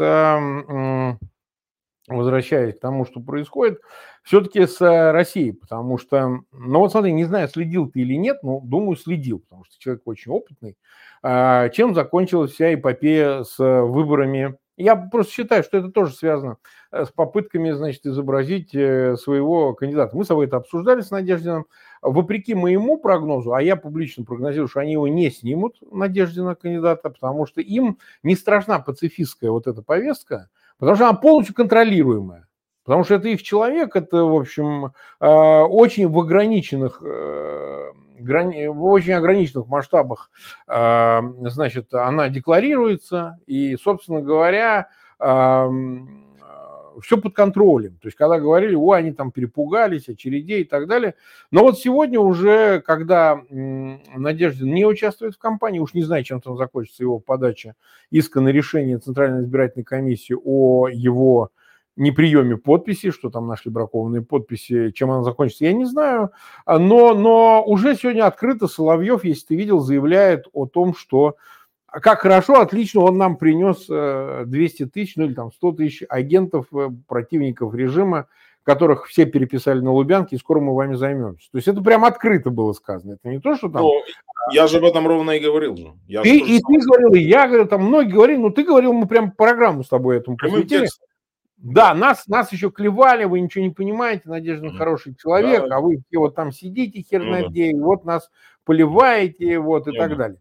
возвращаясь 2.07 2.75
к 2.75 2.79
тому, 2.79 3.05
что 3.05 3.19
происходит, 3.19 3.81
все-таки 4.23 4.65
с 4.65 4.79
э, 4.81 5.11
Россией, 5.11 5.53
потому 5.53 5.97
что, 5.97 6.39
ну 6.51 6.79
вот 6.79 6.91
смотри, 6.91 7.11
не 7.13 7.25
знаю, 7.25 7.47
следил 7.47 7.89
ты 7.89 8.01
или 8.01 8.15
нет, 8.15 8.43
но 8.43 8.59
думаю, 8.61 8.95
следил, 8.95 9.39
потому 9.39 9.65
что 9.65 9.77
человек 9.79 10.01
очень 10.05 10.31
опытный. 10.31 10.77
А, 11.21 11.69
чем 11.69 11.93
закончилась 11.93 12.51
вся 12.51 12.73
эпопея 12.73 13.43
с 13.43 13.57
выборами 13.57 14.57
я 14.75 14.95
просто 14.95 15.31
считаю, 15.31 15.63
что 15.63 15.77
это 15.77 15.89
тоже 15.89 16.13
связано 16.15 16.57
э, 16.91 17.05
с 17.05 17.09
попытками, 17.09 17.71
значит, 17.71 18.05
изобразить 18.05 18.73
э, 18.73 19.15
своего 19.17 19.73
кандидата. 19.73 20.15
Мы 20.17 20.23
с 20.23 20.27
тобой 20.27 20.47
это 20.47 20.57
обсуждали 20.57 21.01
с 21.01 21.11
Надеждином. 21.11 21.67
Вопреки 22.03 22.53
моему 22.53 22.97
прогнозу, 22.97 23.53
а 23.53 23.61
я 23.61 23.75
публично 23.75 24.25
прогнозирую, 24.25 24.67
что 24.67 24.81
они 24.81 24.91
его 24.93 25.07
не 25.07 25.31
снимут, 25.31 25.77
Надеждина 25.89 26.53
кандидата, 26.55 27.09
потому 27.09 27.45
что 27.45 27.61
им 27.61 27.97
не 28.23 28.35
страшна 28.35 28.79
пацифистская 28.79 29.51
вот 29.51 29.67
эта 29.67 29.81
повестка, 29.81 30.49
потому 30.77 30.95
что 30.95 31.09
она 31.09 31.17
полностью 31.17 31.55
контролируемая. 31.55 32.47
Потому 32.83 33.05
что 33.05 33.15
это 33.15 33.29
их 33.29 33.41
человек, 33.41 33.95
это, 33.95 34.25
в 34.25 34.35
общем, 34.35 34.91
э, 35.21 35.27
очень 35.27 36.09
в 36.09 36.19
ограниченных 36.19 37.01
в 38.23 38.85
очень 38.85 39.13
ограниченных 39.13 39.67
масштабах, 39.67 40.29
а, 40.67 41.21
значит, 41.41 41.93
она 41.93 42.29
декларируется, 42.29 43.37
и, 43.47 43.75
собственно 43.75 44.21
говоря, 44.21 44.87
все 47.01 47.17
под 47.17 47.33
контролем. 47.33 47.97
То 48.01 48.07
есть, 48.07 48.17
когда 48.17 48.39
говорили, 48.39 48.75
о, 48.75 48.91
они 48.91 49.11
там 49.11 49.31
перепугались, 49.31 50.09
очередей 50.09 50.61
и 50.61 50.65
так 50.65 50.87
далее. 50.87 51.15
Но 51.51 51.63
вот 51.63 51.79
сегодня 51.79 52.19
уже, 52.19 52.81
когда 52.81 53.41
Надежда 53.49 54.65
не 54.65 54.85
участвует 54.85 55.35
в 55.35 55.39
кампании, 55.39 55.79
уж 55.79 55.93
не 55.93 56.03
знаю, 56.03 56.23
чем 56.23 56.41
там 56.41 56.57
закончится 56.57 57.03
его 57.03 57.19
подача 57.19 57.75
иска 58.11 58.41
на 58.41 58.49
решение 58.49 58.97
Центральной 58.97 59.41
избирательной 59.43 59.85
комиссии 59.85 60.35
о 60.43 60.87
его 60.87 61.51
неприеме 61.95 62.57
подписи, 62.57 63.11
что 63.11 63.29
там 63.29 63.47
нашли 63.47 63.71
бракованные 63.71 64.21
подписи, 64.21 64.91
чем 64.91 65.11
она 65.11 65.23
закончится, 65.23 65.65
я 65.65 65.73
не 65.73 65.85
знаю. 65.85 66.31
А, 66.65 66.79
но, 66.79 67.13
но 67.13 67.63
уже 67.65 67.95
сегодня 67.95 68.25
открыто 68.25 68.67
Соловьев, 68.67 69.23
если 69.23 69.47
ты 69.47 69.55
видел, 69.55 69.79
заявляет 69.79 70.45
о 70.53 70.65
том, 70.65 70.95
что 70.95 71.35
как 72.01 72.21
хорошо, 72.21 72.59
отлично, 72.59 73.01
он 73.01 73.17
нам 73.17 73.37
принес 73.37 73.85
200 73.87 74.83
э, 74.83 74.85
тысяч, 74.87 75.15
ну 75.15 75.25
или 75.25 75.33
там 75.33 75.51
100 75.51 75.71
тысяч 75.73 76.03
агентов, 76.09 76.65
э, 76.73 76.89
противников 77.07 77.75
режима, 77.75 78.27
которых 78.63 79.07
все 79.07 79.25
переписали 79.25 79.79
на 79.79 79.91
Лубянке, 79.91 80.35
и 80.35 80.39
скоро 80.39 80.59
мы 80.59 80.73
вами 80.73 80.95
займемся. 80.95 81.49
То 81.51 81.57
есть 81.57 81.67
это 81.67 81.81
прям 81.81 82.05
открыто 82.05 82.49
было 82.49 82.73
сказано. 82.73 83.13
Это 83.13 83.29
не 83.29 83.39
то, 83.39 83.55
что 83.55 83.69
там... 83.69 83.81
Ну, 83.81 83.91
я 84.51 84.67
же 84.67 84.77
об 84.77 84.85
этом 84.85 85.07
ровно 85.07 85.31
и 85.31 85.39
говорил 85.39 85.75
же. 85.75 85.93
Я 86.07 86.21
ты, 86.21 86.29
же 86.29 86.35
и 86.37 86.59
ты 86.59 86.79
говорил, 86.79 87.13
и 87.13 87.19
я 87.19 87.47
говорил, 87.47 87.67
там 87.67 87.83
многие 87.83 88.13
говорили, 88.13 88.37
ну 88.37 88.49
ты 88.49 88.63
говорил, 88.63 88.93
мы 88.93 89.07
прям 89.07 89.31
программу 89.31 89.83
с 89.83 89.89
тобой 89.89 90.17
этому 90.17 90.37
посвятили. 90.37 90.87
Да, 91.57 91.93
нас, 91.93 92.27
нас 92.27 92.51
еще 92.51 92.71
клевали, 92.71 93.23
вы 93.23 93.39
ничего 93.39 93.63
не 93.63 93.69
понимаете, 93.69 94.23
Надежда 94.25 94.67
mm 94.67 94.77
хороший 94.77 95.15
человек, 95.15 95.69
да. 95.69 95.77
а 95.77 95.79
вы 95.79 96.01
все 96.07 96.19
вот 96.19 96.35
там 96.35 96.51
сидите 96.51 97.01
хер 97.01 97.23
ну, 97.23 97.49
день, 97.49 97.79
вот 97.79 98.03
нас 98.03 98.29
поливаете, 98.65 99.59
вот 99.59 99.87
и 99.87 99.91
ну, 99.91 99.97
так 99.97 100.09
да. 100.09 100.15
далее. 100.15 100.39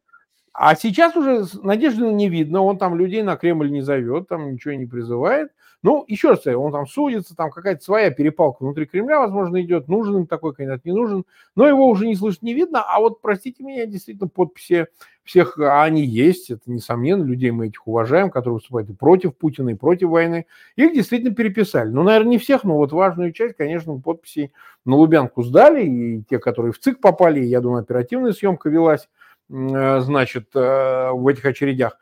А 0.55 0.75
сейчас 0.75 1.17
уже 1.17 1.45
Надежды 1.63 2.07
не 2.13 2.29
видно, 2.29 2.63
он 2.63 2.79
там 2.79 2.95
людей 2.95 3.23
на 3.23 3.37
Кремль 3.37 3.71
не 3.71 3.81
зовет, 3.81 4.29
там 4.29 4.53
ничего 4.53 4.75
не 4.75 4.87
призывает. 4.87 5.51
Ну, 5.83 6.05
еще 6.07 6.31
раз, 6.31 6.47
он 6.47 6.71
там 6.71 6.87
судится, 6.87 7.35
там 7.35 7.51
какая-то 7.51 7.83
своя 7.83 8.11
перепалка 8.13 8.63
внутри 8.63 8.87
Кремля, 8.87 9.19
возможно, 9.19 9.61
идет, 9.61 9.89
нужен 9.89 10.19
им 10.19 10.27
такой 10.27 10.55
кандидат, 10.55 10.85
не 10.85 10.93
нужен, 10.93 11.25
но 11.57 11.67
его 11.67 11.89
уже 11.89 12.07
не 12.07 12.15
слышно, 12.15 12.47
не 12.47 12.55
видно, 12.55 12.85
а 12.87 13.01
вот, 13.01 13.21
простите 13.21 13.65
меня, 13.65 13.87
действительно, 13.87 14.29
подписи 14.29 14.87
всех, 15.25 15.59
а 15.59 15.83
они 15.83 16.05
есть, 16.05 16.51
это 16.51 16.71
несомненно, 16.71 17.25
людей 17.25 17.51
мы 17.51 17.67
этих 17.67 17.85
уважаем, 17.89 18.31
которые 18.31 18.55
выступают 18.55 18.91
и 18.91 18.95
против 18.95 19.37
Путина, 19.37 19.71
и 19.71 19.75
против 19.75 20.11
войны, 20.11 20.47
их 20.77 20.95
действительно 20.95 21.35
переписали. 21.35 21.89
Ну, 21.89 22.05
наверное, 22.05 22.31
не 22.31 22.39
всех, 22.39 22.63
но 22.63 22.77
вот 22.77 22.93
важную 22.93 23.33
часть, 23.33 23.57
конечно, 23.57 23.99
подписей 23.99 24.53
на 24.85 24.95
Лубянку 24.95 25.43
сдали, 25.43 25.85
и 25.85 26.23
те, 26.31 26.39
которые 26.39 26.73
в 26.73 26.79
ЦИК 26.79 27.01
попали, 27.01 27.41
я 27.41 27.61
думаю, 27.61 27.83
оперативная 27.83 28.33
съемка 28.33 28.69
велась, 28.69 29.09
значит, 29.49 30.49
э, 30.55 31.11
в 31.11 31.27
этих 31.29 31.45
очередях. 31.45 31.99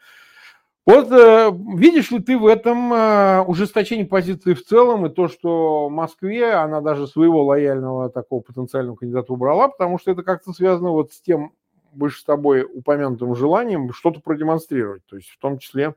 Вот 0.86 1.12
э, 1.12 1.50
видишь 1.76 2.10
ли 2.10 2.20
ты 2.20 2.38
в 2.38 2.46
этом 2.46 2.92
э, 2.92 3.42
ужесточение 3.42 4.06
позиции 4.06 4.54
в 4.54 4.64
целом 4.64 5.06
и 5.06 5.10
то, 5.10 5.28
что 5.28 5.88
в 5.88 5.92
Москве 5.92 6.52
она 6.52 6.80
даже 6.80 7.06
своего 7.06 7.44
лояльного 7.44 8.08
такого 8.10 8.40
потенциального 8.40 8.96
кандидата 8.96 9.32
убрала, 9.32 9.68
потому 9.68 9.98
что 9.98 10.10
это 10.10 10.22
как-то 10.22 10.52
связано 10.52 10.90
вот 10.90 11.12
с 11.12 11.20
тем 11.20 11.52
больше 11.92 12.20
с 12.20 12.24
тобой 12.24 12.64
упомянутым 12.64 13.34
желанием 13.34 13.92
что-то 13.92 14.20
продемонстрировать, 14.20 15.04
то 15.06 15.16
есть 15.16 15.28
в 15.28 15.38
том 15.38 15.58
числе 15.58 15.94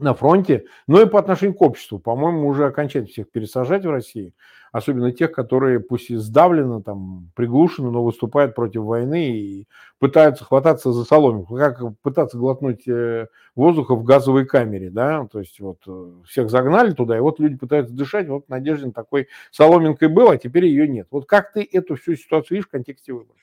на 0.00 0.14
фронте, 0.14 0.64
но 0.86 1.00
и 1.00 1.06
по 1.06 1.18
отношению 1.18 1.54
к 1.54 1.62
обществу. 1.62 1.98
По-моему, 1.98 2.48
уже 2.48 2.66
окончательно 2.66 3.08
всех 3.08 3.30
пересажать 3.30 3.84
в 3.84 3.90
России, 3.90 4.34
особенно 4.72 5.12
тех, 5.12 5.32
которые 5.32 5.80
пусть 5.80 6.10
и 6.10 6.16
сдавленно, 6.16 6.82
там, 6.82 7.30
приглушены, 7.34 7.90
но 7.90 8.02
выступают 8.02 8.54
против 8.54 8.82
войны 8.82 9.30
и 9.30 9.68
пытаются 9.98 10.44
хвататься 10.44 10.92
за 10.92 11.04
соломинку. 11.04 11.56
Как 11.56 11.80
пытаться 12.02 12.38
глотнуть 12.38 12.86
э, 12.88 13.28
воздуха 13.54 13.94
в 13.94 14.04
газовой 14.04 14.46
камере, 14.46 14.90
да, 14.90 15.26
то 15.30 15.40
есть 15.40 15.60
вот 15.60 15.78
э, 15.86 16.12
всех 16.26 16.50
загнали 16.50 16.92
туда, 16.92 17.16
и 17.16 17.20
вот 17.20 17.38
люди 17.38 17.56
пытаются 17.56 17.94
дышать, 17.94 18.28
вот 18.28 18.48
Надеждин 18.48 18.92
такой 18.92 19.28
соломинкой 19.50 20.08
был, 20.08 20.30
а 20.30 20.38
теперь 20.38 20.66
ее 20.66 20.88
нет. 20.88 21.06
Вот 21.10 21.26
как 21.26 21.52
ты 21.52 21.68
эту 21.70 21.96
всю 21.96 22.16
ситуацию 22.16 22.56
видишь 22.56 22.68
в 22.68 22.70
контексте 22.70 23.12
выборов? 23.12 23.36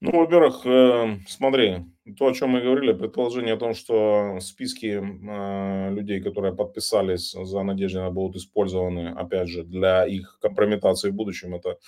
Ну, 0.00 0.12
во-первых, 0.20 0.60
э, 0.64 1.16
смотри, 1.26 1.84
то, 2.16 2.26
о 2.26 2.32
чем 2.32 2.50
мы 2.50 2.60
говорили, 2.60 2.92
предположение 2.92 3.54
о 3.54 3.58
том, 3.58 3.74
что 3.74 4.38
списки 4.40 4.86
э, 4.86 5.94
людей, 5.94 6.20
которые 6.20 6.54
подписались 6.54 7.32
за 7.32 7.62
Надеждина, 7.62 8.10
будут 8.10 8.36
использованы, 8.36 9.08
опять 9.08 9.48
же, 9.48 9.64
для 9.64 10.06
их 10.06 10.38
компрометации 10.40 11.10
в 11.10 11.14
будущем, 11.14 11.54
это 11.54 11.78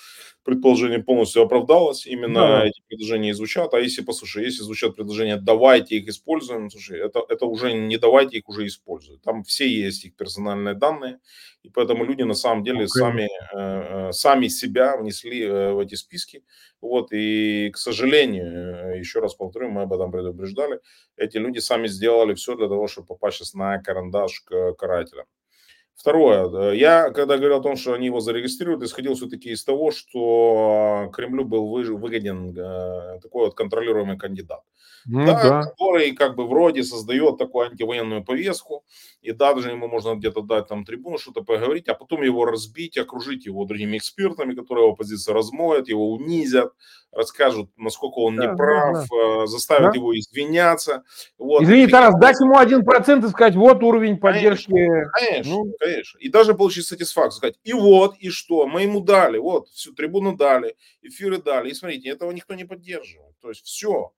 предположение 0.43 1.03
полностью 1.03 1.43
оправдалось. 1.43 2.07
Именно 2.07 2.41
да. 2.41 2.66
эти 2.66 2.81
предложения 2.89 3.31
и 3.31 3.35
звучат. 3.35 3.75
А 3.75 3.79
если, 3.79 4.03
послушай, 4.03 4.45
если 4.45 4.62
звучат 4.62 4.97
предложения 4.97 5.37
«давайте 5.37 5.97
их 5.97 6.09
используем», 6.09 6.71
слушай, 6.71 6.99
это, 6.99 7.21
это 7.29 7.47
уже 7.47 7.73
не 7.73 7.99
«давайте 7.99 8.39
их 8.39 8.49
уже 8.49 8.66
используют». 8.66 9.23
Там 9.23 9.43
все 9.45 9.68
есть 9.68 10.05
их 10.05 10.16
персональные 10.16 10.75
данные, 10.75 11.18
и 11.62 11.68
поэтому 11.68 12.05
люди 12.05 12.23
на 12.23 12.35
самом 12.35 12.64
деле 12.64 12.85
okay. 12.85 12.89
сами, 12.89 13.25
э, 13.25 14.09
э, 14.09 14.12
сами 14.12 14.49
себя 14.49 14.97
внесли 14.97 15.43
э, 15.43 15.73
в 15.73 15.79
эти 15.79 15.95
списки. 15.95 16.43
Вот, 16.81 17.12
и, 17.12 17.71
к 17.73 17.77
сожалению, 17.77 18.99
еще 18.99 19.21
раз 19.21 19.35
повторю, 19.35 19.71
мы 19.71 19.83
об 19.83 19.93
этом 19.93 20.10
нам 20.11 20.13
предупреждали, 20.13 20.81
эти 21.17 21.37
люди 21.39 21.59
сами 21.59 21.87
сделали 21.87 22.35
все 22.35 22.57
для 22.57 22.69
того, 22.69 22.87
чтобы 22.87 23.07
попасть 23.07 23.39
сейчас 23.39 23.55
на 23.55 23.79
карандаш 23.83 24.41
к 24.41 24.75
карателям. 24.75 25.27
Второе, 26.01 26.73
я 26.73 27.11
когда 27.11 27.37
говорил 27.37 27.59
о 27.59 27.63
том, 27.63 27.77
что 27.77 27.93
они 27.93 28.07
его 28.07 28.21
зарегистрируют, 28.21 28.83
исходил 28.83 29.15
все-таки 29.17 29.51
из 29.51 29.63
того, 29.63 29.91
что 29.91 31.11
Кремлю 31.13 31.45
был 31.45 31.69
выгоден 31.69 32.57
э, 32.57 33.21
такой 33.21 33.45
вот 33.45 33.55
контролируемый 33.55 34.17
кандидат. 34.17 34.63
Ну, 35.07 35.27
да, 35.27 35.43
да. 35.43 35.63
который 35.63 36.13
как 36.13 36.37
бы 36.37 36.47
вроде 36.47 36.83
создает 36.83 37.39
такую 37.39 37.71
антивоенную 37.71 38.23
повестку, 38.23 38.85
и 39.23 39.33
даже 39.33 39.71
ему 39.71 39.89
можно 39.89 40.15
где-то 40.15 40.43
дать 40.43 40.69
там 40.69 40.85
трибуну, 40.85 41.19
что-то 41.19 41.43
поговорить, 41.43 41.89
а 41.89 41.95
потом 41.95 42.23
его 42.23 42.45
разбить, 42.45 42.99
окружить 42.99 43.47
его 43.47 43.65
другими 43.65 43.97
экспертами, 43.97 44.55
которые 44.55 44.87
его 44.87 44.97
позицию 44.97 45.35
размоют, 45.35 45.89
его 45.89 46.13
унизят, 46.13 46.73
расскажут, 47.13 47.71
насколько 47.77 48.19
он 48.19 48.37
да, 48.37 48.53
неправ, 48.53 49.07
да, 49.11 49.41
да. 49.41 49.47
заставят 49.47 49.93
да? 49.93 49.99
его 49.99 50.17
извиняться. 50.19 51.03
Вот. 51.39 51.63
Извини, 51.63 51.87
Тарас, 51.87 52.15
дать 52.21 52.39
ему 52.39 52.59
один 52.59 52.85
процент 52.85 53.25
и 53.25 53.29
сказать, 53.29 53.57
вот 53.57 53.83
уровень 53.83 54.19
поддержки. 54.19 54.71
Конечно, 54.71 55.11
конечно, 55.13 55.53
ну. 55.53 55.73
конечно. 55.79 55.89
И 56.18 56.28
даже 56.28 56.55
получить 56.55 56.86
сатисфакцию, 56.86 57.38
сказать, 57.38 57.59
и 57.64 57.72
вот, 57.72 58.16
и 58.18 58.30
что, 58.30 58.66
мы 58.66 58.82
ему 58.82 59.01
дали, 59.01 59.38
вот, 59.38 59.68
всю 59.68 59.93
трибуну 59.93 60.36
дали, 60.36 60.76
эфиры 61.03 61.38
дали, 61.38 61.70
и 61.70 61.74
смотрите, 61.74 62.09
этого 62.09 62.30
никто 62.32 62.55
не 62.55 62.64
поддерживает. 62.64 63.38
То 63.41 63.49
есть 63.51 63.64
все. 63.64 64.12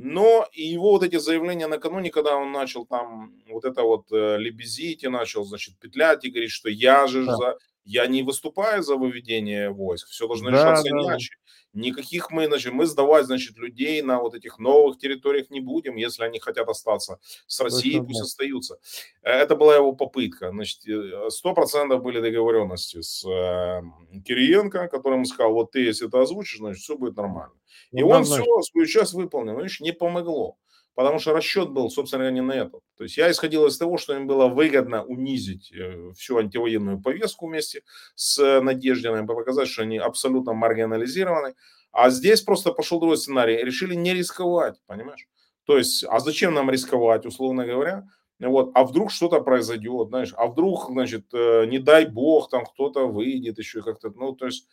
Но 0.00 0.46
и 0.52 0.62
его 0.62 0.92
вот 0.92 1.02
эти 1.02 1.16
заявления 1.16 1.66
накануне, 1.66 2.10
когда 2.10 2.36
он 2.36 2.52
начал 2.52 2.86
там 2.86 3.34
вот 3.48 3.64
это 3.64 3.82
вот 3.82 4.12
э, 4.12 4.38
лебезить 4.38 5.02
и 5.02 5.08
начал, 5.08 5.44
значит, 5.44 5.76
петлять 5.78 6.24
и 6.24 6.30
говорить, 6.30 6.52
что 6.52 6.68
я 6.68 7.08
же 7.08 7.24
да. 7.24 7.36
за... 7.36 7.58
Я 7.88 8.06
не 8.06 8.22
выступаю 8.22 8.82
за 8.82 8.96
выведение 8.96 9.70
войск, 9.70 10.08
все 10.08 10.26
должно 10.26 10.50
да, 10.50 10.56
решаться 10.56 10.90
да, 10.90 10.90
иначе. 10.90 11.30
Никаких 11.72 12.30
мы, 12.30 12.44
значит, 12.44 12.74
мы 12.74 12.84
сдавать, 12.84 13.24
значит, 13.24 13.56
людей 13.56 14.02
на 14.02 14.20
вот 14.20 14.34
этих 14.34 14.58
новых 14.58 14.98
территориях 14.98 15.48
не 15.48 15.60
будем, 15.60 15.96
если 15.96 16.22
они 16.22 16.38
хотят 16.38 16.68
остаться 16.68 17.18
с 17.46 17.58
Россией, 17.60 18.04
пусть 18.04 18.20
остаются. 18.20 18.78
Э, 19.22 19.30
это 19.30 19.56
была 19.56 19.74
его 19.74 19.92
попытка. 19.92 20.50
Значит, 20.50 20.86
э, 20.86 21.30
сто 21.30 21.54
процентов 21.54 22.02
были 22.02 22.20
договоренности 22.20 23.00
с 23.00 23.24
э, 23.24 23.80
Кириенко, 24.22 24.88
который 24.88 25.14
ему 25.14 25.24
сказал, 25.24 25.54
вот 25.54 25.70
ты, 25.70 25.80
если 25.80 26.08
это 26.08 26.20
озвучишь, 26.20 26.58
значит, 26.58 26.82
все 26.82 26.94
будет 26.94 27.16
нормально. 27.16 27.54
И 27.92 28.02
ну, 28.02 28.08
он 28.08 28.24
все, 28.24 28.44
свою 28.70 28.86
часть 28.86 29.14
выполнил, 29.14 29.54
но 29.54 29.60
видишь, 29.60 29.80
не 29.80 29.92
помогло. 29.92 30.58
Потому 30.98 31.20
что 31.20 31.32
расчет 31.32 31.70
был, 31.70 31.90
собственно 31.90 32.24
говоря, 32.24 32.34
не 32.34 32.40
на 32.40 32.54
этот. 32.54 32.80
То 32.96 33.04
есть 33.04 33.16
я 33.16 33.30
исходил 33.30 33.64
из 33.66 33.78
того, 33.78 33.98
что 33.98 34.16
им 34.16 34.26
было 34.26 34.48
выгодно 34.48 35.04
унизить 35.04 35.70
э, 35.70 36.10
всю 36.16 36.38
антивоенную 36.38 37.00
повестку 37.00 37.46
вместе 37.46 37.82
с 38.16 38.60
Надеждиной, 38.60 39.24
показать, 39.24 39.68
что 39.68 39.82
они 39.82 39.98
абсолютно 39.98 40.54
маргинализированы. 40.54 41.54
А 41.92 42.10
здесь 42.10 42.40
просто 42.40 42.72
пошел 42.72 42.98
другой 42.98 43.16
сценарий. 43.16 43.62
Решили 43.62 43.94
не 43.94 44.12
рисковать, 44.12 44.74
понимаешь? 44.88 45.28
То 45.66 45.78
есть, 45.78 46.02
а 46.02 46.18
зачем 46.18 46.52
нам 46.52 46.68
рисковать, 46.68 47.26
условно 47.26 47.64
говоря? 47.64 48.04
Вот, 48.40 48.72
а 48.74 48.82
вдруг 48.82 49.12
что-то 49.12 49.40
произойдет, 49.40 50.08
знаешь, 50.08 50.34
а 50.36 50.48
вдруг, 50.48 50.88
значит, 50.90 51.32
э, 51.32 51.66
не 51.66 51.78
дай 51.78 52.06
бог, 52.06 52.50
там 52.50 52.64
кто-то 52.64 53.06
выйдет 53.06 53.58
еще 53.58 53.82
как-то, 53.82 54.10
ну, 54.16 54.34
то 54.34 54.46
есть 54.46 54.66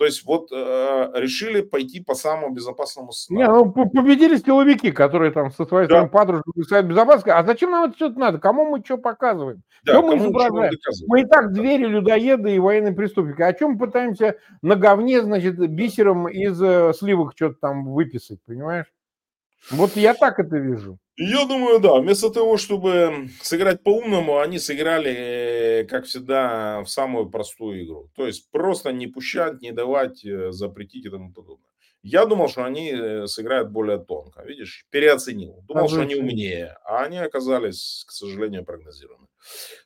то 0.00 0.06
есть 0.06 0.24
вот 0.24 0.50
э, 0.50 1.10
решили 1.16 1.60
пойти 1.60 2.00
по 2.00 2.14
самому 2.14 2.54
безопасному 2.54 3.12
сценарию. 3.12 3.54
Не, 3.54 3.64
ну 3.64 3.70
победили 3.70 4.38
силовики, 4.38 4.92
которые 4.92 5.30
там 5.30 5.52
со 5.52 5.66
своей 5.66 5.88
да. 5.88 6.06
подружкой 6.06 6.54
писают 6.54 6.86
безопасности. 6.86 7.28
А 7.28 7.44
зачем 7.44 7.70
нам 7.70 7.84
это 7.84 7.96
все 7.96 8.08
надо? 8.08 8.38
Кому 8.38 8.64
мы 8.64 8.82
что 8.82 8.96
показываем? 8.96 9.62
Да, 9.84 9.92
что 9.92 10.02
мы 10.02 10.16
изображаем? 10.16 10.72
Мы 11.06 11.20
и 11.20 11.26
так 11.26 11.52
звери, 11.52 11.84
людоеды 11.84 12.54
и 12.54 12.58
военные 12.58 12.94
преступники. 12.94 13.42
О 13.42 13.52
чем 13.52 13.72
мы 13.72 13.78
пытаемся 13.78 14.36
на 14.62 14.74
говне, 14.74 15.20
значит, 15.20 15.58
бисером 15.58 16.28
из 16.28 16.58
э, 16.62 16.94
сливок 16.94 17.34
что-то 17.36 17.56
там 17.60 17.92
выписать, 17.92 18.38
понимаешь? 18.46 18.86
Вот 19.70 19.96
я 19.96 20.14
так 20.14 20.38
это 20.38 20.56
вижу. 20.56 20.98
Я 21.16 21.44
думаю, 21.44 21.80
да. 21.80 22.00
Вместо 22.00 22.30
того, 22.30 22.56
чтобы 22.56 23.28
сыграть 23.42 23.82
по-умному, 23.82 24.38
они 24.38 24.58
сыграли, 24.58 25.10
э, 25.10 25.84
как 25.84 26.06
всегда, 26.06 26.80
в 26.82 26.88
самую 26.88 27.28
простую 27.28 27.84
игру. 27.84 28.10
То 28.16 28.26
есть 28.26 28.50
просто 28.50 28.92
не 28.92 29.06
пущать, 29.06 29.60
не 29.60 29.72
давать, 29.72 30.24
э, 30.24 30.50
запретить 30.50 31.04
и 31.04 31.10
тому 31.10 31.32
подобное. 31.32 31.68
Я 32.02 32.24
думал, 32.24 32.48
что 32.48 32.64
они 32.64 32.90
э, 32.90 33.26
сыграют 33.26 33.70
более 33.70 33.98
тонко. 33.98 34.42
Видишь, 34.44 34.86
переоценил. 34.90 35.62
Думал, 35.68 35.84
а 35.84 35.88
что 35.88 36.00
они 36.00 36.14
умнее. 36.14 36.78
А 36.84 37.04
они 37.04 37.18
оказались, 37.18 38.04
к 38.08 38.12
сожалению, 38.12 38.64
прогнозированы. 38.64 39.26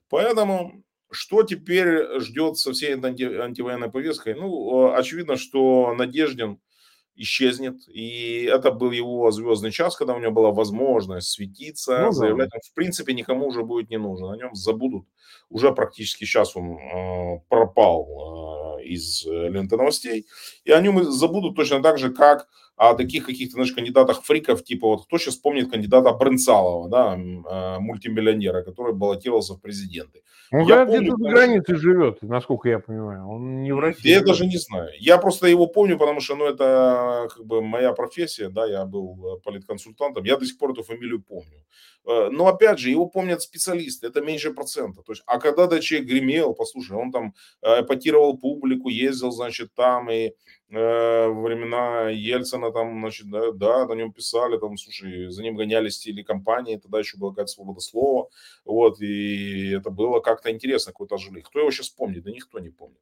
Поэтому 0.09 0.85
что 1.11 1.43
теперь 1.43 2.21
ждет 2.21 2.59
со 2.59 2.73
всей 2.73 2.95
анти- 2.95 3.41
антивоенной 3.41 3.91
повесткой? 3.91 4.35
Ну, 4.35 4.93
очевидно, 4.95 5.37
что 5.37 5.93
Надеждин– 5.95 6.61
исчезнет. 7.17 7.77
И 7.89 8.45
это 8.45 8.71
был 8.71 8.91
его 8.91 9.31
звездный 9.31 9.71
час, 9.71 9.97
когда 9.97 10.15
у 10.15 10.21
него 10.21 10.33
была 10.33 10.51
возможность 10.51 11.31
светиться, 11.31 11.99
ну, 11.99 12.13
заявлять. 12.13 12.51
Он, 12.55 12.61
в 12.63 12.75
принципе, 12.75 13.15
никому 13.15 13.47
уже 13.47 13.63
будет 13.63 13.91
не 13.91 13.99
нужен. 13.99 14.31
О 14.31 14.37
нем 14.37 14.55
забудут. 14.55 15.07
Уже 15.49 15.73
практически 15.73 16.25
сейчас 16.25 16.57
он 16.57 16.77
э, 16.77 17.41
пропал 17.49 18.79
э, 18.79 18.85
из 18.85 19.25
ленты 19.25 19.77
новостей. 19.77 20.27
И 20.65 20.73
о 20.73 20.81
нем 20.81 21.03
забудут 21.05 21.57
точно 21.57 21.83
так 21.83 21.99
же, 21.99 22.11
как 22.11 22.49
о 22.77 22.95
таких 22.95 23.27
каких-то, 23.27 23.55
знаешь, 23.55 23.73
кандидатах-фриков, 23.73 24.65
типа 24.65 24.89
вот 24.89 25.05
кто 25.07 25.19
сейчас 25.19 25.37
помнит 25.37 25.71
кандидата 25.71 26.13
Брынцалова, 26.13 26.89
да, 26.89 27.17
э, 27.17 27.79
мультимиллионера, 27.79 28.63
который 28.63 28.93
баллотировался 28.93 29.55
в 29.55 29.61
президенты. 29.61 30.23
Он 30.51 30.67
я 30.67 30.85
где-то 30.85 31.17
за 31.17 31.31
границей 31.31 31.77
живет, 31.77 32.23
насколько 32.23 32.69
я 32.69 32.79
понимаю. 32.81 33.29
Он 33.29 33.63
не 33.63 33.73
в 33.73 33.79
России. 33.79 34.09
Я 34.09 34.23
даже 34.23 34.47
не 34.47 34.57
знаю. 34.57 34.91
Я 34.99 35.19
просто 35.19 35.47
его 35.47 35.67
помню, 35.67 35.99
потому 35.99 36.21
что, 36.21 36.35
ну, 36.35 36.47
это 36.47 37.29
как 37.35 37.45
бы 37.47 37.63
моя 37.63 37.93
профессия, 37.93 38.49
да, 38.49 38.67
я 38.67 38.85
был 38.85 39.37
э, 39.37 39.41
политконсультантом. 39.43 40.25
Я 40.25 40.37
до 40.37 40.45
сих 40.45 40.59
пор 40.59 40.73
эту 40.73 40.83
фамилию 40.83 41.23
помню. 41.23 41.65
Э, 42.07 42.29
но 42.31 42.49
опять 42.49 42.81
же, 42.81 42.91
его 42.91 43.07
помнят 43.07 43.41
специалисты, 43.41 44.09
это 44.09 44.21
меньше 44.21 44.53
процента. 44.53 45.03
То 45.03 45.13
есть, 45.13 45.23
а 45.27 45.39
когда 45.39 45.67
да 45.67 45.81
человек 45.81 46.09
гремел, 46.09 46.55
послушай, 46.55 46.97
он 46.97 47.13
там 47.13 47.35
эпатировал 47.63 48.37
публику, 48.37 48.89
ездил, 48.89 49.31
значит, 49.31 49.75
там 49.75 50.11
и 50.11 50.33
э, 50.77 51.29
времена 51.29 52.09
Ельцина 52.11 52.73
там, 52.73 53.01
значит, 53.01 53.29
да, 53.31 53.53
да, 53.53 53.87
на 53.87 53.95
нем 53.95 54.13
писали, 54.13 54.59
там, 54.59 54.77
слушай, 54.77 55.31
за 55.31 55.43
ним 55.43 55.57
гонялись 55.57 55.99
телекомпании, 55.99 56.77
тогда 56.77 56.99
еще 56.99 57.17
была 57.17 57.31
какая-то 57.31 57.53
свобода 57.53 57.81
слова, 57.81 58.29
вот, 58.65 59.01
и 59.01 59.71
это 59.71 59.91
было 59.91 60.21
как-то 60.21 60.51
интересно, 60.51 60.93
какой-то 60.93 61.19
жили. 61.19 61.41
Кто 61.41 61.61
его 61.61 61.71
сейчас 61.71 61.91
помнит? 61.91 62.25
Да 62.25 62.31
никто 62.31 62.59
не 62.59 62.71
помнит. 62.71 63.01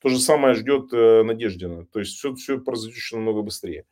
То 0.00 0.10
же 0.10 0.18
самое 0.18 0.54
ждет 0.54 0.92
э, 0.92 1.22
Надеждина, 1.22 1.86
то 1.86 1.98
есть 1.98 2.16
все, 2.16 2.34
все 2.34 2.58
произойдет 2.58 2.96
еще 2.96 3.16
намного 3.16 3.40
быстрее. 3.42 3.86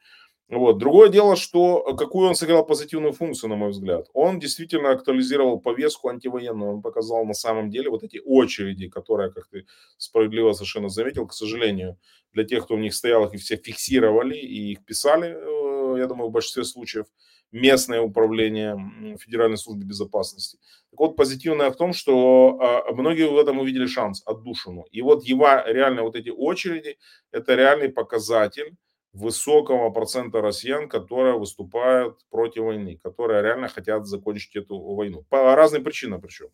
Вот. 0.52 0.76
Другое 0.76 1.08
дело, 1.08 1.34
что 1.34 1.82
э, 1.86 1.96
какую 1.96 2.28
он 2.28 2.34
сыграл 2.34 2.66
позитивную 2.66 3.14
функцию, 3.14 3.48
на 3.48 3.56
мой 3.56 3.70
взгляд. 3.70 4.08
Он 4.12 4.38
действительно 4.38 4.90
актуализировал 4.90 5.58
повестку 5.58 6.08
антивоенную. 6.08 6.74
Он 6.74 6.82
показал 6.82 7.24
на 7.24 7.32
самом 7.32 7.70
деле 7.70 7.88
вот 7.88 8.02
эти 8.02 8.20
очереди, 8.22 8.88
которые, 8.88 9.32
как 9.32 9.48
ты 9.48 9.64
справедливо 9.96 10.52
совершенно 10.52 10.90
заметил, 10.90 11.26
к 11.26 11.32
сожалению, 11.32 11.96
для 12.34 12.44
тех, 12.44 12.64
кто 12.64 12.76
в 12.76 12.80
них 12.80 12.92
стоял, 12.94 13.24
их 13.24 13.40
все 13.40 13.56
фиксировали 13.56 14.36
и 14.36 14.72
их 14.72 14.84
писали, 14.84 15.34
э, 15.34 15.98
я 15.98 16.06
думаю, 16.06 16.28
в 16.28 16.32
большинстве 16.32 16.64
случаев, 16.64 17.06
местное 17.50 18.02
управление 18.02 18.76
Федеральной 19.20 19.56
службы 19.56 19.84
безопасности. 19.84 20.58
Так 20.90 21.00
вот, 21.00 21.16
позитивное 21.16 21.70
в 21.70 21.76
том, 21.76 21.94
что 21.94 22.58
а, 22.60 22.92
многие 22.92 23.26
в 23.26 23.38
этом 23.38 23.58
увидели 23.58 23.86
шанс, 23.86 24.22
отдушину. 24.26 24.84
И 24.90 25.02
вот 25.02 25.24
его 25.24 25.46
реально 25.66 26.02
вот 26.02 26.16
эти 26.16 26.30
очереди, 26.30 26.98
это 27.30 27.54
реальный 27.54 27.88
показатель 27.90 28.76
высокого 29.12 29.90
процента 29.90 30.40
россиян, 30.40 30.88
которые 30.88 31.38
выступают 31.38 32.18
против 32.30 32.62
войны, 32.62 32.98
которые 33.02 33.42
реально 33.42 33.68
хотят 33.68 34.06
закончить 34.06 34.56
эту 34.56 34.78
войну. 34.78 35.24
По 35.28 35.54
разным 35.54 35.84
причинам 35.84 36.20
причем. 36.20 36.48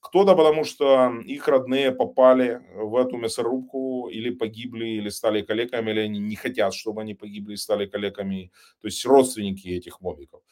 Кто-то 0.00 0.34
потому, 0.36 0.64
что 0.64 1.12
их 1.24 1.48
родные 1.48 1.90
попали 1.90 2.60
в 2.74 2.94
эту 2.96 3.16
мясорубку 3.16 4.08
или 4.10 4.28
погибли, 4.30 4.86
или 4.86 5.08
стали 5.08 5.40
калеками, 5.40 5.92
или 5.92 6.00
они 6.00 6.20
не 6.20 6.36
хотят, 6.36 6.74
чтобы 6.74 7.00
они 7.00 7.14
погибли 7.14 7.54
и 7.54 7.56
стали 7.56 7.86
калеками, 7.86 8.52
то 8.82 8.88
есть 8.88 9.04
родственники 9.06 9.68
этих 9.68 10.02
мобиков. 10.02 10.42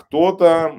Кто-то, 0.00 0.74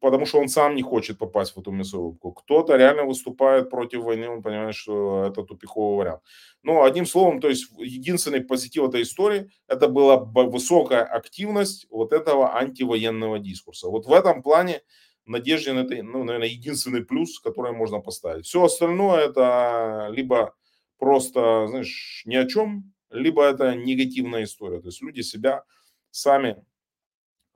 потому 0.00 0.26
что 0.26 0.38
он 0.38 0.48
сам 0.48 0.74
не 0.74 0.82
хочет 0.82 1.18
попасть 1.18 1.56
в 1.56 1.60
эту 1.60 1.70
мясорубку. 1.70 2.32
Кто-то 2.32 2.76
реально 2.76 3.04
выступает 3.04 3.70
против 3.70 4.02
войны, 4.02 4.28
он 4.28 4.42
понимает, 4.42 4.74
что 4.74 5.24
это 5.24 5.42
тупиковый 5.44 5.96
вариант. 5.96 6.20
Но 6.62 6.82
одним 6.82 7.06
словом, 7.06 7.40
то 7.40 7.48
есть 7.48 7.70
единственный 7.78 8.42
позитив 8.42 8.84
этой 8.84 9.02
истории, 9.02 9.50
это 9.66 9.88
была 9.88 10.18
высокая 10.18 11.04
активность 11.04 11.86
вот 11.90 12.12
этого 12.12 12.54
антивоенного 12.54 13.38
дискурса. 13.38 13.88
Вот 13.88 14.06
в 14.06 14.12
этом 14.12 14.42
плане 14.42 14.82
Надеждин 15.24 15.78
это, 15.78 16.02
ну, 16.02 16.24
наверное, 16.24 16.48
единственный 16.48 17.04
плюс, 17.04 17.40
который 17.40 17.72
можно 17.72 18.00
поставить. 18.00 18.44
Все 18.44 18.62
остальное 18.62 19.20
это 19.20 20.08
либо 20.10 20.54
просто, 20.98 21.66
знаешь, 21.68 22.22
ни 22.26 22.36
о 22.36 22.46
чем, 22.46 22.92
либо 23.10 23.42
это 23.42 23.74
негативная 23.74 24.44
история. 24.44 24.80
То 24.80 24.88
есть 24.88 25.00
люди 25.02 25.22
себя 25.22 25.64
сами 26.10 26.62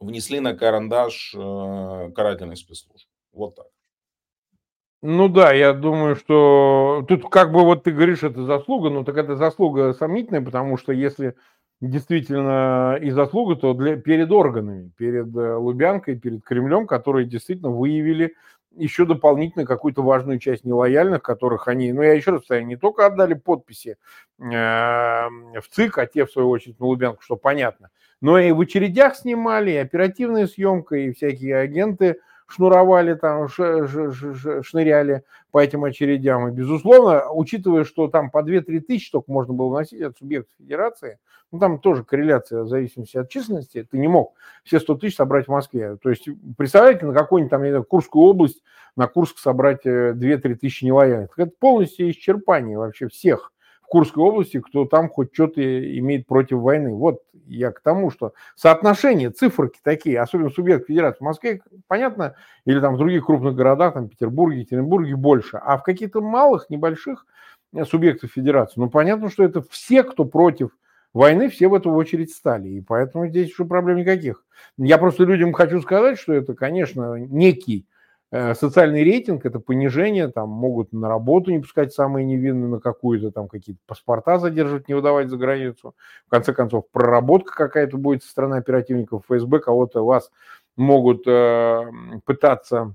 внесли 0.01 0.40
на 0.40 0.55
карандаш 0.55 1.34
э, 1.34 2.11
карательной 2.14 2.57
спецслужбы. 2.57 3.09
Вот 3.32 3.57
так. 3.57 3.66
Ну 5.07 5.28
да, 5.28 5.53
я 5.53 5.74
думаю, 5.74 6.16
что 6.16 7.05
тут 7.07 7.28
как 7.28 7.53
бы 7.53 7.62
вот 7.62 7.82
ты 7.82 7.92
говоришь, 7.92 8.22
это 8.22 8.42
заслуга, 8.45 8.88
но 8.88 9.05
так 9.05 9.18
это 9.18 9.36
заслуга 9.36 9.92
сомнительная, 9.92 10.40
потому 10.40 10.78
что 10.78 10.92
если 10.92 11.34
действительно 11.82 12.99
и 13.01 13.11
заслуга, 13.11 13.57
то 13.57 13.74
для, 13.74 13.97
перед 13.97 14.30
органами, 14.30 14.90
перед 14.97 15.36
э, 15.36 15.57
Лубянкой, 15.57 16.18
перед 16.18 16.42
Кремлем, 16.42 16.86
которые 16.86 17.26
действительно 17.26 17.70
выявили 17.70 18.34
еще 18.76 19.05
дополнительно 19.05 19.66
какую-то 19.66 20.03
важную 20.03 20.38
часть 20.38 20.64
нелояльных, 20.64 21.22
которых 21.22 21.68
они, 21.68 21.92
ну 21.92 22.03
я 22.03 22.14
еще 22.14 22.30
раз 22.30 22.40
повторяю, 22.40 22.66
не 22.66 22.76
только 22.76 23.07
отдали 23.07 23.34
подписи 23.34 23.97
э, 24.38 24.45
в 24.45 25.68
ЦИК, 25.70 25.99
а 25.99 26.07
те, 26.07 26.26
в 26.26 26.32
свою 26.32 26.49
очередь, 26.49 26.80
на 26.80 26.86
Лубянку, 26.86 27.22
что 27.22 27.36
понятно, 27.36 27.90
но 28.25 28.39
и 28.39 28.53
в 28.53 28.61
очередях 28.62 29.16
снимали, 29.16 29.72
и 29.72 29.77
оперативная 29.77 30.47
съемка, 30.47 30.97
и 30.97 31.12
всякие 31.12 31.59
агенты 31.59 32.16
шнуровали 32.47 33.12
там, 33.12 33.49
ш, 33.51 33.87
ш, 33.87 34.12
ш, 34.12 34.62
шныряли 34.62 35.25
по 35.51 35.59
этим 35.59 35.85
очередям. 35.85 36.49
И, 36.49 36.51
безусловно, 36.51 37.31
учитывая, 37.31 37.85
что 37.85 38.09
там 38.09 38.31
по 38.31 38.39
2-3 38.43 38.81
тысячи 38.81 39.12
только 39.12 39.31
можно 39.31 39.53
было 39.53 39.68
вносить 39.68 40.01
от 40.01 40.16
субъектов 40.16 40.55
федерации, 40.57 41.18
ну, 41.53 41.59
там 41.59 41.79
тоже 41.79 42.03
корреляция 42.03 42.62
в 42.62 42.68
зависимости 42.68 43.18
от 43.18 43.29
численности, 43.29 43.87
ты 43.91 43.99
не 43.99 44.09
мог 44.09 44.33
все 44.62 44.81
100 44.81 44.95
тысяч 44.95 45.16
собрать 45.16 45.45
в 45.45 45.51
Москве. 45.51 45.99
То 46.03 46.09
есть, 46.09 46.27
представляете, 46.57 47.05
на 47.05 47.12
какой-нибудь 47.12 47.51
там, 47.51 47.61
знаю, 47.61 47.85
Курскую 47.85 48.25
область, 48.25 48.62
на 48.97 49.07
Курск 49.07 49.37
собрать 49.37 49.85
2-3 49.85 50.14
э, 50.14 50.55
тысячи 50.55 50.87
нелояльных. 50.87 51.39
Это 51.39 51.53
полностью 51.61 52.11
исчерпание 52.11 52.79
вообще 52.79 53.07
всех 53.09 53.53
Курской 53.95 54.24
области, 54.24 54.59
кто 54.59 54.86
там 54.86 55.09
хоть 55.09 55.32
что-то 55.32 55.62
имеет 55.99 56.26
против 56.26 56.59
войны. 56.59 56.92
Вот 56.92 57.20
я 57.47 57.70
к 57.70 57.78
тому, 57.80 58.11
что 58.11 58.32
соотношение, 58.57 59.30
циферки 59.30 59.78
такие, 59.84 60.18
особенно 60.18 60.51
субъект 60.51 60.88
федерации 60.88 61.18
в 61.18 61.20
Москве, 61.20 61.62
понятно, 61.86 62.34
или 62.64 62.80
там 62.80 62.97
в 62.97 62.99
других 62.99 63.24
крупных 63.24 63.55
городах, 63.55 63.95
там 63.95 64.09
Петербурге, 64.09 64.62
Екатеринбурге 64.62 65.14
больше, 65.14 65.59
а 65.59 65.76
в 65.76 65.84
каких-то 65.84 66.20
малых, 66.20 66.70
небольших 66.70 67.24
субъектов 67.88 68.32
федерации, 68.32 68.80
ну 68.80 68.90
понятно, 68.90 69.30
что 69.30 69.45
это 69.45 69.62
все, 69.70 70.03
кто 70.03 70.24
против 70.24 70.70
войны, 71.12 71.49
все 71.49 71.68
в 71.68 71.74
эту 71.74 71.92
очередь 71.92 72.32
стали, 72.32 72.70
и 72.70 72.80
поэтому 72.80 73.28
здесь 73.28 73.53
уже 73.53 73.64
проблем 73.64 73.99
никаких. 73.99 74.45
Я 74.76 74.99
просто 74.99 75.22
людям 75.22 75.53
хочу 75.53 75.80
сказать, 75.80 76.18
что 76.18 76.32
это, 76.32 76.55
конечно, 76.55 77.14
некий 77.14 77.86
социальный 78.33 79.05
рейтинг– 79.05 79.47
это 79.47 79.61
понижение, 79.61 80.29
там 80.29 80.49
могут 80.49 80.93
на 80.93 81.09
работу 81.09 81.51
не 81.51 81.61
пускать 81.61 81.93
самые 81.93 82.25
невинные, 82.25 82.68
на 82.68 82.81
какую-то 82.81 83.31
там 83.31 83.49
какие-то 83.49 83.81
паспорта 83.87 84.39
задерживать, 84.39 84.89
не 84.89 84.95
выдавать 84.95 85.29
за 85.29 85.37
границу. 85.37 85.95
В 86.27 86.31
конце 86.31 86.53
концов, 86.53 86.85
проработка 86.91 87.55
какая-то 87.55 87.97
будет 87.97 88.25
со 88.25 88.31
стороны 88.31 88.57
оперативников 88.57 89.25
ФСБ, 89.27 89.61
кого-то 89.61 90.05
вас 90.05 90.31
могут 90.77 91.27
э, 91.27 91.83
пытаться 92.25 92.95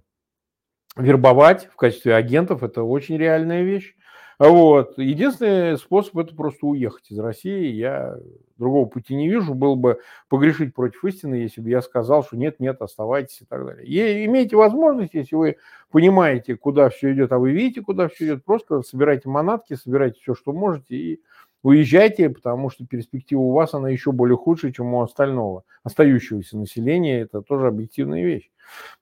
вербовать 0.98 1.70
в 1.72 1.76
качестве 1.76 2.16
агентов, 2.16 2.64
это 2.64 2.84
очень 2.84 3.18
реальная 3.18 3.64
вещь. 3.64 3.96
Вот. 4.40 4.98
Единственный 4.98 5.78
способ 5.78 6.18
это 6.18 6.34
просто 6.34 6.66
уехать 6.66 7.12
из 7.12 7.20
России. 7.20 7.74
Я 7.74 8.18
другого 8.58 8.86
пути 8.88 9.14
не 9.14 9.28
вижу. 9.28 9.54
Было 9.54 9.76
бы 9.76 10.00
погрешить 10.30 10.74
против 10.74 11.04
истины, 11.04 11.36
если 11.36 11.60
бы 11.60 11.70
я 11.70 11.82
сказал, 11.82 12.24
что 12.24 12.38
нет, 12.38 12.60
нет, 12.62 12.82
оставайтесь 12.82 13.42
и 13.42 13.46
так 13.46 13.66
далее. 13.66 13.86
И 13.86 14.26
имеете 14.26 14.56
возможность, 14.56 15.14
если 15.14 15.36
вы 15.36 15.58
понимаете, 15.92 16.56
куда 16.56 16.90
все 16.90 17.14
идет, 17.14 17.34
а 17.34 17.38
вы 17.38 17.52
видите, 17.52 17.82
куда 17.82 18.08
все 18.08 18.28
идет, 18.28 18.46
просто 18.46 18.82
собирайте 18.82 19.28
манатки, 19.28 19.74
собирайте 19.74 20.22
все, 20.22 20.36
что 20.36 20.54
можете 20.54 20.96
и 20.96 21.22
уезжайте, 21.62 22.30
потому 22.30 22.70
что 22.70 22.86
перспектива 22.86 23.42
у 23.42 23.52
вас, 23.52 23.74
она 23.74 23.90
еще 23.90 24.14
более 24.14 24.38
худшая, 24.38 24.72
чем 24.72 24.94
у 24.94 25.02
остального, 25.02 25.66
остающегося 25.84 26.58
населения. 26.58 27.20
Это 27.20 27.42
тоже 27.42 27.68
объективная 27.68 28.24
вещь. 28.24 28.50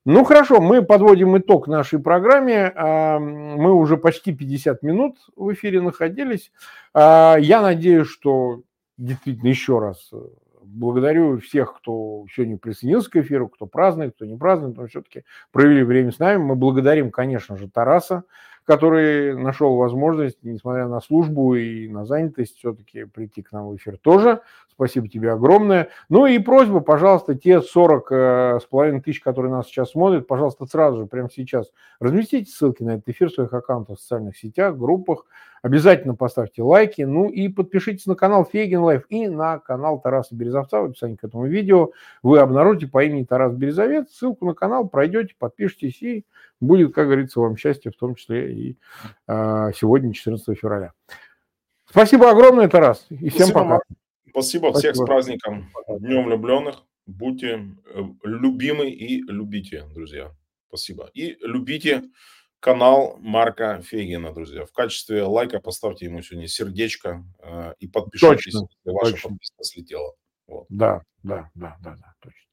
Ну 0.05 0.24
хорошо, 0.24 0.61
мы 0.61 0.82
подводим 0.82 1.38
итог 1.38 1.68
нашей 1.68 1.99
программе. 1.99 2.72
А, 2.76 3.20
мы 3.20 3.74
уже 3.74 3.97
почти 3.97 4.34
50 4.34 4.84
минут 4.84 5.18
в 5.36 5.53
эфире 5.53 5.82
находились. 5.82 6.51
А, 6.93 7.36
я 7.39 7.61
надеюсь, 7.61 8.07
что 8.07 8.61
действительно 8.97 9.49
еще 9.49 9.80
раз 9.80 10.09
э, 10.11 10.18
благодарю 10.61 11.39
всех, 11.39 11.76
кто 11.78 12.26
сегодня 12.34 12.57
присоединился 12.57 13.09
к 13.09 13.15
эфиру, 13.18 13.47
кто 13.49 13.65
празднует, 13.65 14.15
кто 14.15 14.26
не 14.26 14.38
празднует, 14.38 14.78
но 14.78 14.88
все-таки 14.88 15.24
провели 15.51 15.84
время 15.84 16.11
с 16.11 16.20
нами. 16.20 16.38
Мы 16.38 16.55
благодарим, 16.55 17.11
конечно 17.11 17.57
же, 17.57 17.70
Тараса, 17.70 18.24
который 18.68 19.34
нашел 19.38 19.78
возможность, 19.78 20.39
несмотря 20.43 20.88
на 20.88 20.99
службу 20.99 21.55
и 21.55 21.88
на 21.88 22.03
занятость, 22.03 22.57
все-таки 22.57 23.05
прийти 23.05 23.41
к 23.41 23.53
нам 23.53 23.70
в 23.70 23.78
эфир 23.78 23.97
тоже. 23.97 24.41
Спасибо 24.70 25.07
тебе 25.07 25.32
огромное. 25.32 25.88
Ну 26.09 26.26
и 26.26 26.38
просьба, 26.38 26.82
пожалуйста, 26.82 27.34
те 27.34 27.61
40 27.61 28.11
э, 28.11 28.59
с 28.61 28.65
половиной 28.65 29.01
тысяч, 29.01 29.22
которые 29.22 29.53
нас 29.53 29.68
сейчас 29.68 29.91
смотрят, 29.91 30.28
пожалуйста, 30.28 30.65
сразу 30.65 30.97
же, 30.97 31.05
прямо 31.05 31.30
сейчас 31.34 31.72
разместите 32.01 32.51
ссылки 32.51 32.84
на 32.84 32.95
этот 32.95 33.07
эфир 33.07 33.30
в 33.30 33.34
своих 33.34 33.53
аккаунтах 33.53 33.97
в 33.97 34.01
социальных 34.01 34.38
сетях, 34.38 34.78
группах. 34.78 35.26
Обязательно 35.61 36.15
поставьте 36.15 36.61
лайки. 36.61 37.01
Ну 37.01 37.29
и 37.29 37.47
подпишитесь 37.49 38.05
на 38.05 38.15
канал 38.15 38.45
Фейгин 38.45 38.81
Live 38.81 39.05
и 39.09 39.27
на 39.27 39.59
канал 39.59 39.99
Тараса 39.99 40.35
Березовца 40.35 40.81
в 40.81 40.85
описании 40.85 41.15
к 41.15 41.23
этому 41.23 41.47
видео. 41.47 41.91
Вы 42.23 42.39
обнаружите 42.39 42.87
по 42.87 43.03
имени 43.03 43.23
Тарас 43.23 43.53
Березовец. 43.53 44.11
Ссылку 44.11 44.45
на 44.45 44.53
канал 44.53 44.87
пройдете, 44.87 45.35
подпишитесь 45.37 46.01
и 46.01 46.25
будет, 46.59 46.93
как 46.93 47.05
говорится, 47.05 47.39
вам 47.39 47.57
счастье, 47.57 47.91
в 47.91 47.97
том 47.97 48.15
числе 48.15 48.53
и 48.53 48.77
э, 49.27 49.71
сегодня, 49.75 50.13
14 50.13 50.57
февраля. 50.57 50.93
Спасибо 51.89 52.29
огромное, 52.29 52.67
Тарас, 52.67 53.05
и 53.09 53.29
всем 53.29 53.47
Спасибо, 53.47 53.59
пока. 53.59 53.79
Спасибо, 54.29 54.69
Спасибо. 54.69 54.79
всех 54.79 54.95
с 54.95 55.05
праздником, 55.05 55.69
Днем 55.99 56.25
влюбленных. 56.25 56.83
Будьте 57.05 57.69
э, 57.85 58.03
любимы 58.23 58.89
и 58.89 59.21
любите, 59.23 59.85
друзья. 59.93 60.31
Спасибо. 60.67 61.09
И 61.13 61.37
любите 61.41 62.03
канал 62.68 63.15
Марка 63.22 63.82
Фейгина, 63.82 64.34
друзья. 64.34 64.65
В 64.65 64.74
качестве 64.74 65.24
лайка 65.24 65.61
поставьте 65.61 66.03
ему 66.07 66.22
сегодня 66.22 66.49
сердечко 66.49 67.24
э, 67.39 67.74
и 67.80 67.88
подпишитесь, 67.88 68.51
точно, 68.51 68.68
если 68.70 68.91
ваша 68.91 69.11
точно. 69.11 69.30
подписка 69.30 69.63
слетела. 69.63 70.13
Вот. 70.47 70.65
Да, 70.68 71.01
да, 71.24 71.49
да, 71.55 71.78
да, 71.80 71.95
да, 71.95 72.13
точно. 72.20 72.46